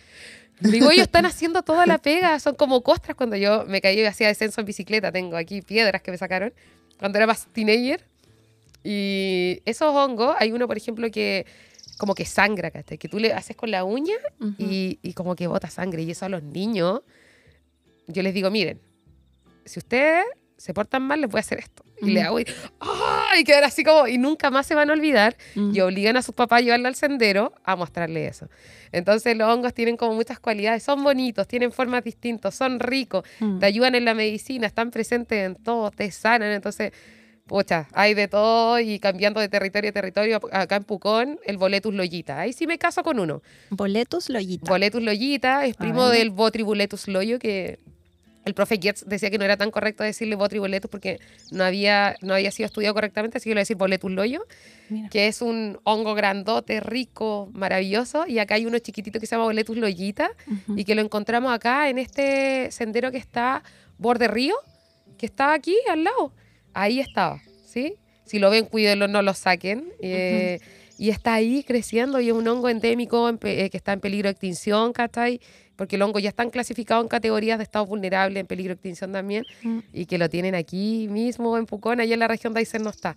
[0.60, 4.06] Digo, ellos están haciendo toda la pega, son como costras cuando yo me caí y
[4.06, 6.53] hacía descenso en bicicleta, tengo aquí piedras que me sacaron
[6.99, 8.03] cuando era más teenager.
[8.84, 11.45] Y esos hongos, hay uno, por ejemplo, que
[11.99, 12.97] como que sangra, ¿cachai?
[12.97, 14.55] que tú le haces con la uña Ujú.
[14.57, 16.01] y, y como que bota sangre.
[16.01, 17.01] Y eso a los niños,
[18.07, 18.81] yo les digo, miren,
[19.65, 20.26] si ustedes
[20.57, 21.84] se portan mal, les voy a hacer esto.
[22.01, 22.27] Y le Ujú.
[22.27, 22.45] hago y,
[22.80, 23.31] ¡ah!
[23.39, 25.35] y quedar así como, y nunca más se van a olvidar.
[25.55, 25.76] Mm.
[25.76, 28.47] Y obligan a sus papás a llevarlo al sendero a mostrarle eso.
[28.93, 33.23] Entonces los hongos tienen como muchas cualidades, son bonitos, tienen formas distintas, son ricos,
[33.59, 36.51] te ayudan en la medicina, están presentes en todo, te sanan.
[36.51, 36.91] Entonces,
[37.49, 40.39] pucha, hay de todo y cambiando de territorio a territorio.
[40.51, 42.39] Acá en Pucón, el Boletus Loyita.
[42.39, 43.41] Ahí sí me caso con uno.
[43.71, 44.69] Boletus Loyita.
[44.69, 47.80] Boletus Loyita es primo del Botribuletus Loyo, que
[48.45, 51.19] el profe Gertz decía que no era tan correcto decirle Botribuletus porque
[51.51, 54.45] no había, no había sido estudiado correctamente, así que lo voy a decir Boletus Loyo,
[54.89, 55.09] Mira.
[55.09, 58.27] que es un hongo grandote, rico, maravilloso.
[58.27, 60.30] Y acá hay uno chiquitito que se llama Boletus Loyita
[60.76, 63.63] y que lo encontramos acá en este sendero que está
[63.97, 64.55] borde río,
[65.17, 66.31] que está aquí al lado.
[66.73, 67.95] Ahí estaba, ¿sí?
[68.25, 69.91] Si lo ven, cuídenlo, no lo saquen.
[70.01, 70.59] eh,
[70.97, 74.27] Y está ahí creciendo y es un hongo endémico en eh, que está en peligro
[74.27, 75.39] de extinción, ¿cachai?
[75.77, 79.13] Porque el hongo ya están clasificados en categorías de estado vulnerable, en peligro de extinción
[79.13, 79.79] también, Mm.
[79.93, 82.89] y que lo tienen aquí mismo en Pucón, allá en la región de Aysén no
[82.89, 83.15] está.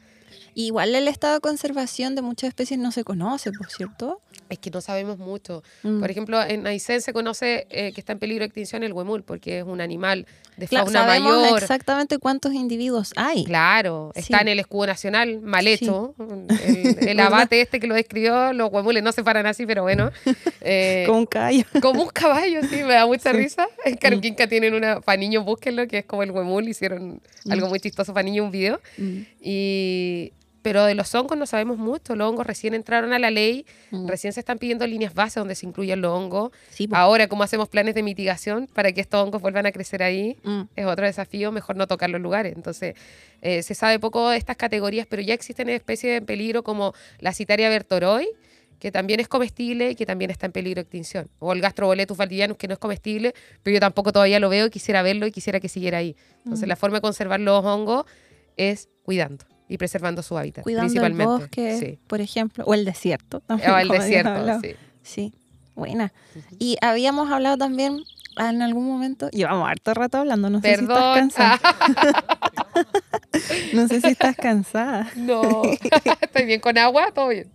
[0.55, 4.21] Igual el estado de conservación de muchas especies no se conoce, por cierto.
[4.49, 5.63] Es que no sabemos mucho.
[5.83, 6.01] Mm.
[6.01, 9.23] Por ejemplo, en Aysén se conoce eh, que está en peligro de extinción el huemul,
[9.23, 10.27] porque es un animal
[10.59, 11.63] de Claro, fauna sabemos mayor.
[11.63, 13.45] exactamente cuántos individuos hay.
[13.45, 14.43] Claro, está Sí.
[14.43, 15.71] en el escudo nacional, mal Sí.
[15.73, 16.15] hecho.
[16.67, 20.11] El, el abate este que lo describió, los huemules no se paran así, pero bueno.
[20.65, 21.65] Eh, Con un callo.
[21.83, 23.37] como un caballo, sí, me da mucha Sí.
[23.37, 23.67] risa.
[23.85, 27.21] En Caruquinca tienen una, para niños, búsquenlo, que es como el huemul, hicieron
[27.51, 27.71] algo Mm.
[27.71, 28.81] muy chistoso para niños, un video.
[28.97, 29.19] Mm.
[29.41, 30.33] Y,
[30.63, 34.07] pero de los hongos no sabemos mucho, los hongos recién entraron a la ley, Mm.
[34.07, 36.51] recién se están pidiendo líneas base donde se incluyan los hongos.
[36.71, 36.89] Sí.
[36.93, 40.37] Ahora, ¿cómo hacemos planes de mitigación para que estos hongos vuelvan a crecer ahí?
[40.45, 40.63] Mm.
[40.77, 42.55] es otro desafío, mejor no tocar los lugares.
[42.57, 42.95] Entonces,
[43.43, 47.33] eh, se sabe poco de estas categorías, pero ya existen especies en peligro como la
[47.33, 48.29] citaria bertoroi,
[48.79, 51.29] que también es comestible y que también está en peligro de extinción.
[51.39, 53.33] O el gastroboletus valdivianus, que no es comestible,
[53.63, 56.17] pero yo tampoco todavía lo veo y quisiera verlo y quisiera que siguiera ahí.
[56.39, 56.69] Entonces, Mm.
[56.69, 58.07] la forma de conservar los hongos
[58.57, 61.25] es cuidando y preservando su hábitat, Cuidando el principalmente.
[61.45, 61.99] bosque, Sí.
[62.07, 63.43] por ejemplo, o el desierto.
[63.49, 64.75] O el como habíamos desierto, sí.
[65.03, 65.33] Sí,
[65.75, 66.13] buena.
[66.59, 67.99] Y habíamos hablado también
[68.39, 71.61] en algún momento, llevamos harto rato hablando, no sé si estás cansada.
[73.73, 75.11] No sé si estás cansada.
[75.17, 75.63] no,
[76.21, 77.51] estoy bien con agua, todo bien.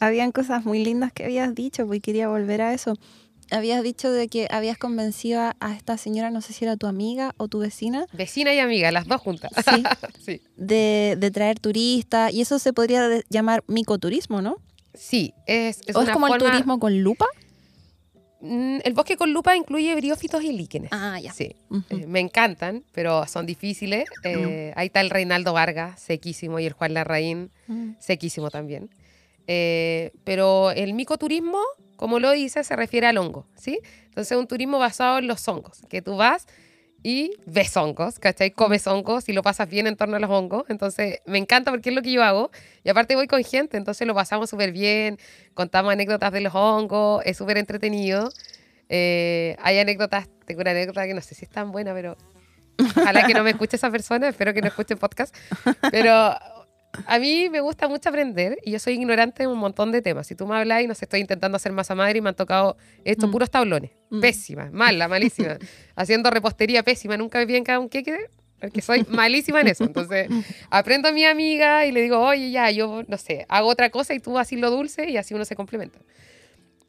[0.00, 2.94] habían cosas muy lindas que habías dicho, pues quería volver a eso.
[3.50, 7.34] Habías dicho de que habías convencido a- esta señora, no sé si era tu amiga
[7.38, 9.50] o tu vecina, Vecina y amiga, las dos juntas.
[9.64, 9.82] Sí.
[10.24, 10.40] sí.
[10.56, 14.56] de, de traer turistas, y eso se podría llamar micoturismo, ¿no?
[14.94, 17.26] Sí, es, es ¿O es como el turismo con lupa?
[18.40, 20.90] Mm, El bosque con lupa incluye briófitos y líquenes.
[20.92, 21.32] Ah, ya.
[21.32, 21.56] Sí.
[21.90, 24.08] Eh, me encantan, pero son difíciles.
[24.24, 27.92] Eh, Ahí está el Reinaldo Vargas, sequísimo, y el Juan Larraín, Mm.
[27.98, 28.90] sequísimo también.
[29.46, 31.58] Eh, pero el micoturismo,
[31.98, 33.80] como lo dice, se refiere al hongo, ¿sí?
[34.04, 36.46] Entonces es un turismo basado en los hongos, que tú vas
[37.02, 38.52] y ves hongos, ¿cachai?
[38.52, 40.62] Comes hongos y lo pasas bien en torno a los hongos.
[40.68, 42.52] Entonces me encanta porque es lo que yo hago.
[42.84, 45.18] Y aparte voy con gente, entonces lo pasamos súper bien,
[45.54, 48.30] contamos anécdotas de los hongos, es súper entretenido.
[48.88, 52.16] Eh, hay anécdotas, tengo una anécdota que no sé si es tan buena, pero
[52.96, 55.34] ojalá que no me escuche esa persona, espero que no escuche el podcast.
[55.90, 56.36] Pero
[57.06, 60.26] a mí me gusta mucho aprender y yo soy ignorante en un montón de temas.
[60.26, 62.34] Si tú me hablas y no sé, estoy intentando hacer masa madre y me han
[62.34, 63.32] tocado estos Mm.
[63.32, 63.90] puros tablones.
[64.10, 64.20] Mm.
[64.20, 65.58] Pésima, mala, malísima.
[65.96, 68.16] Haciendo repostería pésima, nunca me piden cada un queque
[68.60, 69.84] porque soy malísima en eso.
[69.84, 70.28] Entonces,
[70.70, 74.14] aprendo a mi amiga y le digo, oye, ya, yo, no sé, hago otra cosa
[74.14, 75.98] y tú así lo dulce y así uno se complementa.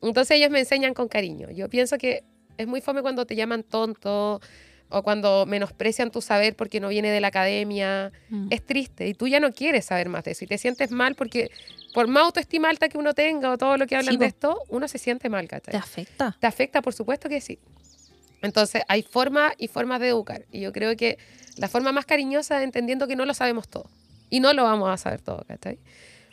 [0.02, 1.50] Entonces, ellos me enseñan con cariño.
[1.52, 2.24] Yo pienso que
[2.58, 4.42] es muy fome cuando te llaman tonto
[4.90, 8.12] o cuando menosprecian tu saber porque no viene de la academia.
[8.30, 8.48] Mm.
[8.50, 11.16] Es triste y tú ya no quieres saber más de eso y te sientes mal
[11.16, 11.52] porque
[11.94, 14.62] por más autoestima alta que uno tenga o todo lo que hablan Sí, de esto,
[14.70, 15.72] uno se siente mal, ¿cachai?
[15.72, 16.38] ¿Te afecta?
[16.40, 16.82] ¿Te afecta?
[16.82, 17.60] Por supuesto que sí.
[18.42, 20.46] Entonces, hay formas y formas de educar.
[20.52, 21.18] Y yo creo que
[21.58, 23.90] la forma más cariñosa es entendiendo que no lo sabemos todo.
[24.30, 25.80] Y no lo vamos a saber todo, ¿cachai?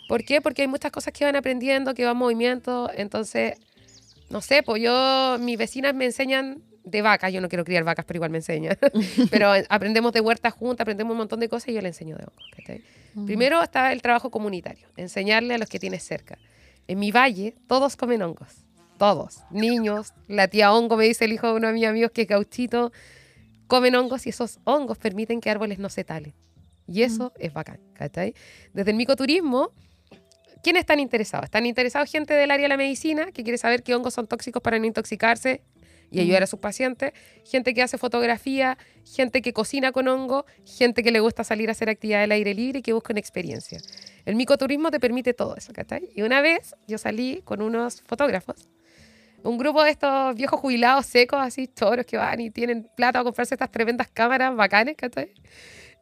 [0.08, 0.40] ¿Por qué?
[0.40, 2.90] Porque hay muchas cosas que van aprendiendo, que van en movimiento.
[2.94, 3.54] Entonces,
[4.30, 7.32] no sé, pues yo, mis vecinas me enseñan de vacas.
[7.32, 8.78] Yo no quiero criar vacas, pero igual me enseñan.
[9.30, 12.24] pero aprendemos de huertas juntas, aprendemos un montón de cosas y yo le enseño de
[12.24, 12.82] hongos, ¿cachai?
[13.14, 13.26] Mm.
[13.26, 16.38] Primero está el trabajo comunitario, enseñarle a los que tienes cerca.
[16.86, 18.64] En mi valle, todos comen hongos.
[18.98, 19.40] Todos.
[19.50, 22.28] Niños, la tía hongo, me dice el hijo de uno de mis amigos que es
[22.28, 22.92] gauchito,
[23.66, 26.32] comen hongos y esos hongos permiten que árboles no se talen.
[26.86, 28.32] Y eso es bacán, ¿cachai?
[28.72, 29.72] Desde el micoturismo,
[30.62, 31.46] ¿quiénes están interesados?
[31.46, 34.62] Están interesados gente del área de la medicina que quiere saber qué hongos son tóxicos
[34.62, 35.62] para no intoxicarse
[36.10, 37.12] y ayudar a sus pacientes,
[37.44, 41.72] gente que hace fotografía, gente que cocina con hongo, gente que le gusta salir a
[41.72, 43.80] hacer actividad al aire libre y que busca una experiencia.
[44.24, 46.08] El micoturismo te permite todo eso, ¿cachai?
[46.14, 48.68] Y una vez yo salí con unos fotógrafos,
[49.42, 53.24] un grupo de estos viejos jubilados secos, así, choros que van y tienen plata a
[53.24, 55.32] comprarse estas tremendas cámaras bacanes, ¿cachai?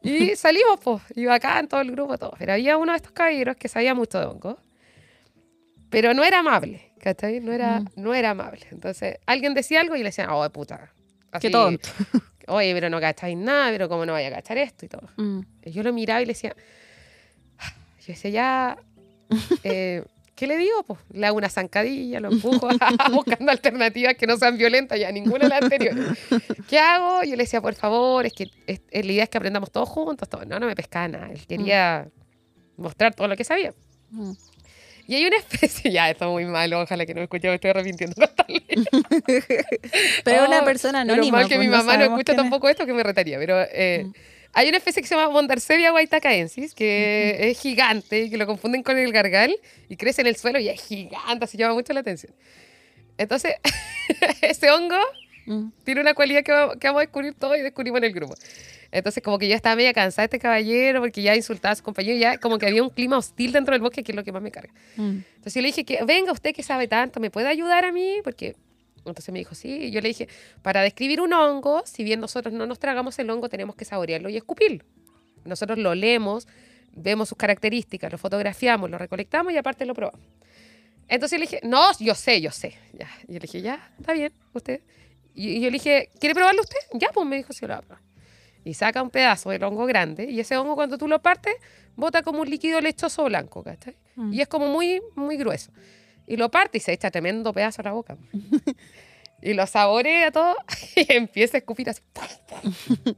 [0.01, 2.33] Y salimos, pues, y bacán todo el grupo, todo.
[2.37, 4.57] Pero había uno de estos caballeros que sabía mucho de hongos,
[5.89, 7.39] pero no era amable, ¿cachai?
[7.39, 7.85] No era, Mm.
[7.97, 8.65] no era amable.
[8.71, 10.91] Entonces, alguien decía algo y le decían, oh, puta.
[11.31, 11.87] Qué así, tonto.
[12.47, 15.07] Oye, pero no cacháis nada, pero cómo no vaya a cachar esto y todo.
[15.17, 15.39] Mm.
[15.63, 16.53] Y yo lo miraba y le decía,
[18.01, 18.77] yo decía, ya,
[19.63, 20.03] eh,
[20.35, 20.83] ¿qué le digo?
[20.83, 22.67] Pues le hago una zancadilla, lo empujo
[23.11, 26.05] buscando alternativas que no sean violentas, ya ninguna de las anteriores.
[26.67, 27.23] ¿Qué hago?
[27.23, 29.89] Yo le decía, por favor, es que es- es- la idea es que aprendamos todos
[29.89, 30.27] juntos.
[30.29, 30.45] Todo.
[30.45, 31.29] No, no me pescaba nada.
[31.31, 32.07] Él quería
[32.77, 33.73] mostrar todo lo que sabía.
[35.07, 35.11] Mm.
[35.11, 37.55] Y hay una especie, ya, esto es muy malo, ojalá que no me escuche, me
[37.55, 38.15] estoy arrepintiendo.
[40.23, 41.37] Pero una Oh, persona menos anónima.
[41.39, 42.37] mal que pues, mi mamá no sabemos escucha es.
[42.37, 43.37] tampoco esto, que me retaría.
[43.39, 44.13] Pero eh, Mm.
[44.53, 48.83] hay una especie que se llama Mondarcevia guaitacaensis, que es gigante y que lo confunden
[48.83, 49.55] con el gargal
[49.89, 52.33] y crece en el suelo y es gigante, así llama mucho la atención.
[53.17, 53.55] Entonces,
[54.41, 54.97] ese hongo
[55.47, 55.69] Mm.
[55.83, 58.33] tiene una cualidad que vamos a descubrir todos y descubrimos en el grupo.
[58.95, 61.83] Entonces, como que yo estaba media cansada de este caballero porque ya insultaba a su
[61.83, 64.31] compañero, ya como que había un clima hostil dentro del bosque, que es lo que
[64.31, 64.73] más me carga.
[64.95, 65.17] Mm.
[65.35, 68.21] Entonces yo le dije que venga usted que sabe tanto, ¿me puede ayudar a mí?
[68.23, 68.55] Porque
[68.99, 69.91] entonces me dijo, sí.
[69.91, 70.29] Yo le dije,
[70.61, 74.29] para describir un hongo, si bien nosotros no nos tragamos el hongo, tenemos que saborearlo
[74.29, 74.85] y escupirlo.
[75.43, 76.47] Nosotros lo leemos,
[76.93, 80.21] vemos sus características, lo fotografiamos, lo recolectamos y aparte lo probamos.
[81.09, 82.75] Entonces le dije, no, yo sé, yo sé.
[82.93, 83.09] Ya.
[83.27, 84.79] Y yo le dije, ya, está bien, usted.
[85.33, 86.79] Y, y yo le dije, ¿quiere probarlo usted?
[86.93, 88.14] Ya, pues me dijo, sí, lo va a probar.
[88.65, 91.55] Y saca un pedazo del hongo grande y ese hongo cuando tú lo partes,
[91.95, 93.95] bota como un líquido lechoso blanco, ¿cachai?
[94.15, 94.33] Mm.
[94.33, 95.71] Y es como muy, muy grueso.
[96.27, 98.17] Y lo parte y se echa tremendo pedazo a la boca.
[99.41, 100.55] y lo saborea todo
[100.95, 102.01] y empieza a escupir así.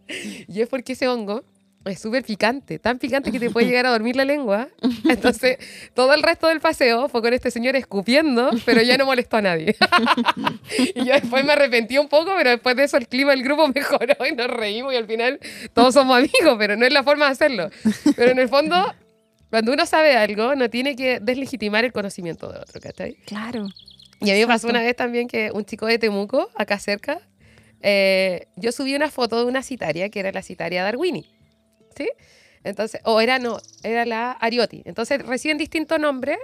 [0.48, 1.44] y es porque ese hongo
[1.88, 4.70] es súper picante, tan picante que te puede llegar a dormir la lengua.
[5.10, 5.58] Entonces,
[5.94, 9.42] todo el resto del paseo fue con este señor escupiendo, pero ya no molestó a
[9.42, 9.76] nadie.
[10.96, 13.68] y yo después me arrepentí un poco, pero después de eso el clima del grupo
[13.76, 15.40] mejoró y nos reímos y al final
[15.74, 17.70] todos somos amigos, pero no es la forma de hacerlo.
[18.16, 18.94] Pero en el fondo,
[19.50, 23.16] cuando uno sabe algo, no tiene que deslegitimar el conocimiento de otro, ¿cachai?
[23.26, 23.68] Claro.
[24.20, 27.20] Y a mí me pasó una vez también que un chico de Temuco, acá cerca,
[27.82, 31.26] eh, yo subí una foto de una citaria, que era la citaria Darwini,
[32.64, 34.82] Entonces, o era no, era la Ariotti.
[34.86, 36.38] Entonces reciben distintos nombres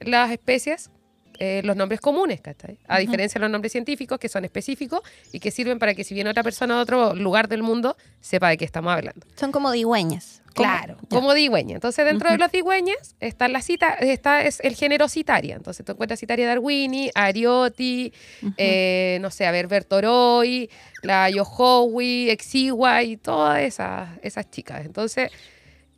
[0.00, 0.90] las especies
[1.38, 2.78] eh, los nombres comunes, ¿cachai?
[2.88, 5.00] A diferencia de los nombres científicos que son específicos
[5.32, 8.48] y que sirven para que si viene otra persona de otro lugar del mundo, sepa
[8.48, 9.26] de qué estamos hablando.
[9.36, 10.42] Son como digüeñas.
[10.54, 11.76] Claro, como digüeñas.
[11.76, 15.56] Entonces, dentro de los digüeñas está, la cita, está es el género Citaria.
[15.56, 18.12] Entonces, tú encuentras Citaria darwini, Arioti,
[18.56, 20.68] eh, no sé, a ver, Bertoroi,
[21.02, 24.84] la Yohowi, Exigua y todas esas, esas chicas.
[24.84, 25.30] Entonces,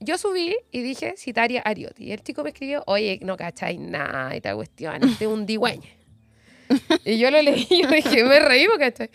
[0.05, 2.05] yo subí y dije Citaria Arioti.
[2.05, 5.89] Y el chico me escribió, oye, no cacháis nada, esta cuestión, este es un digüeño.
[7.05, 9.11] y yo lo leí y dije, me reí, ¿cachai?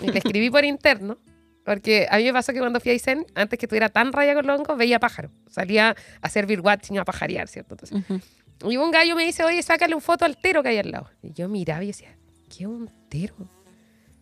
[0.00, 1.18] Y le escribí por interno,
[1.64, 4.34] porque a mí me pasó que cuando fui a Aysén, antes que estuviera tan raya
[4.34, 5.30] con los hongos, veía pájaro.
[5.48, 7.74] Salía a hacer y a pajarear, ¿cierto?
[7.74, 8.22] Entonces,
[8.68, 11.10] Y un gallo me dice, oye, sácale un foto al tero que hay al lado.
[11.22, 12.16] Y yo miraba y decía,
[12.54, 13.34] ¿qué un tero?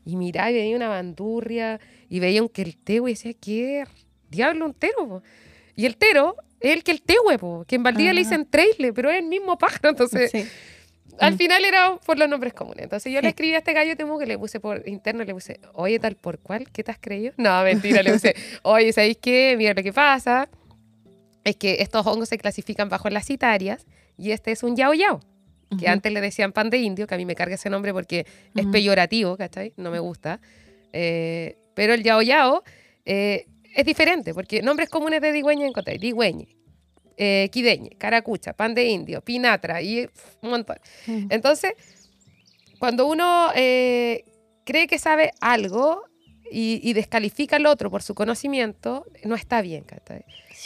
[0.04, 3.84] Y miraba y veía una bandurria y veía un quelteo y decía, ¿qué
[4.30, 5.22] diablo un tero?
[5.76, 9.10] Y el tero es el que el tehue, que en Valdivia le dicen treile, pero
[9.10, 9.90] es el mismo pájaro.
[9.90, 10.32] Entonces,
[11.18, 11.36] al mm.
[11.36, 12.84] final era por los nombres comunes.
[12.84, 15.60] Entonces yo le escribí a este gallo temo que le puse por interno, le puse,
[15.74, 17.34] oye, tal por cuál, ¿qué te has creído?
[17.36, 19.54] No, mentira, le puse, oye, ¿sabéis qué?
[19.58, 20.48] Mira lo que pasa.
[21.44, 23.86] Es que estos hongos se clasifican bajo las citarias
[24.16, 25.20] y este es un yao yao,
[25.78, 28.26] que antes le decían pan de indio, que a mí me carga ese nombre porque
[28.54, 29.72] es peyorativo, ¿cachai?
[29.76, 30.40] No me gusta.
[30.92, 32.62] Eh, pero el yao yao
[33.04, 36.56] eh, es diferente, porque nombres comunes de digüeña encontré digüeñe,
[37.16, 40.08] eh, quideñe, caracucha, pan de indio, pinatra y
[40.42, 40.76] un montón.
[41.06, 41.26] Mm.
[41.30, 41.74] Entonces,
[42.78, 44.24] cuando uno eh,
[44.64, 46.04] cree que sabe algo
[46.50, 49.86] y, descalifica al otro por su conocimiento, no está bien.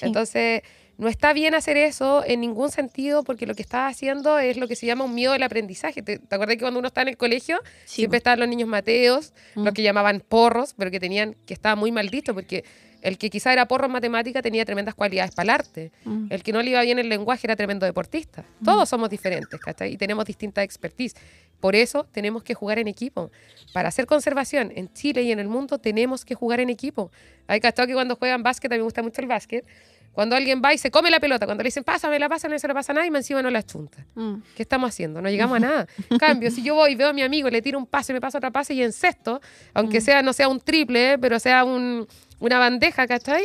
[0.00, 0.62] Entonces,
[0.98, 4.66] no está bien hacer eso en ningún sentido porque lo que está haciendo es lo
[4.66, 6.02] que se llama un miedo al aprendizaje.
[6.02, 9.72] ¿Te, acuerdas que cuando uno está en el colegio siempre estaban los niños mateos, los
[9.72, 9.74] mm.
[9.74, 12.64] que llamaban porros, pero que tenían que estaba muy maldito porque
[13.02, 15.92] el que quizá era porro en matemática tenía tremendas cualidades para el arte.
[16.04, 16.26] Mm.
[16.30, 18.44] El que no le iba bien el lenguaje era tremendo deportista.
[18.60, 18.64] Mm.
[18.64, 19.92] Todos somos diferentes, ¿cachai?
[19.92, 21.14] Y tenemos distinta expertise.
[21.60, 23.30] Por eso tenemos que jugar en equipo.
[23.72, 27.10] Para hacer conservación en Chile y en el mundo tenemos que jugar en equipo.
[27.46, 29.64] Hay cachado que cuando juegan básquet, a mí me gusta mucho el básquet,
[30.16, 32.58] cuando alguien va y se come la pelota, cuando le dicen, pásame, la pasa, no
[32.58, 33.98] se la pasa a nadie, encima no la chunta.
[34.14, 34.36] Mm.
[34.56, 35.20] ¿Qué estamos haciendo?
[35.20, 35.86] No llegamos a nada.
[36.18, 38.38] Cambio, si yo voy y veo a mi amigo, le tiro un pase, me pasa
[38.38, 39.42] otra pase y en sexto,
[39.74, 43.44] aunque sea, no sea un triple, pero sea un, una bandeja, ¿cachai?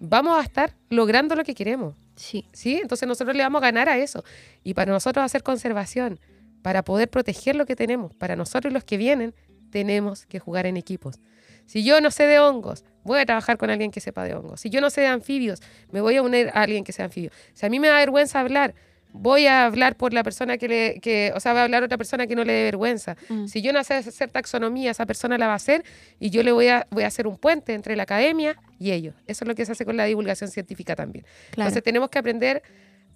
[0.00, 1.94] Vamos a estar logrando lo que queremos.
[2.16, 2.46] Sí.
[2.52, 2.78] ¿Sí?
[2.80, 4.24] Entonces nosotros le vamos a ganar a eso.
[4.62, 6.20] Y para nosotros hacer conservación,
[6.62, 9.34] para poder proteger lo que tenemos, para nosotros los que vienen,
[9.70, 11.20] tenemos que jugar en equipos.
[11.66, 14.60] Si yo no sé de hongos, voy a trabajar con alguien que sepa de hongos.
[14.60, 15.60] Si yo no sé de anfibios,
[15.90, 17.30] me voy a unir a alguien que sea anfibio.
[17.54, 18.74] Si a mí me da vergüenza hablar,
[19.14, 21.96] voy a hablar por la persona que le, que, o sea, va a hablar otra
[21.96, 23.16] persona que no le dé vergüenza.
[23.28, 23.46] Mm.
[23.46, 25.84] Si yo no sé hacer taxonomía, esa persona la va a hacer
[26.18, 29.14] y yo le voy a, voy a hacer un puente entre la academia y ellos.
[29.26, 31.24] Eso es lo que se hace con la divulgación científica también.
[31.50, 32.62] Entonces tenemos que aprender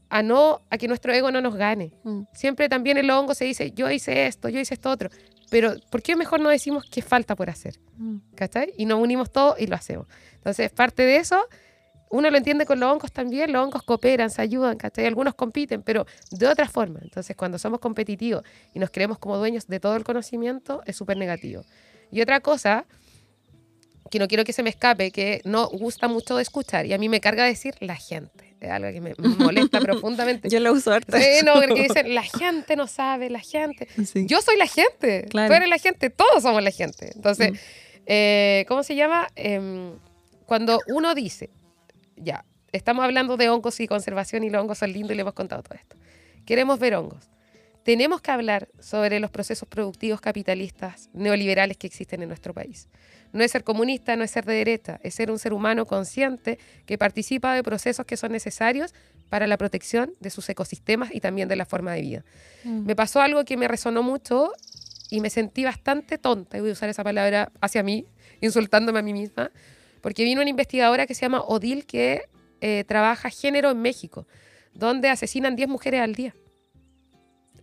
[0.09, 1.93] a no, a que nuestro ego no nos gane.
[2.05, 2.23] Mm.
[2.33, 5.11] Siempre también en los hongos se dice, yo hice esto, yo hice esto otro.
[5.51, 7.75] Pero ¿por qué mejor no decimos qué falta por hacer?
[7.97, 8.19] Mm.
[8.37, 8.73] ¿Cachai?
[8.77, 10.07] Y nos unimos todos y lo hacemos.
[10.37, 11.45] Entonces, parte de eso
[12.11, 15.07] uno lo entiende con los hongos también, los hongos cooperan, se ayudan, ¿cachai?
[15.07, 17.01] Algunos compiten, pero de otra forma.
[17.03, 18.43] Entonces, cuando somos competitivos
[18.75, 21.65] y nos creemos como dueños de todo el conocimiento, es súper negativo.
[22.11, 22.87] Y otra cosa
[24.11, 26.99] que no quiero que se me escape, que no gusta mucho de escuchar, y a
[26.99, 28.57] mí me carga decir la gente.
[28.61, 30.49] Es algo que me molesta profundamente.
[30.49, 31.17] Yo lo uso harto.
[31.17, 33.87] Sí, no, porque dicen, la gente no sabe, la gente.
[34.27, 35.27] Yo soy la gente.
[35.29, 35.49] Claro.
[35.49, 37.13] Tú eres la gente, todos somos la gente.
[37.15, 37.57] Entonces, mm.
[38.07, 39.29] eh, ¿cómo se llama?
[39.37, 39.93] Em,
[40.47, 41.51] cuando uno dice,
[42.23, 45.35] ya, estamos hablando de hongos y conservación y los hongos son lindos y le hemos
[45.35, 45.97] contado todo esto.
[46.45, 47.31] Queremos ver hongos.
[47.83, 52.89] Tenemos que hablar sobre los procesos productivos capitalistas neoliberales que existen en nuestro país.
[53.33, 56.59] No es ser comunista, no es ser de derecha, es ser un ser humano consciente
[56.85, 58.95] que participa de procesos que son necesarios
[59.29, 62.25] para la protección de sus ecosistemas y también de la forma de vida.
[62.65, 62.85] Mm.
[62.87, 64.53] Me pasó algo que me resonó mucho
[65.11, 68.07] y me sentí bastante tonta, y voy a usar esa palabra hacia mí,
[68.41, 69.51] insultándome a mí misma,
[70.01, 72.23] porque vino una investigadora que se llama Odil que
[72.61, 74.27] eh, trabaja género en México,
[74.75, 76.35] donde asesinan 10 mujeres al día.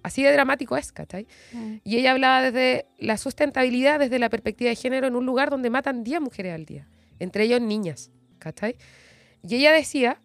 [0.03, 1.27] Así de dramático es, ¿cachai?
[1.51, 1.77] Mm.
[1.83, 5.69] Y ella hablaba desde la sustentabilidad, desde la perspectiva de género, en un lugar donde
[5.69, 6.87] matan 10 mujeres al día,
[7.17, 8.77] entre ellos niñas, ¿cachai?
[9.41, 10.21] Y ella decía,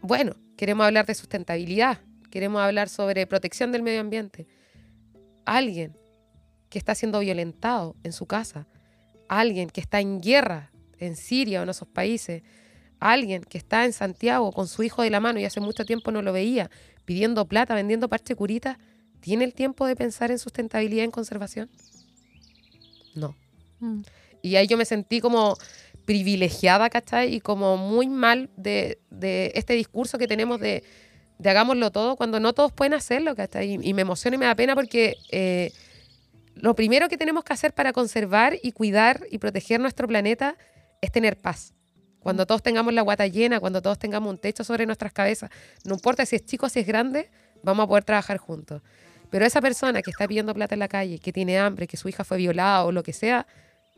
[0.00, 2.00] bueno, queremos hablar de sustentabilidad,
[2.30, 4.46] queremos hablar sobre protección del medio ambiente.
[5.44, 5.96] Alguien
[6.70, 8.66] que está siendo violentado en su casa,
[9.28, 12.42] alguien que está en guerra en Siria o en esos países,
[12.98, 16.10] alguien que está en Santiago con su hijo de la mano y hace mucho tiempo
[16.10, 16.70] no lo veía,
[17.04, 18.78] pidiendo plata, vendiendo parche curita,
[19.20, 21.70] ¿tiene el tiempo de pensar en sustentabilidad y en conservación?
[23.14, 23.36] No.
[23.80, 24.00] Mm.
[24.42, 25.56] Y ahí yo me sentí como
[26.04, 27.34] privilegiada, ¿cachai?
[27.34, 30.82] Y como muy mal de, de este discurso que tenemos de
[31.38, 33.74] de hagámoslo todo cuando no todos pueden hacerlo, ¿cachai?
[33.74, 35.72] Y, y me emociona y me da pena porque eh,
[36.60, 40.56] lo primero que tenemos que hacer para conservar y cuidar y proteger nuestro planeta
[41.00, 41.74] es tener paz.
[42.20, 45.50] Cuando todos tengamos la guata llena, cuando todos tengamos un techo sobre nuestras cabezas,
[45.84, 47.30] no importa si es chico o si es grande,
[47.62, 48.82] vamos a poder trabajar juntos.
[49.30, 52.08] Pero esa persona que está pidiendo plata en la calle, que tiene hambre, que su
[52.08, 53.46] hija fue violada o lo que sea,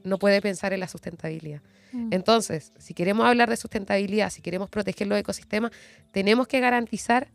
[0.03, 1.63] no puede pensar en la sustentabilidad.
[1.93, 2.13] Mm.
[2.13, 5.71] Entonces, si queremos hablar de sustentabilidad, si queremos proteger los ecosistemas,
[6.11, 7.29] tenemos que garantizar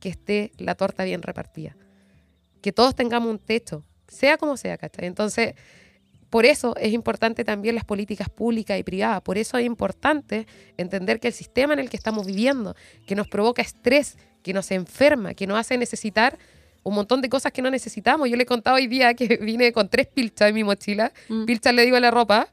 [0.00, 1.76] que esté la torta bien repartida.
[2.62, 5.06] Que todos tengamos un techo, sea como sea, ¿cachai?
[5.06, 5.54] Entonces,
[6.30, 9.22] por eso es importante también las políticas públicas y privadas.
[9.22, 10.46] Por eso es importante
[10.76, 12.74] entender que el sistema en el que estamos viviendo,
[13.06, 16.38] que nos provoca estrés, que nos enferma, que nos hace necesitar
[16.82, 18.28] un montón de cosas que no necesitamos.
[18.28, 21.12] Yo le he contado hoy día que vine con tres pilchas en mi mochila.
[21.28, 21.44] Mm.
[21.44, 22.48] Pilchas le digo a la ropa.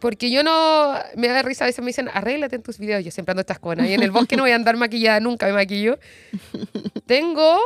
[0.00, 3.04] Porque yo no, me da risa, a veces me dicen, arréglate en tus videos.
[3.04, 3.88] Yo siempre ando estas cosas.
[3.88, 5.98] Y en el bosque no voy a andar maquillada, nunca me maquillo.
[7.06, 7.58] Tengo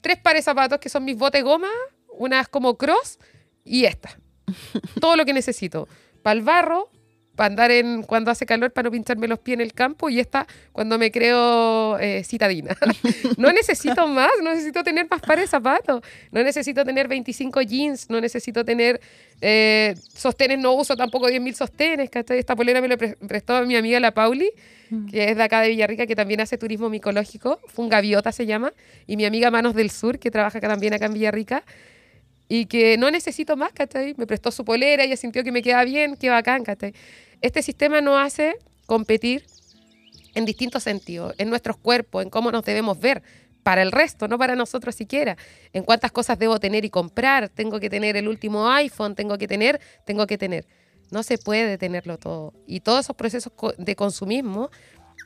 [0.00, 1.68] tres pares de zapatos que son mis botes goma,
[2.16, 3.18] unas como cross
[3.64, 4.18] y esta.
[5.00, 5.88] Todo lo que necesito.
[6.22, 6.90] Para el barro,
[7.34, 10.20] para andar en cuando hace calor, para no pincharme los pies en el campo, y
[10.20, 12.74] esta cuando me creo eh, citadina.
[13.36, 16.02] no necesito más, no necesito tener más pares de zapatos,
[16.32, 19.00] no necesito tener 25 jeans, no necesito tener
[19.42, 22.08] eh, sostenes, no uso tampoco 10.000 sostenes.
[22.12, 24.50] Esta polera me la pre- prestó mi amiga la Pauli,
[25.10, 28.72] que es de acá de Villarrica, que también hace turismo micológico, Fungaviota se llama,
[29.06, 31.64] y mi amiga Manos del Sur, que trabaja acá también acá en Villarrica,
[32.48, 34.14] y que no necesito más, ¿cachai?
[34.16, 36.94] Me prestó su polera, ella sintió que me queda bien, qué bacán, ¿cachai?
[37.40, 38.56] Este sistema nos hace
[38.86, 39.44] competir
[40.34, 43.22] en distintos sentidos, en nuestros cuerpos, en cómo nos debemos ver,
[43.66, 45.36] para el resto, no para nosotros siquiera,
[45.72, 49.48] en cuántas cosas debo tener y comprar, tengo que tener el último iPhone, tengo que
[49.48, 50.68] tener, tengo que tener.
[51.10, 52.54] No se puede tenerlo todo.
[52.68, 54.70] Y todos esos procesos de consumismo,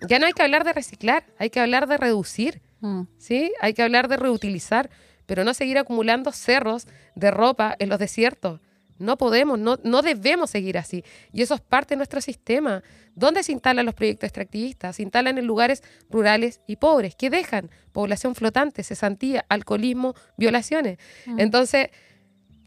[0.08, 2.62] ya no hay que hablar de reciclar, hay que hablar de reducir.
[2.80, 3.02] Mm.
[3.18, 3.52] ¿sí?
[3.60, 4.88] Hay que hablar de reutilizar,
[5.30, 8.58] pero no seguir acumulando cerros de ropa en los desiertos.
[8.98, 11.04] No podemos, no, no debemos seguir así.
[11.32, 12.82] Y eso es parte de nuestro sistema.
[13.14, 14.96] ¿Dónde se instalan los proyectos extractivistas?
[14.96, 20.98] Se instalan en lugares rurales y pobres, que dejan población flotante, cesantía, alcoholismo, violaciones.
[21.26, 21.38] Mm.
[21.38, 21.90] Entonces,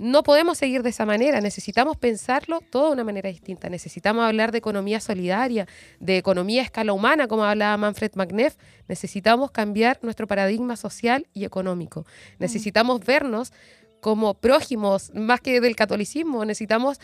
[0.03, 1.39] no podemos seguir de esa manera.
[1.39, 3.69] Necesitamos pensarlo todo de una manera distinta.
[3.69, 5.65] Necesitamos hablar de economía solidaria,
[5.99, 8.55] de economía a escala humana, como hablaba Manfred Magneff.
[8.87, 12.05] Necesitamos cambiar nuestro paradigma social y económico.
[12.37, 13.53] Necesitamos vernos
[14.01, 16.43] como prójimos, más que del catolicismo.
[16.43, 16.99] Necesitamos,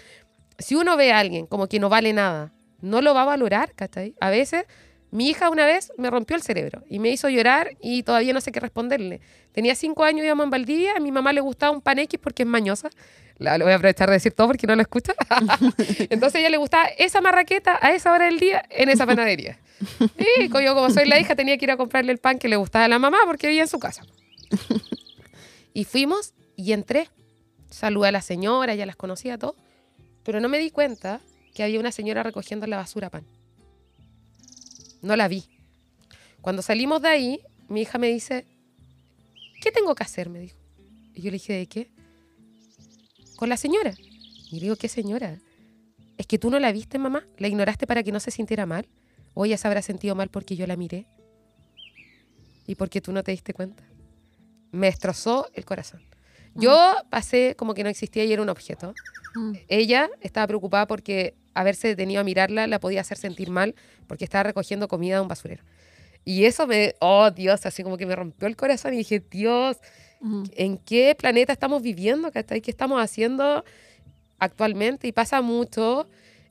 [0.57, 2.51] si uno ve a alguien como que no vale nada,
[2.81, 4.13] no lo va a valorar, ¿cachai?
[4.19, 4.65] A veces,
[5.11, 8.41] mi hija una vez me rompió el cerebro y me hizo llorar y todavía no
[8.41, 9.21] sé qué responderle.
[9.51, 12.43] Tenía cinco años, íbamos en Valdivia, a mi mamá le gustaba un pan X porque
[12.43, 12.89] es mañoza.
[13.37, 15.13] La, lo voy a aprovechar de decir todo porque no lo escucha.
[16.09, 19.57] Entonces a ella le gustaba esa marraqueta a esa hora del día en esa panadería.
[20.39, 22.57] Y yo como soy la hija tenía que ir a comprarle el pan que le
[22.57, 24.03] gustaba a la mamá porque vivía en su casa.
[25.73, 27.09] Y fuimos y entré.
[27.69, 29.55] Saludé a la señora, ya las conocía todo.
[30.23, 31.21] Pero no me di cuenta
[31.53, 33.23] que había una señora recogiendo en la basura pan.
[35.01, 35.45] No la vi.
[36.41, 38.45] Cuando salimos de ahí, mi hija me dice,
[39.61, 40.29] ¿qué tengo que hacer?
[40.29, 40.57] Me dijo.
[41.13, 41.89] Y yo le dije, ¿de qué?
[43.35, 43.93] Con la señora.
[44.51, 45.37] Y le digo, ¿qué señora?
[46.17, 47.25] Es que tú no la viste, mamá.
[47.37, 48.87] La ignoraste para que no se sintiera mal.
[49.33, 51.05] O ella se habrá sentido mal porque yo la miré.
[52.67, 53.83] Y porque tú no te diste cuenta.
[54.71, 56.01] Me destrozó el corazón.
[56.55, 58.93] Yo pasé como que no existía y era un objeto.
[59.35, 59.53] Mm.
[59.67, 63.75] Ella estaba preocupada porque haberse detenido a mirarla la podía hacer sentir mal
[64.07, 65.63] porque estaba recogiendo comida de un basurero.
[66.25, 69.77] Y eso me, oh Dios, así como que me rompió el corazón y dije, Dios.
[70.57, 72.29] ¿en qué planeta estamos viviendo?
[72.31, 73.63] ¿Qué estamos haciendo
[74.37, 75.07] actualmente?
[75.07, 76.09] Y pasa mucho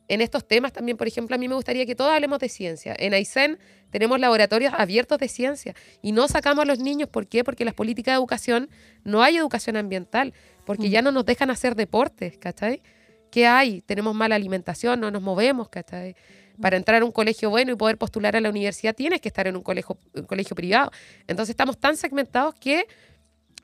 [0.09, 0.97] en estos temas también.
[0.97, 2.97] Por ejemplo, a mí me gustaría que todos hablemos de ciencia.
[2.99, 3.59] En Aysén
[3.91, 7.09] tenemos laboratorios abiertos de ciencia y no sacamos a los niños.
[7.11, 7.45] ¿Por qué?
[7.45, 8.71] Porque las políticas de educación
[9.05, 10.33] no hay educación ambiental,
[10.65, 10.91] porque Mm.
[10.91, 12.83] ya no nos dejan hacer deportes, ¿cachai?
[13.31, 13.83] ¿Qué hay?
[13.83, 16.15] Tenemos mala alimentación, no nos movemos, ¿cachai?
[16.61, 19.47] Para entrar a un colegio bueno y poder postular a la universidad tienes que estar
[19.47, 20.91] en un colegio, un colegio privado.
[21.27, 22.87] Entonces estamos tan segmentados que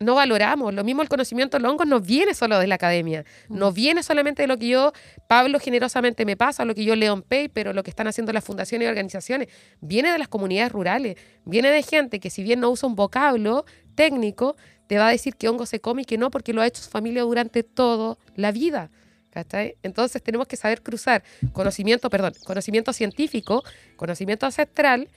[0.01, 0.75] no valoramos.
[0.75, 4.03] Lo mismo el conocimiento de los hongos no viene solo de la academia, no viene
[4.03, 4.93] solamente de lo que yo,
[5.29, 8.33] Pablo, generosamente me pasa, lo que yo leo en paper o lo que están haciendo
[8.33, 9.49] las fundaciones y organizaciones,
[9.81, 13.65] viene de las comunidades rurales, viene de gente que si bien no usa un vocablo
[13.95, 16.67] técnico, te va a decir que hongo se come y que no porque lo ha
[16.67, 18.91] hecho su familia durante toda la vida.
[19.35, 19.75] ¿Cachai?
[19.83, 23.63] Entonces tenemos que saber cruzar conocimiento, perdón, conocimiento científico,
[23.97, 25.09] conocimiento ancestral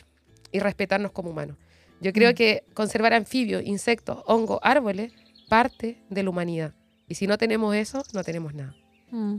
[0.51, 1.55] y respetarnos como humanos.
[2.01, 2.35] Yo creo Mm.
[2.35, 5.13] que conservar anfibios, insectos, hongos, árboles,
[5.49, 6.73] parte de la humanidad.
[7.07, 8.75] Y si no tenemos eso, no tenemos nada.
[9.11, 9.37] Mm,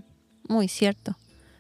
[0.49, 1.15] Muy cierto.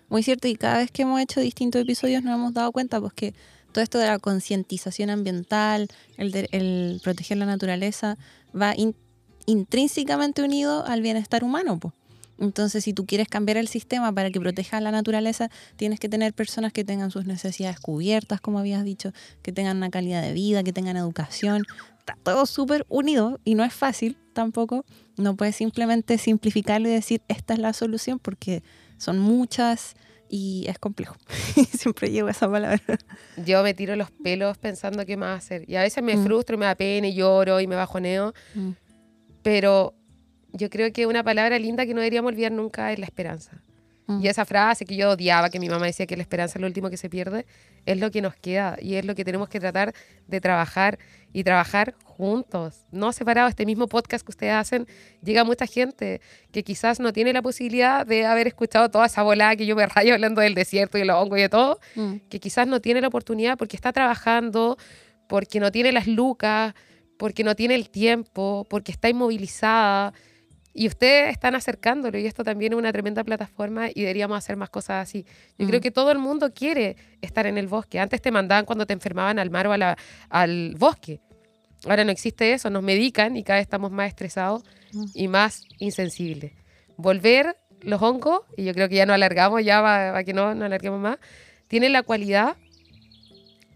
[0.09, 0.49] Muy cierto.
[0.49, 3.35] Y cada vez que hemos hecho distintos episodios nos hemos dado cuenta pues que
[3.73, 8.17] todo esto de la concientización ambiental, el, de- el proteger la naturaleza,
[8.59, 8.97] va in-
[9.45, 11.79] intrínsecamente unido al bienestar humano.
[11.79, 11.93] po.
[12.39, 16.33] Entonces, si tú quieres cambiar el sistema para que proteja la naturaleza, tienes que tener
[16.35, 19.13] personas que tengan sus necesidades cubiertas, como habías dicho,
[19.43, 21.65] que tengan una calidad de vida, que tengan educación.
[21.99, 24.85] Está todo súper unido y no es fácil tampoco.
[25.17, 28.63] No puedes simplemente simplificarlo y decir esta es la solución porque
[28.99, 29.95] son muchas
[30.31, 31.17] y es complejo.
[31.77, 32.81] Siempre llego a esa palabra.
[33.45, 35.65] Yo me tiro los pelos pensando qué más hacer.
[35.69, 36.25] Y a veces me Mm.
[36.25, 38.33] frustro y me da pena y lloro y me bajoneo.
[38.55, 38.71] Mm.
[39.43, 39.95] Pero
[40.53, 43.63] yo creo que una palabra linda que no deberíamos olvidar nunca es la esperanza.
[44.07, 44.23] Mm.
[44.25, 46.67] Y esa frase que yo odiaba, que mi mamá decía que la esperanza es lo
[46.67, 47.45] último que se pierde,
[47.85, 49.93] es lo que nos queda y es lo que tenemos que tratar
[50.27, 50.99] de trabajar
[51.35, 53.51] y trabajar juntos, no separados.
[53.51, 54.87] Este mismo podcast que ustedes hacen
[55.23, 56.23] llega a mucha gente
[56.53, 59.85] que quizás no tiene la posibilidad de haber escuchado toda esa volada que yo me
[59.87, 62.15] rayo hablando del desierto y los hongos y de todo, Mm.
[62.31, 64.79] que quizás no tiene la oportunidad porque está trabajando,
[65.29, 66.73] porque no tiene las lucas,
[67.19, 70.15] porque no tiene el tiempo, porque está inmovilizada.
[70.81, 74.71] Y ustedes están acercándolo y esto también es una tremenda plataforma y deberíamos hacer más
[74.71, 75.25] cosas así.
[75.59, 75.69] Yo Mm.
[75.69, 77.99] creo que todo el mundo quiere estar en el bosque.
[77.99, 79.99] Antes te mandaban cuando te enfermaban al mar o a la-
[80.31, 81.19] al bosque.
[81.85, 85.05] Ahora no existe eso, nos medican y cada vez estamos más estresados Mm.
[85.15, 86.53] y más insensibles.
[86.97, 90.65] Volver los hongos, y yo creo que ya no alargamos, ya para que no nos
[90.67, 91.19] alarguemos más,
[91.67, 92.57] tienen la cualidad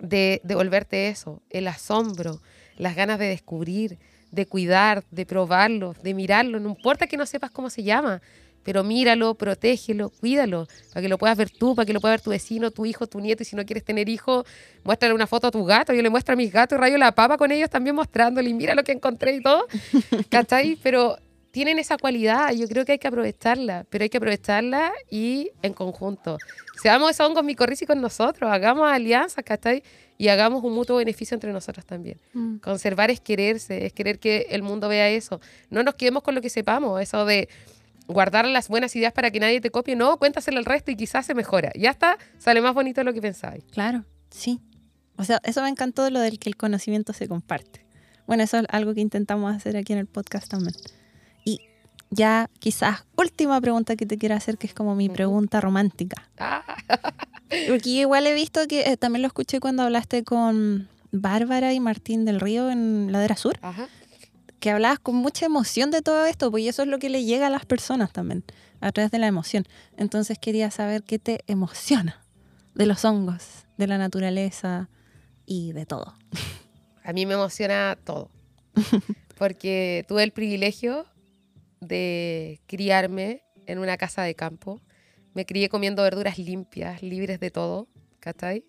[0.00, 2.40] de devolverte eso, el asombro,
[2.76, 3.98] las ganas de descubrir,
[4.32, 6.58] de cuidar, de probarlo, de mirarlo.
[6.58, 8.20] No importa que no sepas cómo se llama,
[8.64, 12.22] pero míralo, protégelo, cuídalo, para que lo puedas ver tú, para que lo pueda ver
[12.22, 13.42] tu vecino, tu hijo, tu nieto.
[13.42, 14.44] Y si no quieres tener hijo,
[14.84, 15.92] muéstrale una foto a tu gato.
[15.92, 18.74] Yo le muestro a mis gatos rayo la papa con ellos también mostrándole, y mira
[18.74, 19.66] lo que encontré y todo.
[20.30, 20.78] ¿Cachai?
[20.82, 21.18] Pero
[21.52, 25.74] tienen esa cualidad, yo creo que hay que aprovecharla, pero hay que aprovecharla y en
[25.74, 26.38] conjunto.
[26.82, 29.82] Seamos esos hongos micorrici con nosotros, hagamos alianzas, ¿cachai?
[30.16, 32.18] Y hagamos un mutuo beneficio entre nosotros también.
[32.32, 32.56] Mm.
[32.56, 35.40] Conservar es quererse, es querer que el mundo vea eso.
[35.68, 37.48] No nos quedemos con lo que sepamos, eso de
[38.06, 39.94] guardar las buenas ideas para que nadie te copie.
[39.94, 41.70] No, cuéntaselo al resto y quizás se mejora.
[41.74, 43.62] Ya está, sale más bonito de lo que pensáis.
[43.72, 44.60] Claro, sí.
[45.16, 47.84] O sea, eso me encantó lo del que el conocimiento se comparte.
[48.26, 50.74] Bueno, eso es algo que intentamos hacer aquí en el podcast también.
[52.14, 56.28] Ya quizás última pregunta que te quiero hacer, que es como mi pregunta romántica.
[56.38, 56.62] Ah,
[57.68, 62.26] Porque igual he visto que eh, también lo escuché cuando hablaste con Bárbara y Martín
[62.26, 63.88] del Río en Ladera Sur, ajá.
[64.60, 67.24] que hablabas con mucha emoción de todo esto, pues y eso es lo que le
[67.24, 68.44] llega a las personas también,
[68.80, 69.66] a través de la emoción.
[69.96, 72.22] Entonces quería saber qué te emociona
[72.74, 74.90] de los hongos, de la naturaleza
[75.46, 76.14] y de todo.
[77.04, 78.30] A mí me emociona todo.
[79.38, 81.06] Porque tuve el privilegio
[81.82, 84.80] de criarme en una casa de campo.
[85.34, 87.88] Me crié comiendo verduras limpias, libres de todo,
[88.20, 88.64] ¿cachai?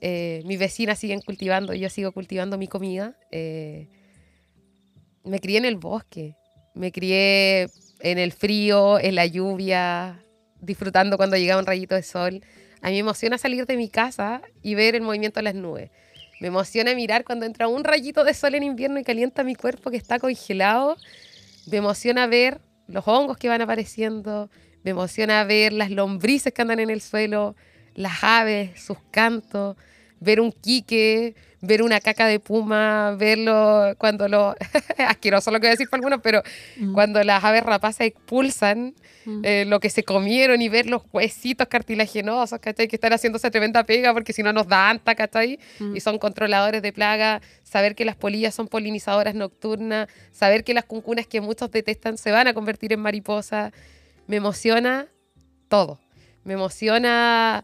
[0.00, 3.16] Eh, mis vecinas siguen cultivando, yo sigo cultivando mi comida.
[3.30, 3.88] Eh,
[5.24, 6.36] me crié en el bosque,
[6.74, 7.68] me crié
[8.00, 10.24] en el frío, en la lluvia,
[10.60, 12.40] disfrutando cuando llegaba un rayito de sol.
[12.80, 15.90] A mí me emociona salir de mi casa y ver el movimiento de las nubes.
[16.40, 19.92] Me emociona mirar cuando entra un rayito de sol en invierno y calienta mi cuerpo
[19.92, 20.96] que está congelado.
[21.66, 24.50] Me emociona ver los hongos que van apareciendo.
[24.82, 27.54] Me emociona ver las lombrices que andan en el suelo,
[27.94, 29.76] las aves, sus cantos,
[30.20, 31.34] ver un quique,
[31.64, 34.54] ver una caca de puma, verlo cuando lo...
[34.98, 36.42] asqueroso lo que voy a decir para algunos, pero
[36.76, 36.92] Mm.
[36.92, 38.94] cuando las aves rapaces expulsan
[39.24, 39.40] Mm.
[39.44, 42.88] eh, lo que se comieron y ver los huesitos cartilaginosos, ¿cachai?
[42.88, 45.60] Que están haciendo esa tremenda pega porque si no nos da anta, ¿cachai?
[45.78, 45.94] Mm.
[45.94, 50.84] Y son controladores de plaga, saber que las polillas son polinizadoras nocturnas, saber que las
[50.86, 53.72] cuncunas que muchos detestan se van a convertir en mariposas.
[54.26, 55.06] Me emociona
[55.68, 56.00] todo.
[56.42, 57.62] Me emociona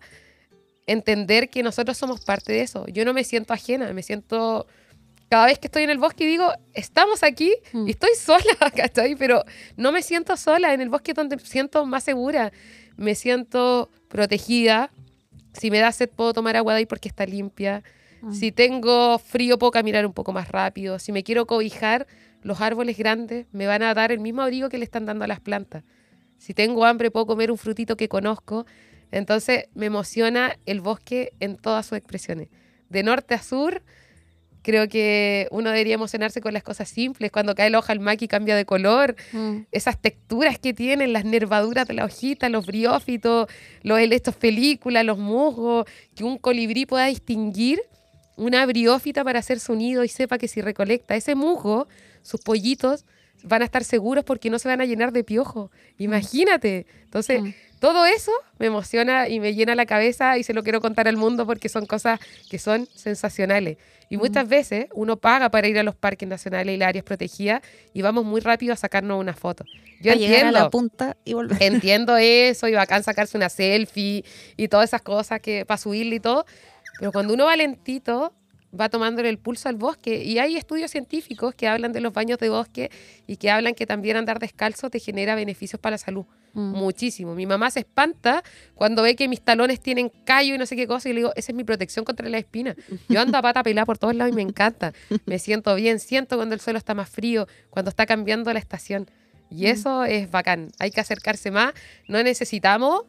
[0.89, 2.87] entender que nosotros somos parte de eso.
[2.89, 4.67] Yo no me siento ajena, me siento...
[5.31, 7.87] Cada vez que estoy en el bosque digo, estamos aquí Mm.
[7.87, 9.15] y estoy sola, ¿cachai?
[9.15, 9.45] Pero
[9.77, 12.51] no me siento sola, en el bosque donde me siento más segura,
[12.97, 14.91] me siento protegida.
[15.53, 17.83] Si me da sed puedo tomar agua de ahí porque está limpia.
[18.23, 18.33] Mm.
[18.33, 20.99] Si tengo frío puedo caminar un poco más rápido.
[20.99, 22.07] Si me quiero cobijar,
[22.43, 25.29] los árboles grandes me van a dar el mismo abrigo que le están dando a
[25.29, 25.85] las plantas.
[26.39, 28.65] Si tengo hambre puedo comer un frutito que conozco.
[29.11, 32.49] Entonces me emociona el bosque en todas sus expresiones.
[32.89, 33.83] De norte a sur,
[34.63, 37.31] creo que uno debería emocionarse con las cosas simples.
[37.31, 39.17] Cuando cae la hoja al maqui cambia de color.
[39.33, 39.61] Mm.
[39.73, 43.49] Esas texturas que tienen, las nervaduras de la hojita, los briófitos,
[43.83, 47.81] los helechos películas, los musgos, que un colibrí pueda distinguir
[48.37, 51.89] una briófita para hacer su nido y sepa que si recolecta ese musgo,
[52.23, 53.05] sus pollitos
[53.43, 55.71] van a estar seguros porque no se van a llenar de piojo.
[55.97, 56.87] Imagínate.
[57.05, 57.55] Entonces, Mm.
[57.79, 61.17] Todo eso me emociona y me llena la cabeza y se lo quiero contar al
[61.17, 63.79] mundo porque son cosas que son sensacionales.
[64.11, 67.63] Y muchas veces uno paga para ir a los parques nacionales y las áreas protegidas
[67.93, 69.65] y vamos muy rápido a sacarnos una foto.
[70.01, 70.49] Yo a entiendo.
[70.49, 71.63] a la punta y volver.
[71.63, 74.25] Entiendo eso y bacán sacarse una selfie
[74.57, 76.47] y todas esas cosas que para subirle y todo.
[76.99, 78.33] Pero cuando uno va lentito,
[78.79, 80.23] va tomándole el pulso al bosque.
[80.25, 82.91] Y hay estudios científicos que hablan de los baños de bosque
[83.27, 86.27] y que hablan que también andar descalzo te genera beneficios para la salud.
[86.53, 86.73] Mm.
[86.77, 87.35] Muchísimo.
[87.35, 88.43] Mi mamá se espanta
[88.75, 91.09] cuando ve que mis talones tienen callo y no sé qué cosa.
[91.09, 92.75] Y le digo, esa es mi protección contra la espina.
[93.09, 94.93] Yo ando a pata pelada por todos lados y me encanta.
[95.27, 99.11] Me siento bien, siento cuando el suelo está más frío, cuando está cambiando la estación.
[99.51, 99.67] Y Mm.
[99.67, 100.69] eso es bacán.
[100.79, 101.73] Hay que acercarse más.
[102.07, 103.05] No necesitamos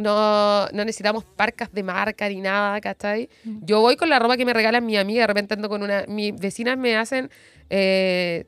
[0.00, 3.28] no, no necesitamos parcas de marca ni nada, ¿cachai?
[3.44, 3.64] Mm.
[3.64, 6.04] Yo voy con la ropa que me regalan mi amiga, de repente ando con una...
[6.08, 7.30] Mis vecinas me hacen
[7.68, 8.46] eh,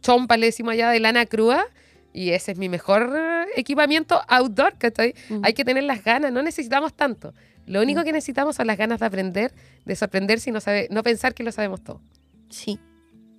[0.00, 1.64] chompas, le decimos allá, de lana cruda,
[2.12, 3.12] y ese es mi mejor
[3.54, 5.14] equipamiento outdoor, ¿cachai?
[5.28, 5.40] Mm.
[5.44, 7.34] Hay que tener las ganas, no necesitamos tanto.
[7.66, 9.52] Lo único que necesitamos son las ganas de aprender,
[9.84, 12.00] de sorprenderse y no, sabe, no pensar que lo sabemos todo.
[12.48, 12.80] Sí.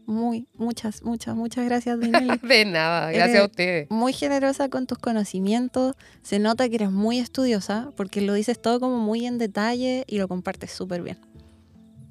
[0.10, 2.38] Muy, muchas, muchas, muchas gracias, Dinelli.
[2.42, 3.92] De nada, gracias Eh, a ustedes.
[3.92, 5.96] muy generosa con tus conocimientos.
[6.24, 10.18] Se nota que eres muy estudiosa porque lo dices todo como muy en detalle y
[10.18, 11.20] lo compartes súper bien.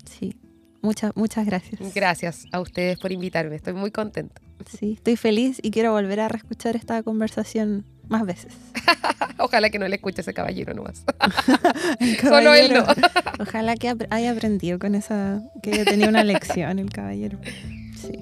[0.08, 0.36] Sí,
[0.80, 1.92] muchas, muchas gracias.
[1.92, 4.40] Gracias a ustedes por invitarme, estoy muy contenta.
[4.78, 8.52] Sí, estoy feliz y quiero volver a reescuchar esta conversación más veces.
[9.38, 11.04] Ojalá que no le escuche ese caballero nomás.
[12.00, 12.84] El Solo él no.
[12.84, 13.08] caballero.
[13.40, 17.38] Ojalá que haya aprendido con esa, que haya tenido una lección el caballero.
[18.00, 18.18] Sí,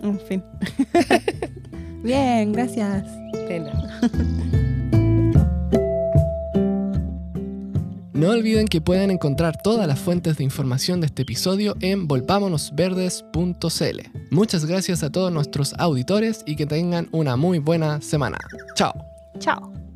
[0.00, 0.42] en fin.
[2.02, 3.04] Bien, gracias.
[3.48, 4.00] Nada.
[8.18, 14.00] No olviden que pueden encontrar todas las fuentes de información de este episodio en volvámonosverdes.cl.
[14.32, 18.38] Muchas gracias a todos nuestros auditores y que tengan una muy buena semana.
[18.74, 18.92] Chao.
[19.38, 19.87] Chao.